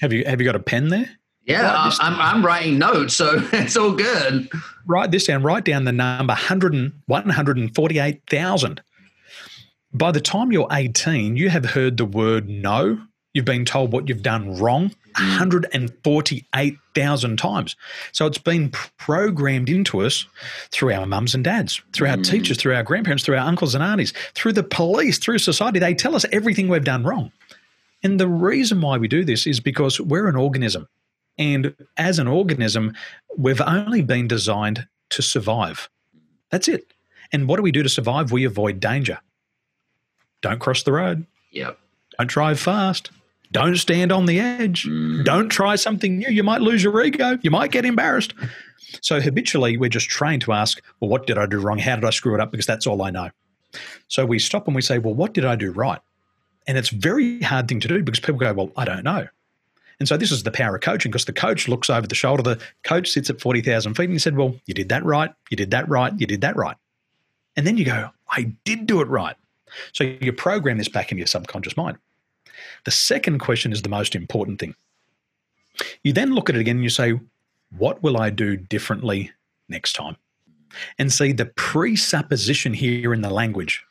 Have 0.00 0.12
you 0.12 0.24
have 0.24 0.40
you 0.40 0.44
got 0.46 0.56
a 0.56 0.60
pen 0.60 0.88
there? 0.88 1.08
yeah, 1.44 1.84
this 1.86 1.98
I'm, 2.00 2.20
I'm 2.20 2.44
writing 2.46 2.78
notes, 2.78 3.14
so 3.14 3.40
it's 3.52 3.76
all 3.76 3.92
good. 3.92 4.48
Write 4.86 5.10
this 5.10 5.26
down. 5.26 5.42
Write 5.42 5.64
down 5.64 5.84
the 5.84 5.92
number 5.92 6.32
100 6.32 6.92
148,000. 7.06 8.82
By 9.92 10.12
the 10.12 10.20
time 10.20 10.52
you're 10.52 10.68
18, 10.70 11.36
you 11.36 11.50
have 11.50 11.64
heard 11.64 11.96
the 11.96 12.04
word 12.04 12.48
no. 12.48 13.00
You've 13.32 13.44
been 13.44 13.64
told 13.64 13.92
what 13.92 14.08
you've 14.08 14.22
done 14.22 14.56
wrong 14.56 14.94
148,000 15.20 17.38
times. 17.38 17.76
So 18.12 18.26
it's 18.26 18.38
been 18.38 18.70
programmed 18.98 19.68
into 19.68 20.02
us 20.02 20.26
through 20.70 20.92
our 20.92 21.06
mums 21.06 21.34
and 21.34 21.44
dads, 21.44 21.80
through 21.92 22.08
our 22.08 22.16
Mm. 22.16 22.28
teachers, 22.28 22.58
through 22.58 22.74
our 22.74 22.82
grandparents, 22.82 23.24
through 23.24 23.36
our 23.36 23.46
uncles 23.46 23.74
and 23.74 23.84
aunties, 23.84 24.12
through 24.34 24.52
the 24.52 24.62
police, 24.62 25.18
through 25.18 25.38
society. 25.38 25.78
They 25.78 25.94
tell 25.94 26.14
us 26.16 26.24
everything 26.32 26.68
we've 26.68 26.84
done 26.84 27.04
wrong. 27.04 27.32
And 28.02 28.18
the 28.18 28.28
reason 28.28 28.80
why 28.80 28.98
we 28.98 29.08
do 29.08 29.24
this 29.24 29.46
is 29.46 29.60
because 29.60 30.00
we're 30.00 30.28
an 30.28 30.36
organism. 30.36 30.88
And 31.38 31.74
as 31.96 32.18
an 32.18 32.26
organism, 32.26 32.94
we've 33.36 33.60
only 33.60 34.02
been 34.02 34.28
designed 34.28 34.86
to 35.10 35.22
survive. 35.22 35.88
That's 36.50 36.68
it. 36.68 36.92
And 37.32 37.46
what 37.46 37.56
do 37.56 37.62
we 37.62 37.72
do 37.72 37.82
to 37.82 37.88
survive? 37.88 38.32
We 38.32 38.44
avoid 38.44 38.80
danger. 38.80 39.18
Don't 40.42 40.58
cross 40.58 40.82
the 40.82 40.92
road. 40.92 41.26
Yep. 41.52 41.78
Don't 42.18 42.28
drive 42.28 42.58
fast. 42.58 43.10
Don't 43.52 43.76
stand 43.76 44.12
on 44.12 44.26
the 44.26 44.38
edge. 44.38 44.84
Mm. 44.84 45.24
Don't 45.24 45.48
try 45.48 45.76
something 45.76 46.18
new. 46.18 46.28
You 46.28 46.42
might 46.42 46.60
lose 46.60 46.82
your 46.84 47.02
ego. 47.02 47.38
You 47.42 47.50
might 47.50 47.72
get 47.72 47.84
embarrassed. 47.84 48.34
So 49.00 49.20
habitually, 49.20 49.76
we're 49.76 49.90
just 49.90 50.08
trained 50.08 50.42
to 50.42 50.52
ask, 50.52 50.82
well, 51.00 51.10
what 51.10 51.26
did 51.26 51.38
I 51.38 51.46
do 51.46 51.58
wrong? 51.58 51.78
How 51.78 51.96
did 51.96 52.04
I 52.04 52.10
screw 52.10 52.34
it 52.34 52.40
up? 52.40 52.50
Because 52.50 52.66
that's 52.66 52.86
all 52.86 53.02
I 53.02 53.10
know. 53.10 53.30
So 54.08 54.26
we 54.26 54.38
stop 54.38 54.66
and 54.66 54.74
we 54.74 54.82
say, 54.82 54.98
well, 54.98 55.14
what 55.14 55.34
did 55.34 55.44
I 55.44 55.56
do 55.56 55.70
right? 55.72 56.00
And 56.66 56.76
it's 56.76 56.92
a 56.92 56.96
very 56.96 57.40
hard 57.40 57.68
thing 57.68 57.80
to 57.80 57.88
do 57.88 58.02
because 58.02 58.20
people 58.20 58.38
go, 58.38 58.52
well, 58.52 58.72
I 58.76 58.84
don't 58.84 59.04
know. 59.04 59.26
And 59.98 60.08
so 60.08 60.16
this 60.16 60.32
is 60.32 60.42
the 60.42 60.50
power 60.50 60.74
of 60.76 60.80
coaching 60.80 61.10
because 61.10 61.26
the 61.26 61.32
coach 61.32 61.68
looks 61.68 61.90
over 61.90 62.06
the 62.06 62.14
shoulder. 62.14 62.42
The 62.42 62.60
coach 62.84 63.10
sits 63.10 63.28
at 63.28 63.40
40,000 63.40 63.94
feet 63.94 64.04
and 64.04 64.12
he 64.12 64.18
said, 64.18 64.36
well, 64.36 64.54
you 64.66 64.74
did 64.74 64.88
that 64.88 65.04
right. 65.04 65.30
You 65.50 65.56
did 65.56 65.70
that 65.72 65.88
right. 65.88 66.12
You 66.18 66.26
did 66.26 66.40
that 66.40 66.56
right. 66.56 66.76
And 67.56 67.66
then 67.66 67.76
you 67.76 67.84
go, 67.84 68.10
I 68.30 68.54
did 68.64 68.86
do 68.86 69.00
it 69.02 69.08
right. 69.08 69.36
So 69.92 70.04
you 70.04 70.32
program 70.32 70.78
this 70.78 70.88
back 70.88 71.10
into 71.10 71.20
your 71.20 71.26
subconscious 71.26 71.76
mind. 71.76 71.98
The 72.84 72.90
second 72.90 73.38
question 73.38 73.72
is 73.72 73.82
the 73.82 73.88
most 73.88 74.14
important 74.14 74.60
thing. 74.60 74.74
You 76.02 76.12
then 76.12 76.34
look 76.34 76.48
at 76.48 76.56
it 76.56 76.60
again 76.60 76.76
and 76.76 76.84
you 76.84 76.90
say, 76.90 77.14
What 77.76 78.02
will 78.02 78.16
I 78.18 78.30
do 78.30 78.56
differently 78.56 79.32
next 79.68 79.94
time? 79.94 80.16
And 80.98 81.12
see 81.12 81.32
the 81.32 81.46
presupposition 81.46 82.74
here 82.74 83.12
in 83.12 83.22
the 83.22 83.30
language. 83.30 83.84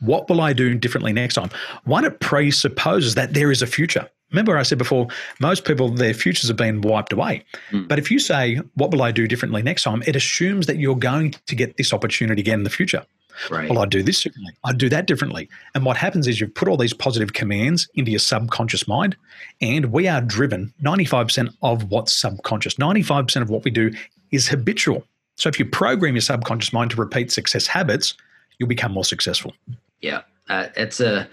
What 0.00 0.28
will 0.28 0.40
I 0.40 0.52
do 0.52 0.74
differently 0.74 1.12
next 1.12 1.34
time? 1.34 1.50
One, 1.84 2.04
it 2.04 2.20
presupposes 2.20 3.14
that 3.14 3.34
there 3.34 3.50
is 3.50 3.62
a 3.62 3.66
future. 3.66 4.08
Remember, 4.30 4.56
I 4.56 4.62
said 4.62 4.78
before, 4.78 5.08
most 5.40 5.64
people, 5.64 5.90
their 5.90 6.14
futures 6.14 6.48
have 6.48 6.56
been 6.56 6.80
wiped 6.80 7.12
away. 7.12 7.44
Mm. 7.70 7.86
But 7.86 7.98
if 7.98 8.10
you 8.10 8.18
say, 8.18 8.56
What 8.74 8.90
will 8.90 9.02
I 9.02 9.12
do 9.12 9.28
differently 9.28 9.62
next 9.62 9.82
time? 9.82 10.02
it 10.06 10.16
assumes 10.16 10.66
that 10.66 10.78
you're 10.78 10.96
going 10.96 11.34
to 11.46 11.54
get 11.54 11.76
this 11.76 11.92
opportunity 11.92 12.40
again 12.40 12.60
in 12.60 12.64
the 12.64 12.70
future. 12.70 13.04
Right. 13.50 13.68
Well, 13.68 13.80
I'd 13.80 13.90
do 13.90 14.02
this 14.02 14.22
differently. 14.22 14.52
I'd 14.64 14.78
do 14.78 14.88
that 14.88 15.06
differently. 15.06 15.48
And 15.74 15.84
what 15.84 15.96
happens 15.96 16.26
is 16.26 16.40
you've 16.40 16.54
put 16.54 16.68
all 16.68 16.76
these 16.76 16.92
positive 16.92 17.32
commands 17.32 17.88
into 17.94 18.10
your 18.10 18.20
subconscious 18.20 18.86
mind, 18.86 19.16
and 19.60 19.86
we 19.92 20.08
are 20.08 20.20
driven 20.20 20.72
95% 20.82 21.54
of 21.62 21.90
what's 21.90 22.12
subconscious. 22.12 22.74
95% 22.74 23.42
of 23.42 23.50
what 23.50 23.64
we 23.64 23.70
do 23.70 23.92
is 24.30 24.48
habitual. 24.48 25.04
So 25.36 25.48
if 25.48 25.58
you 25.58 25.64
program 25.64 26.14
your 26.14 26.22
subconscious 26.22 26.72
mind 26.72 26.90
to 26.92 26.96
repeat 26.96 27.32
success 27.32 27.66
habits, 27.66 28.14
you'll 28.58 28.68
become 28.68 28.92
more 28.92 29.04
successful. 29.04 29.52
Yeah, 30.00 30.22
uh, 30.48 30.68
it's 30.76 31.00
a. 31.00 31.28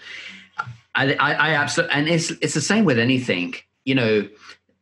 I, 0.95 1.13
I, 1.13 1.33
I 1.33 1.49
absolutely, 1.53 1.95
and 1.95 2.07
it's 2.07 2.31
it's 2.41 2.53
the 2.53 2.61
same 2.61 2.85
with 2.85 2.99
anything. 2.99 3.55
You 3.85 3.95
know, 3.95 4.29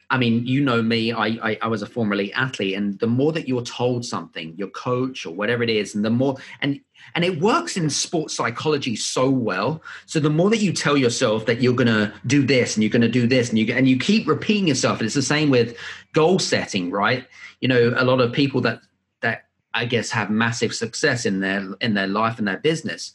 I 0.09 0.17
mean, 0.17 0.45
you 0.45 0.63
know 0.63 0.81
me, 0.81 1.11
I, 1.11 1.27
I, 1.27 1.57
I 1.63 1.67
was 1.67 1.81
a 1.81 1.85
former 1.85 2.13
elite 2.13 2.31
athlete, 2.35 2.75
and 2.75 2.97
the 2.99 3.07
more 3.07 3.33
that 3.33 3.47
you're 3.47 3.63
told 3.63 4.05
something, 4.05 4.55
your 4.57 4.69
coach 4.69 5.25
or 5.25 5.33
whatever 5.33 5.63
it 5.63 5.69
is, 5.69 5.95
and 5.95 6.05
the 6.05 6.09
more, 6.09 6.37
and 6.61 6.79
and 7.15 7.23
it 7.23 7.39
works 7.39 7.77
in 7.77 7.89
sports 7.89 8.33
psychology 8.33 8.95
so 8.95 9.29
well. 9.29 9.81
So 10.05 10.19
the 10.19 10.29
more 10.29 10.49
that 10.49 10.57
you 10.57 10.73
tell 10.73 10.97
yourself 10.97 11.45
that 11.45 11.61
you're 11.61 11.73
going 11.73 11.87
to 11.87 12.13
do 12.25 12.45
this 12.45 12.75
and 12.75 12.83
you're 12.83 12.91
going 12.91 13.01
to 13.01 13.07
do 13.07 13.27
this 13.27 13.49
and 13.49 13.57
you 13.57 13.73
and 13.73 13.87
you 13.87 13.97
keep 13.97 14.27
repeating 14.27 14.67
yourself, 14.67 14.99
and 14.99 15.05
it's 15.05 15.15
the 15.15 15.21
same 15.21 15.49
with 15.49 15.77
goal 16.13 16.39
setting, 16.39 16.91
right? 16.91 17.25
You 17.61 17.67
know, 17.67 17.93
a 17.95 18.03
lot 18.03 18.21
of 18.21 18.33
people 18.33 18.61
that 18.61 18.81
that 19.21 19.45
I 19.73 19.85
guess 19.85 20.09
have 20.11 20.29
massive 20.29 20.73
success 20.73 21.25
in 21.25 21.39
their 21.39 21.67
in 21.81 21.93
their 21.93 22.07
life 22.07 22.39
and 22.39 22.47
their 22.47 22.57
business, 22.57 23.13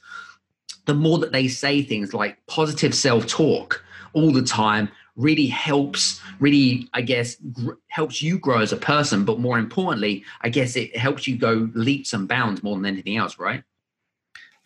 the 0.86 0.94
more 0.94 1.18
that 1.18 1.32
they 1.32 1.48
say 1.48 1.82
things 1.82 2.12
like 2.14 2.44
positive 2.46 2.94
self 2.94 3.26
talk 3.26 3.84
all 4.14 4.32
the 4.32 4.42
time 4.42 4.88
really 5.16 5.46
helps 5.46 6.20
really 6.40 6.88
i 6.94 7.02
guess 7.02 7.36
gr- 7.52 7.74
helps 7.88 8.22
you 8.22 8.38
grow 8.38 8.60
as 8.60 8.72
a 8.72 8.76
person 8.76 9.24
but 9.24 9.38
more 9.38 9.58
importantly 9.58 10.24
i 10.40 10.48
guess 10.48 10.74
it 10.74 10.96
helps 10.96 11.26
you 11.26 11.36
go 11.36 11.68
leaps 11.74 12.14
and 12.14 12.28
bounds 12.28 12.62
more 12.62 12.76
than 12.76 12.86
anything 12.86 13.18
else 13.18 13.38
right 13.38 13.62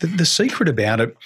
the, 0.01 0.07
the 0.07 0.27
secret 0.27 0.69
about 0.69 1.01
it 1.01 1.17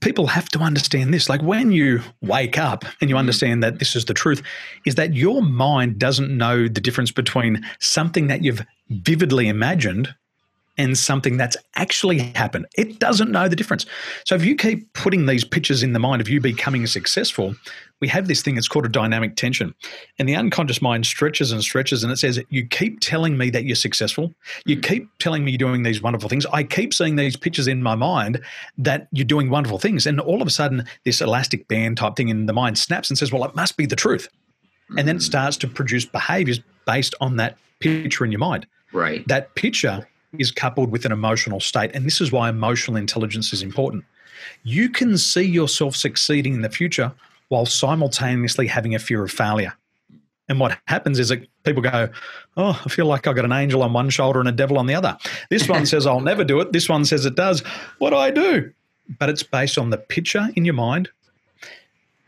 people 0.00 0.26
have 0.26 0.48
to 0.48 0.58
understand 0.58 1.14
this 1.14 1.28
like 1.28 1.42
when 1.42 1.70
you 1.70 2.00
wake 2.20 2.58
up 2.58 2.84
and 3.00 3.08
you 3.08 3.14
mm-hmm. 3.14 3.20
understand 3.20 3.62
that 3.62 3.78
this 3.78 3.94
is 3.94 4.06
the 4.06 4.14
truth 4.14 4.42
is 4.84 4.96
that 4.96 5.14
your 5.14 5.42
mind 5.42 5.98
doesn't 5.98 6.36
know 6.36 6.62
the 6.68 6.80
difference 6.80 7.10
between 7.10 7.64
something 7.80 8.26
that 8.26 8.42
you've 8.42 8.64
vividly 8.90 9.48
imagined 9.48 10.14
and 10.78 10.96
something 10.96 11.36
that's 11.36 11.56
actually 11.74 12.18
happened. 12.18 12.66
It 12.76 12.98
doesn't 12.98 13.30
know 13.30 13.48
the 13.48 13.56
difference. 13.56 13.86
So 14.24 14.34
if 14.34 14.44
you 14.44 14.56
keep 14.56 14.92
putting 14.92 15.26
these 15.26 15.44
pictures 15.44 15.82
in 15.82 15.92
the 15.92 15.98
mind 15.98 16.20
of 16.20 16.28
you 16.28 16.40
becoming 16.40 16.86
successful, 16.86 17.54
we 18.00 18.08
have 18.08 18.28
this 18.28 18.42
thing 18.42 18.54
that's 18.54 18.68
called 18.68 18.84
a 18.84 18.90
dynamic 18.90 19.36
tension. 19.36 19.74
And 20.18 20.28
the 20.28 20.36
unconscious 20.36 20.82
mind 20.82 21.06
stretches 21.06 21.50
and 21.50 21.62
stretches 21.62 22.02
and 22.02 22.12
it 22.12 22.16
says, 22.16 22.38
You 22.50 22.66
keep 22.66 23.00
telling 23.00 23.38
me 23.38 23.50
that 23.50 23.64
you're 23.64 23.76
successful. 23.76 24.34
You 24.66 24.76
hmm. 24.76 24.82
keep 24.82 25.18
telling 25.18 25.44
me 25.44 25.52
you're 25.52 25.58
doing 25.58 25.82
these 25.82 26.02
wonderful 26.02 26.28
things. 26.28 26.44
I 26.46 26.62
keep 26.62 26.92
seeing 26.92 27.16
these 27.16 27.36
pictures 27.36 27.68
in 27.68 27.82
my 27.82 27.94
mind 27.94 28.40
that 28.78 29.08
you're 29.12 29.24
doing 29.24 29.48
wonderful 29.48 29.78
things. 29.78 30.06
And 30.06 30.20
all 30.20 30.42
of 30.42 30.48
a 30.48 30.50
sudden, 30.50 30.84
this 31.04 31.20
elastic 31.20 31.68
band 31.68 31.96
type 31.96 32.16
thing 32.16 32.28
in 32.28 32.46
the 32.46 32.52
mind 32.52 32.78
snaps 32.78 33.10
and 33.10 33.18
says, 33.18 33.32
Well, 33.32 33.44
it 33.44 33.54
must 33.54 33.76
be 33.76 33.86
the 33.86 33.96
truth. 33.96 34.28
And 34.90 35.08
then 35.08 35.16
it 35.16 35.22
hmm. 35.22 35.26
starts 35.26 35.56
to 35.58 35.68
produce 35.68 36.04
behaviors 36.04 36.60
based 36.86 37.14
on 37.20 37.36
that 37.36 37.56
picture 37.80 38.24
in 38.24 38.32
your 38.32 38.38
mind. 38.38 38.66
Right. 38.92 39.26
That 39.26 39.54
picture 39.54 40.06
is 40.38 40.50
coupled 40.50 40.90
with 40.90 41.04
an 41.04 41.12
emotional 41.12 41.60
state. 41.60 41.90
And 41.94 42.04
this 42.04 42.20
is 42.20 42.32
why 42.32 42.48
emotional 42.48 42.96
intelligence 42.96 43.52
is 43.52 43.62
important. 43.62 44.04
You 44.62 44.88
can 44.88 45.18
see 45.18 45.42
yourself 45.42 45.96
succeeding 45.96 46.54
in 46.54 46.62
the 46.62 46.70
future 46.70 47.12
while 47.48 47.66
simultaneously 47.66 48.66
having 48.66 48.94
a 48.94 48.98
fear 48.98 49.24
of 49.24 49.30
failure. 49.30 49.74
And 50.48 50.60
what 50.60 50.78
happens 50.86 51.18
is 51.18 51.28
that 51.30 51.46
people 51.64 51.82
go, 51.82 52.08
Oh, 52.56 52.80
I 52.84 52.88
feel 52.88 53.06
like 53.06 53.26
I've 53.26 53.34
got 53.34 53.44
an 53.44 53.52
angel 53.52 53.82
on 53.82 53.92
one 53.92 54.10
shoulder 54.10 54.38
and 54.40 54.48
a 54.48 54.52
devil 54.52 54.78
on 54.78 54.86
the 54.86 54.94
other. 54.94 55.16
This 55.50 55.68
one 55.68 55.86
says 55.86 56.06
I'll 56.06 56.20
never 56.20 56.44
do 56.44 56.60
it. 56.60 56.72
This 56.72 56.88
one 56.88 57.04
says 57.04 57.26
it 57.26 57.34
does. 57.34 57.60
What 57.98 58.10
do 58.10 58.16
I 58.16 58.30
do? 58.30 58.72
But 59.18 59.28
it's 59.28 59.42
based 59.42 59.78
on 59.78 59.90
the 59.90 59.98
picture 59.98 60.48
in 60.56 60.64
your 60.64 60.74
mind, 60.74 61.08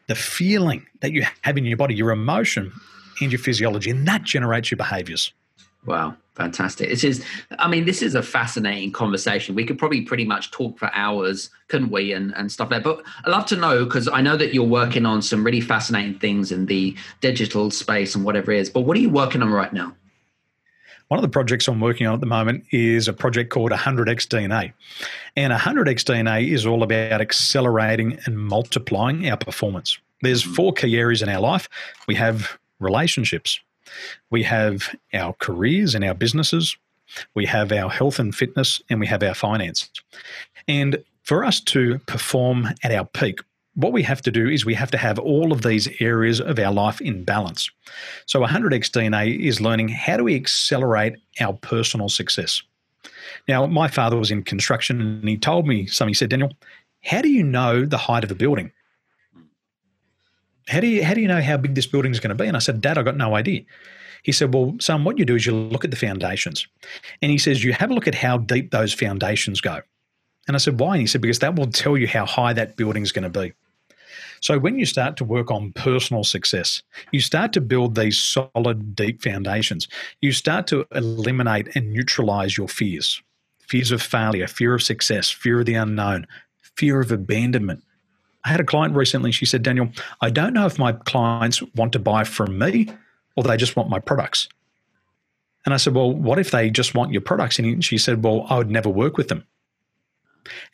the 0.06 0.14
feeling 0.14 0.86
that 1.00 1.12
you 1.12 1.24
have 1.42 1.56
in 1.56 1.64
your 1.64 1.76
body, 1.76 1.94
your 1.94 2.10
emotion, 2.10 2.72
and 3.20 3.32
your 3.32 3.38
physiology. 3.38 3.90
And 3.90 4.06
that 4.06 4.22
generates 4.22 4.70
your 4.70 4.76
behaviors. 4.76 5.32
Wow, 5.86 6.16
fantastic. 6.38 6.88
This 6.88 7.04
is, 7.04 7.24
I 7.58 7.68
mean, 7.68 7.84
this 7.84 8.00
is 8.00 8.14
a 8.14 8.22
fascinating 8.22 8.92
conversation. 8.92 9.54
We 9.54 9.66
could 9.66 9.78
probably 9.78 10.00
pretty 10.00 10.24
much 10.24 10.50
talk 10.50 10.78
for 10.78 10.90
hours, 10.94 11.50
couldn't 11.66 11.90
we? 11.90 12.12
And, 12.12 12.34
and 12.36 12.50
stuff 12.50 12.70
like 12.70 12.84
that. 12.84 12.96
But 12.96 13.04
I'd 13.24 13.30
love 13.30 13.44
to 13.46 13.56
know 13.56 13.84
because 13.84 14.08
I 14.08 14.22
know 14.22 14.36
that 14.38 14.54
you're 14.54 14.64
working 14.64 15.04
on 15.04 15.20
some 15.20 15.44
really 15.44 15.60
fascinating 15.60 16.18
things 16.18 16.50
in 16.50 16.66
the 16.66 16.96
digital 17.20 17.70
space 17.70 18.14
and 18.14 18.24
whatever 18.24 18.52
it 18.52 18.60
is. 18.60 18.70
But 18.70 18.82
what 18.82 18.96
are 18.96 19.00
you 19.00 19.10
working 19.10 19.42
on 19.42 19.50
right 19.50 19.72
now? 19.72 19.94
One 21.08 21.18
of 21.18 21.22
the 21.22 21.28
projects 21.28 21.66
I'm 21.66 21.80
working 21.80 22.06
on 22.06 22.14
at 22.14 22.20
the 22.20 22.26
moment 22.26 22.64
is 22.70 23.08
a 23.08 23.12
project 23.12 23.50
called 23.50 23.72
100x 23.72 24.28
DNA. 24.28 24.72
And 25.36 25.52
100x 25.52 26.04
DNA 26.04 26.52
is 26.52 26.66
all 26.66 26.82
about 26.82 27.20
accelerating 27.20 28.18
and 28.26 28.38
multiplying 28.38 29.28
our 29.28 29.36
performance. 29.36 29.98
There's 30.22 30.44
mm-hmm. 30.44 30.52
four 30.54 30.72
key 30.72 30.96
areas 30.98 31.22
in 31.22 31.28
our 31.28 31.40
life. 31.40 31.68
We 32.06 32.14
have 32.16 32.58
relationships, 32.78 33.58
we 34.30 34.42
have 34.44 34.94
our 35.14 35.34
careers 35.34 35.94
and 35.94 36.04
our 36.04 36.14
businesses, 36.14 36.76
we 37.34 37.46
have 37.46 37.72
our 37.72 37.90
health 37.90 38.18
and 38.18 38.34
fitness, 38.34 38.82
and 38.90 39.00
we 39.00 39.06
have 39.06 39.22
our 39.22 39.34
finance. 39.34 39.90
And 40.66 41.02
for 41.22 41.44
us 41.44 41.60
to 41.60 41.98
perform 42.00 42.68
at 42.82 42.92
our 42.92 43.04
peak, 43.04 43.40
what 43.74 43.92
we 43.92 44.02
have 44.02 44.20
to 44.22 44.32
do 44.32 44.48
is 44.48 44.64
we 44.66 44.74
have 44.74 44.90
to 44.90 44.98
have 44.98 45.18
all 45.18 45.52
of 45.52 45.62
these 45.62 45.88
areas 46.00 46.40
of 46.40 46.58
our 46.58 46.72
life 46.72 47.00
in 47.00 47.22
balance. 47.22 47.70
So 48.26 48.40
100x 48.40 48.90
DNA 48.90 49.38
is 49.38 49.60
learning 49.60 49.88
how 49.88 50.16
do 50.16 50.24
we 50.24 50.34
accelerate 50.34 51.14
our 51.40 51.52
personal 51.52 52.08
success. 52.08 52.60
Now, 53.46 53.66
my 53.66 53.86
father 53.86 54.16
was 54.16 54.32
in 54.32 54.42
construction 54.42 55.00
and 55.00 55.28
he 55.28 55.36
told 55.36 55.66
me 55.66 55.86
something. 55.86 56.10
He 56.10 56.14
said, 56.14 56.30
Daniel, 56.30 56.52
how 57.04 57.22
do 57.22 57.28
you 57.28 57.44
know 57.44 57.84
the 57.84 57.98
height 57.98 58.24
of 58.24 58.32
a 58.32 58.34
building? 58.34 58.72
How 60.68 60.80
do 60.80 60.86
you 60.86 61.04
how 61.04 61.14
do 61.14 61.20
you 61.20 61.28
know 61.28 61.42
how 61.42 61.56
big 61.56 61.74
this 61.74 61.86
building 61.86 62.12
is 62.12 62.20
going 62.20 62.36
to 62.36 62.42
be? 62.42 62.46
And 62.46 62.56
I 62.56 62.60
said, 62.60 62.80
Dad, 62.80 62.98
I 62.98 63.02
got 63.02 63.16
no 63.16 63.34
idea. 63.34 63.62
He 64.22 64.32
said, 64.32 64.52
Well, 64.52 64.76
son, 64.80 65.04
what 65.04 65.18
you 65.18 65.24
do 65.24 65.36
is 65.36 65.46
you 65.46 65.54
look 65.54 65.84
at 65.84 65.90
the 65.90 65.96
foundations. 65.96 66.66
And 67.22 67.30
he 67.30 67.38
says, 67.38 67.64
You 67.64 67.72
have 67.72 67.90
a 67.90 67.94
look 67.94 68.08
at 68.08 68.14
how 68.14 68.38
deep 68.38 68.70
those 68.70 68.92
foundations 68.92 69.60
go. 69.60 69.80
And 70.46 70.56
I 70.56 70.58
said, 70.58 70.80
Why? 70.80 70.92
And 70.92 71.00
he 71.00 71.06
said, 71.06 71.20
Because 71.20 71.38
that 71.40 71.56
will 71.56 71.70
tell 71.70 71.96
you 71.96 72.06
how 72.06 72.26
high 72.26 72.52
that 72.52 72.76
building 72.76 73.02
is 73.02 73.12
going 73.12 73.30
to 73.30 73.40
be. 73.40 73.52
So 74.40 74.58
when 74.58 74.78
you 74.78 74.86
start 74.86 75.16
to 75.16 75.24
work 75.24 75.50
on 75.50 75.72
personal 75.72 76.22
success, 76.24 76.82
you 77.10 77.20
start 77.20 77.52
to 77.54 77.60
build 77.60 77.94
these 77.94 78.18
solid, 78.18 78.94
deep 78.94 79.22
foundations. 79.22 79.88
You 80.20 80.32
start 80.32 80.66
to 80.68 80.86
eliminate 80.94 81.74
and 81.74 81.92
neutralize 81.92 82.56
your 82.56 82.68
fears 82.68 83.22
fears 83.60 83.90
of 83.90 84.00
failure, 84.00 84.46
fear 84.46 84.74
of 84.74 84.82
success, 84.82 85.28
fear 85.28 85.60
of 85.60 85.66
the 85.66 85.74
unknown, 85.74 86.26
fear 86.76 87.00
of 87.00 87.12
abandonment, 87.12 87.84
I 88.48 88.52
had 88.52 88.60
a 88.60 88.64
client 88.64 88.94
recently. 88.94 89.30
She 89.30 89.44
said, 89.44 89.62
Daniel, 89.62 89.90
I 90.22 90.30
don't 90.30 90.54
know 90.54 90.64
if 90.64 90.78
my 90.78 90.92
clients 90.92 91.62
want 91.74 91.92
to 91.92 91.98
buy 91.98 92.24
from 92.24 92.58
me 92.58 92.88
or 93.36 93.42
they 93.44 93.58
just 93.58 93.76
want 93.76 93.90
my 93.90 93.98
products. 93.98 94.48
And 95.66 95.74
I 95.74 95.76
said, 95.76 95.94
Well, 95.94 96.14
what 96.14 96.38
if 96.38 96.50
they 96.50 96.70
just 96.70 96.94
want 96.94 97.12
your 97.12 97.20
products? 97.20 97.58
And 97.58 97.84
she 97.84 97.98
said, 97.98 98.24
Well, 98.24 98.46
I 98.48 98.56
would 98.56 98.70
never 98.70 98.88
work 98.88 99.18
with 99.18 99.28
them. 99.28 99.44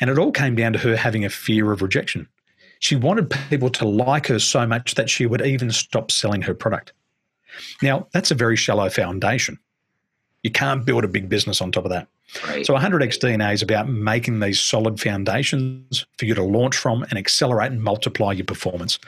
And 0.00 0.08
it 0.08 0.20
all 0.20 0.30
came 0.30 0.54
down 0.54 0.72
to 0.74 0.78
her 0.78 0.94
having 0.94 1.24
a 1.24 1.28
fear 1.28 1.72
of 1.72 1.82
rejection. 1.82 2.28
She 2.78 2.94
wanted 2.94 3.34
people 3.50 3.70
to 3.70 3.84
like 3.84 4.28
her 4.28 4.38
so 4.38 4.68
much 4.68 4.94
that 4.94 5.10
she 5.10 5.26
would 5.26 5.44
even 5.44 5.72
stop 5.72 6.12
selling 6.12 6.42
her 6.42 6.54
product. 6.54 6.92
Now, 7.82 8.06
that's 8.12 8.30
a 8.30 8.36
very 8.36 8.54
shallow 8.54 8.88
foundation. 8.88 9.58
You 10.44 10.52
can't 10.52 10.84
build 10.84 11.02
a 11.02 11.08
big 11.08 11.28
business 11.28 11.60
on 11.60 11.72
top 11.72 11.86
of 11.86 11.90
that. 11.90 12.06
Right. 12.46 12.66
So 12.66 12.74
100x 12.74 13.18
DNA 13.18 13.54
is 13.54 13.62
about 13.62 13.88
making 13.88 14.40
these 14.40 14.60
solid 14.60 15.00
foundations 15.00 16.06
for 16.18 16.24
you 16.24 16.34
to 16.34 16.42
launch 16.42 16.76
from 16.76 17.04
and 17.04 17.18
accelerate 17.18 17.72
and 17.72 17.82
multiply 17.82 18.32
your 18.32 18.44
performance. 18.44 18.98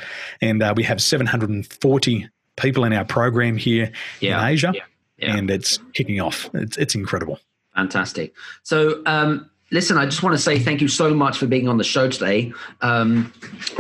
And 0.40 0.62
uh, 0.62 0.74
we 0.76 0.82
have 0.84 1.02
740 1.02 2.28
people 2.56 2.84
in 2.84 2.92
our 2.92 3.04
program 3.04 3.56
here 3.56 3.90
yeah. 4.20 4.40
in 4.40 4.52
Asia, 4.52 4.72
yeah. 4.74 4.82
Yeah. 5.18 5.36
and 5.36 5.50
it's 5.50 5.78
kicking 5.92 6.20
off. 6.20 6.50
It's, 6.54 6.76
it's 6.76 6.94
incredible. 6.94 7.38
Fantastic. 7.74 8.34
So, 8.62 9.02
um, 9.06 9.50
listen, 9.70 9.98
I 9.98 10.06
just 10.06 10.22
want 10.22 10.34
to 10.34 10.42
say 10.42 10.58
thank 10.58 10.80
you 10.80 10.88
so 10.88 11.14
much 11.14 11.38
for 11.38 11.46
being 11.46 11.68
on 11.68 11.76
the 11.76 11.84
show 11.84 12.08
today. 12.08 12.52
Um, 12.80 13.32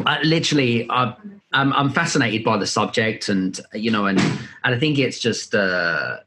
I, 0.04 0.20
literally, 0.22 0.86
I, 0.90 1.14
I'm, 1.52 1.72
I'm 1.72 1.90
fascinated 1.90 2.44
by 2.44 2.58
the 2.58 2.66
subject, 2.66 3.28
and 3.28 3.58
you 3.72 3.90
know, 3.90 4.06
and 4.06 4.20
and 4.20 4.74
I 4.74 4.78
think 4.78 4.98
it's 4.98 5.18
just. 5.18 5.54
Uh, 5.54 6.18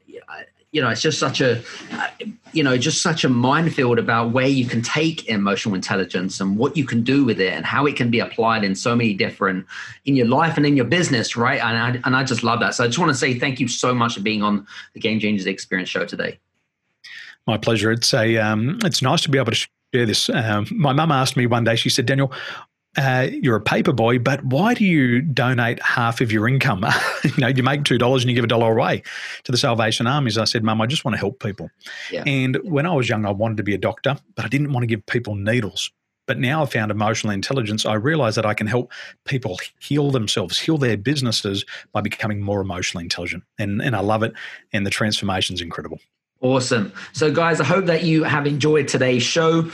you 0.72 0.80
know, 0.80 0.88
it's 0.88 1.00
just 1.00 1.18
such 1.18 1.40
a, 1.40 1.60
you 2.52 2.62
know, 2.62 2.76
just 2.76 3.02
such 3.02 3.24
a 3.24 3.28
minefield 3.28 3.98
about 3.98 4.30
where 4.30 4.46
you 4.46 4.64
can 4.64 4.82
take 4.82 5.28
emotional 5.28 5.74
intelligence 5.74 6.40
and 6.40 6.56
what 6.56 6.76
you 6.76 6.84
can 6.84 7.02
do 7.02 7.24
with 7.24 7.40
it 7.40 7.52
and 7.52 7.66
how 7.66 7.86
it 7.86 7.96
can 7.96 8.08
be 8.08 8.20
applied 8.20 8.62
in 8.62 8.74
so 8.76 8.94
many 8.94 9.12
different, 9.12 9.66
in 10.04 10.14
your 10.14 10.26
life 10.26 10.56
and 10.56 10.64
in 10.64 10.76
your 10.76 10.84
business, 10.84 11.36
right? 11.36 11.60
And 11.60 11.76
I, 11.76 12.00
and 12.04 12.14
I 12.14 12.22
just 12.22 12.44
love 12.44 12.60
that. 12.60 12.74
So 12.74 12.84
I 12.84 12.86
just 12.86 13.00
want 13.00 13.10
to 13.10 13.18
say 13.18 13.36
thank 13.36 13.58
you 13.58 13.66
so 13.66 13.92
much 13.92 14.14
for 14.14 14.20
being 14.20 14.42
on 14.42 14.66
the 14.94 15.00
Game 15.00 15.18
Changers 15.18 15.46
Experience 15.46 15.88
show 15.88 16.06
today. 16.06 16.38
My 17.46 17.58
pleasure. 17.58 17.90
It's 17.90 18.14
a, 18.14 18.36
um, 18.36 18.78
it's 18.84 19.02
nice 19.02 19.22
to 19.22 19.28
be 19.28 19.38
able 19.38 19.50
to 19.50 19.68
share 19.92 20.06
this. 20.06 20.30
Um, 20.30 20.68
my 20.70 20.92
mum 20.92 21.10
asked 21.10 21.36
me 21.36 21.46
one 21.46 21.64
day, 21.64 21.74
she 21.74 21.90
said, 21.90 22.06
Daniel, 22.06 22.32
uh, 22.96 23.28
you're 23.30 23.56
a 23.56 23.60
paper 23.60 23.92
boy, 23.92 24.18
but 24.18 24.44
why 24.44 24.74
do 24.74 24.84
you 24.84 25.22
donate 25.22 25.80
half 25.82 26.20
of 26.20 26.32
your 26.32 26.48
income? 26.48 26.84
you 27.24 27.32
know, 27.38 27.48
you 27.48 27.62
make 27.62 27.84
two 27.84 27.98
dollars 27.98 28.22
and 28.22 28.30
you 28.30 28.34
give 28.34 28.44
a 28.44 28.48
dollar 28.48 28.72
away 28.72 29.02
to 29.44 29.52
the 29.52 29.58
Salvation 29.58 30.06
Armies. 30.06 30.36
I 30.36 30.44
said, 30.44 30.64
Mum, 30.64 30.80
I 30.80 30.86
just 30.86 31.04
want 31.04 31.14
to 31.14 31.18
help 31.18 31.40
people. 31.40 31.70
Yeah. 32.10 32.24
And 32.26 32.56
when 32.64 32.86
I 32.86 32.94
was 32.94 33.08
young, 33.08 33.26
I 33.26 33.30
wanted 33.30 33.58
to 33.58 33.62
be 33.62 33.74
a 33.74 33.78
doctor, 33.78 34.16
but 34.34 34.44
I 34.44 34.48
didn't 34.48 34.72
want 34.72 34.82
to 34.82 34.88
give 34.88 35.06
people 35.06 35.36
needles. 35.36 35.92
But 36.26 36.38
now 36.38 36.62
I've 36.62 36.70
found 36.70 36.90
emotional 36.90 37.32
intelligence. 37.32 37.84
I 37.84 37.94
realize 37.94 38.34
that 38.36 38.46
I 38.46 38.54
can 38.54 38.66
help 38.66 38.92
people 39.24 39.58
heal 39.80 40.10
themselves, 40.10 40.58
heal 40.58 40.78
their 40.78 40.96
businesses 40.96 41.64
by 41.92 42.00
becoming 42.00 42.40
more 42.40 42.60
emotionally 42.60 43.04
intelligent. 43.04 43.42
And, 43.58 43.80
and 43.82 43.96
I 43.96 44.00
love 44.00 44.22
it. 44.22 44.32
And 44.72 44.86
the 44.86 44.90
transformation 44.90 45.54
is 45.54 45.60
incredible. 45.60 45.98
Awesome. 46.40 46.92
So, 47.12 47.32
guys, 47.32 47.60
I 47.60 47.64
hope 47.64 47.86
that 47.86 48.04
you 48.04 48.24
have 48.24 48.46
enjoyed 48.46 48.88
today's 48.88 49.22
show 49.22 49.70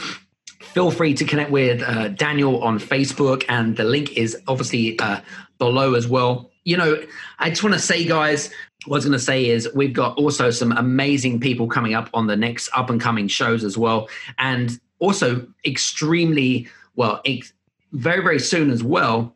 feel 0.60 0.90
free 0.90 1.14
to 1.14 1.24
connect 1.24 1.50
with 1.50 1.82
uh, 1.82 2.08
Daniel 2.08 2.62
on 2.62 2.78
Facebook, 2.78 3.44
and 3.48 3.76
the 3.76 3.84
link 3.84 4.16
is 4.16 4.36
obviously 4.46 4.98
uh, 4.98 5.20
below 5.58 5.94
as 5.94 6.08
well. 6.08 6.50
You 6.64 6.76
know, 6.76 7.02
I 7.38 7.50
just 7.50 7.62
want 7.62 7.74
to 7.74 7.80
say, 7.80 8.04
guys, 8.04 8.50
what 8.86 8.96
I 8.96 8.98
was 8.98 9.04
going 9.04 9.18
to 9.18 9.24
say 9.24 9.46
is 9.46 9.68
we've 9.74 9.92
got 9.92 10.16
also 10.18 10.50
some 10.50 10.72
amazing 10.72 11.40
people 11.40 11.68
coming 11.68 11.94
up 11.94 12.10
on 12.12 12.26
the 12.26 12.36
next 12.36 12.68
up 12.74 12.90
and 12.90 13.00
coming 13.00 13.28
shows 13.28 13.64
as 13.64 13.78
well, 13.78 14.08
and 14.38 14.78
also 14.98 15.46
extremely 15.64 16.68
well, 16.96 17.20
ex- 17.24 17.52
very 17.92 18.22
very 18.22 18.40
soon 18.40 18.70
as 18.70 18.82
well. 18.82 19.34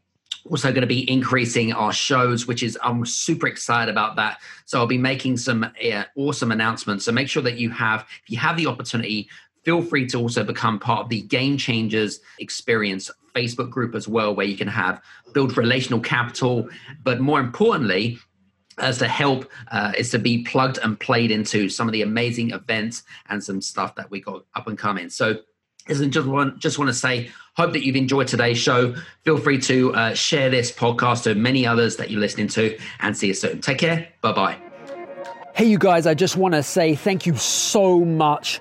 Also 0.51 0.71
going 0.71 0.81
to 0.81 0.87
be 0.87 1.09
increasing 1.09 1.73
our 1.73 1.93
shows, 1.93 2.47
which 2.47 2.62
is 2.62 2.79
I'm 2.83 3.05
super 3.05 3.47
excited 3.47 3.91
about 3.91 4.16
that. 4.16 4.41
So 4.64 4.79
I'll 4.79 4.87
be 4.87 4.99
making 4.99 5.37
some 5.37 5.71
awesome 6.16 6.51
announcements. 6.51 7.05
So 7.05 7.12
make 7.12 7.29
sure 7.29 7.43
that 7.43 7.59
you 7.59 7.71
have, 7.71 8.07
if 8.25 8.31
you 8.31 8.39
have 8.39 8.57
the 8.57 8.66
opportunity, 8.66 9.29
feel 9.65 9.83
free 9.83 10.07
to 10.09 10.19
also 10.19 10.45
become 10.45 10.79
part 10.79 11.01
of 11.05 11.09
the 11.09 11.23
Game 11.23 11.57
Changers 11.57 12.21
Experience 12.39 13.11
Facebook 13.35 13.71
group 13.71 13.95
as 13.95 14.09
well, 14.09 14.35
where 14.35 14.47
you 14.47 14.57
can 14.57 14.69
have 14.69 15.01
build 15.33 15.57
relational 15.57 16.01
capital, 16.01 16.69
but 17.03 17.21
more 17.21 17.41
importantly, 17.41 18.19
as 18.79 18.99
to 18.99 19.09
help 19.09 19.51
uh, 19.71 19.93
is 19.97 20.11
to 20.11 20.19
be 20.19 20.43
plugged 20.43 20.79
and 20.79 20.99
played 20.99 21.31
into 21.31 21.69
some 21.69 21.87
of 21.89 21.93
the 21.93 22.03
amazing 22.03 22.51
events 22.51 23.03
and 23.29 23.43
some 23.43 23.61
stuff 23.61 23.95
that 23.95 24.11
we 24.11 24.21
got 24.21 24.45
up 24.55 24.67
and 24.67 24.79
coming. 24.79 25.11
So, 25.11 25.37
isn't 25.89 26.13
just 26.13 26.27
want 26.27 26.59
just 26.59 26.79
want 26.79 26.89
to 26.89 26.95
say, 26.95 27.31
hope 27.57 27.73
that 27.73 27.85
you've 27.85 27.97
enjoyed 27.97 28.29
today's 28.29 28.59
show. 28.59 28.95
Feel 29.25 29.39
free 29.39 29.59
to 29.61 29.95
uh, 29.95 30.15
share 30.15 30.51
this 30.51 30.71
podcast 30.71 31.25
to 31.25 31.35
many 31.35 31.67
others 31.67 31.97
that 31.97 32.11
you're 32.11 32.21
listening 32.21 32.49
to, 32.49 32.79
and 33.01 33.17
see 33.17 33.29
you 33.29 33.35
soon. 33.35 33.61
Take 33.61 33.79
care. 33.79 34.09
Bye 34.21 34.33
bye. 34.33 34.57
Hey, 35.55 35.67
you 35.67 35.79
guys! 35.79 36.07
I 36.07 36.15
just 36.15 36.37
want 36.37 36.55
to 36.55 36.63
say 36.63 36.95
thank 36.95 37.27
you 37.27 37.37
so 37.37 38.05
much 38.05 38.61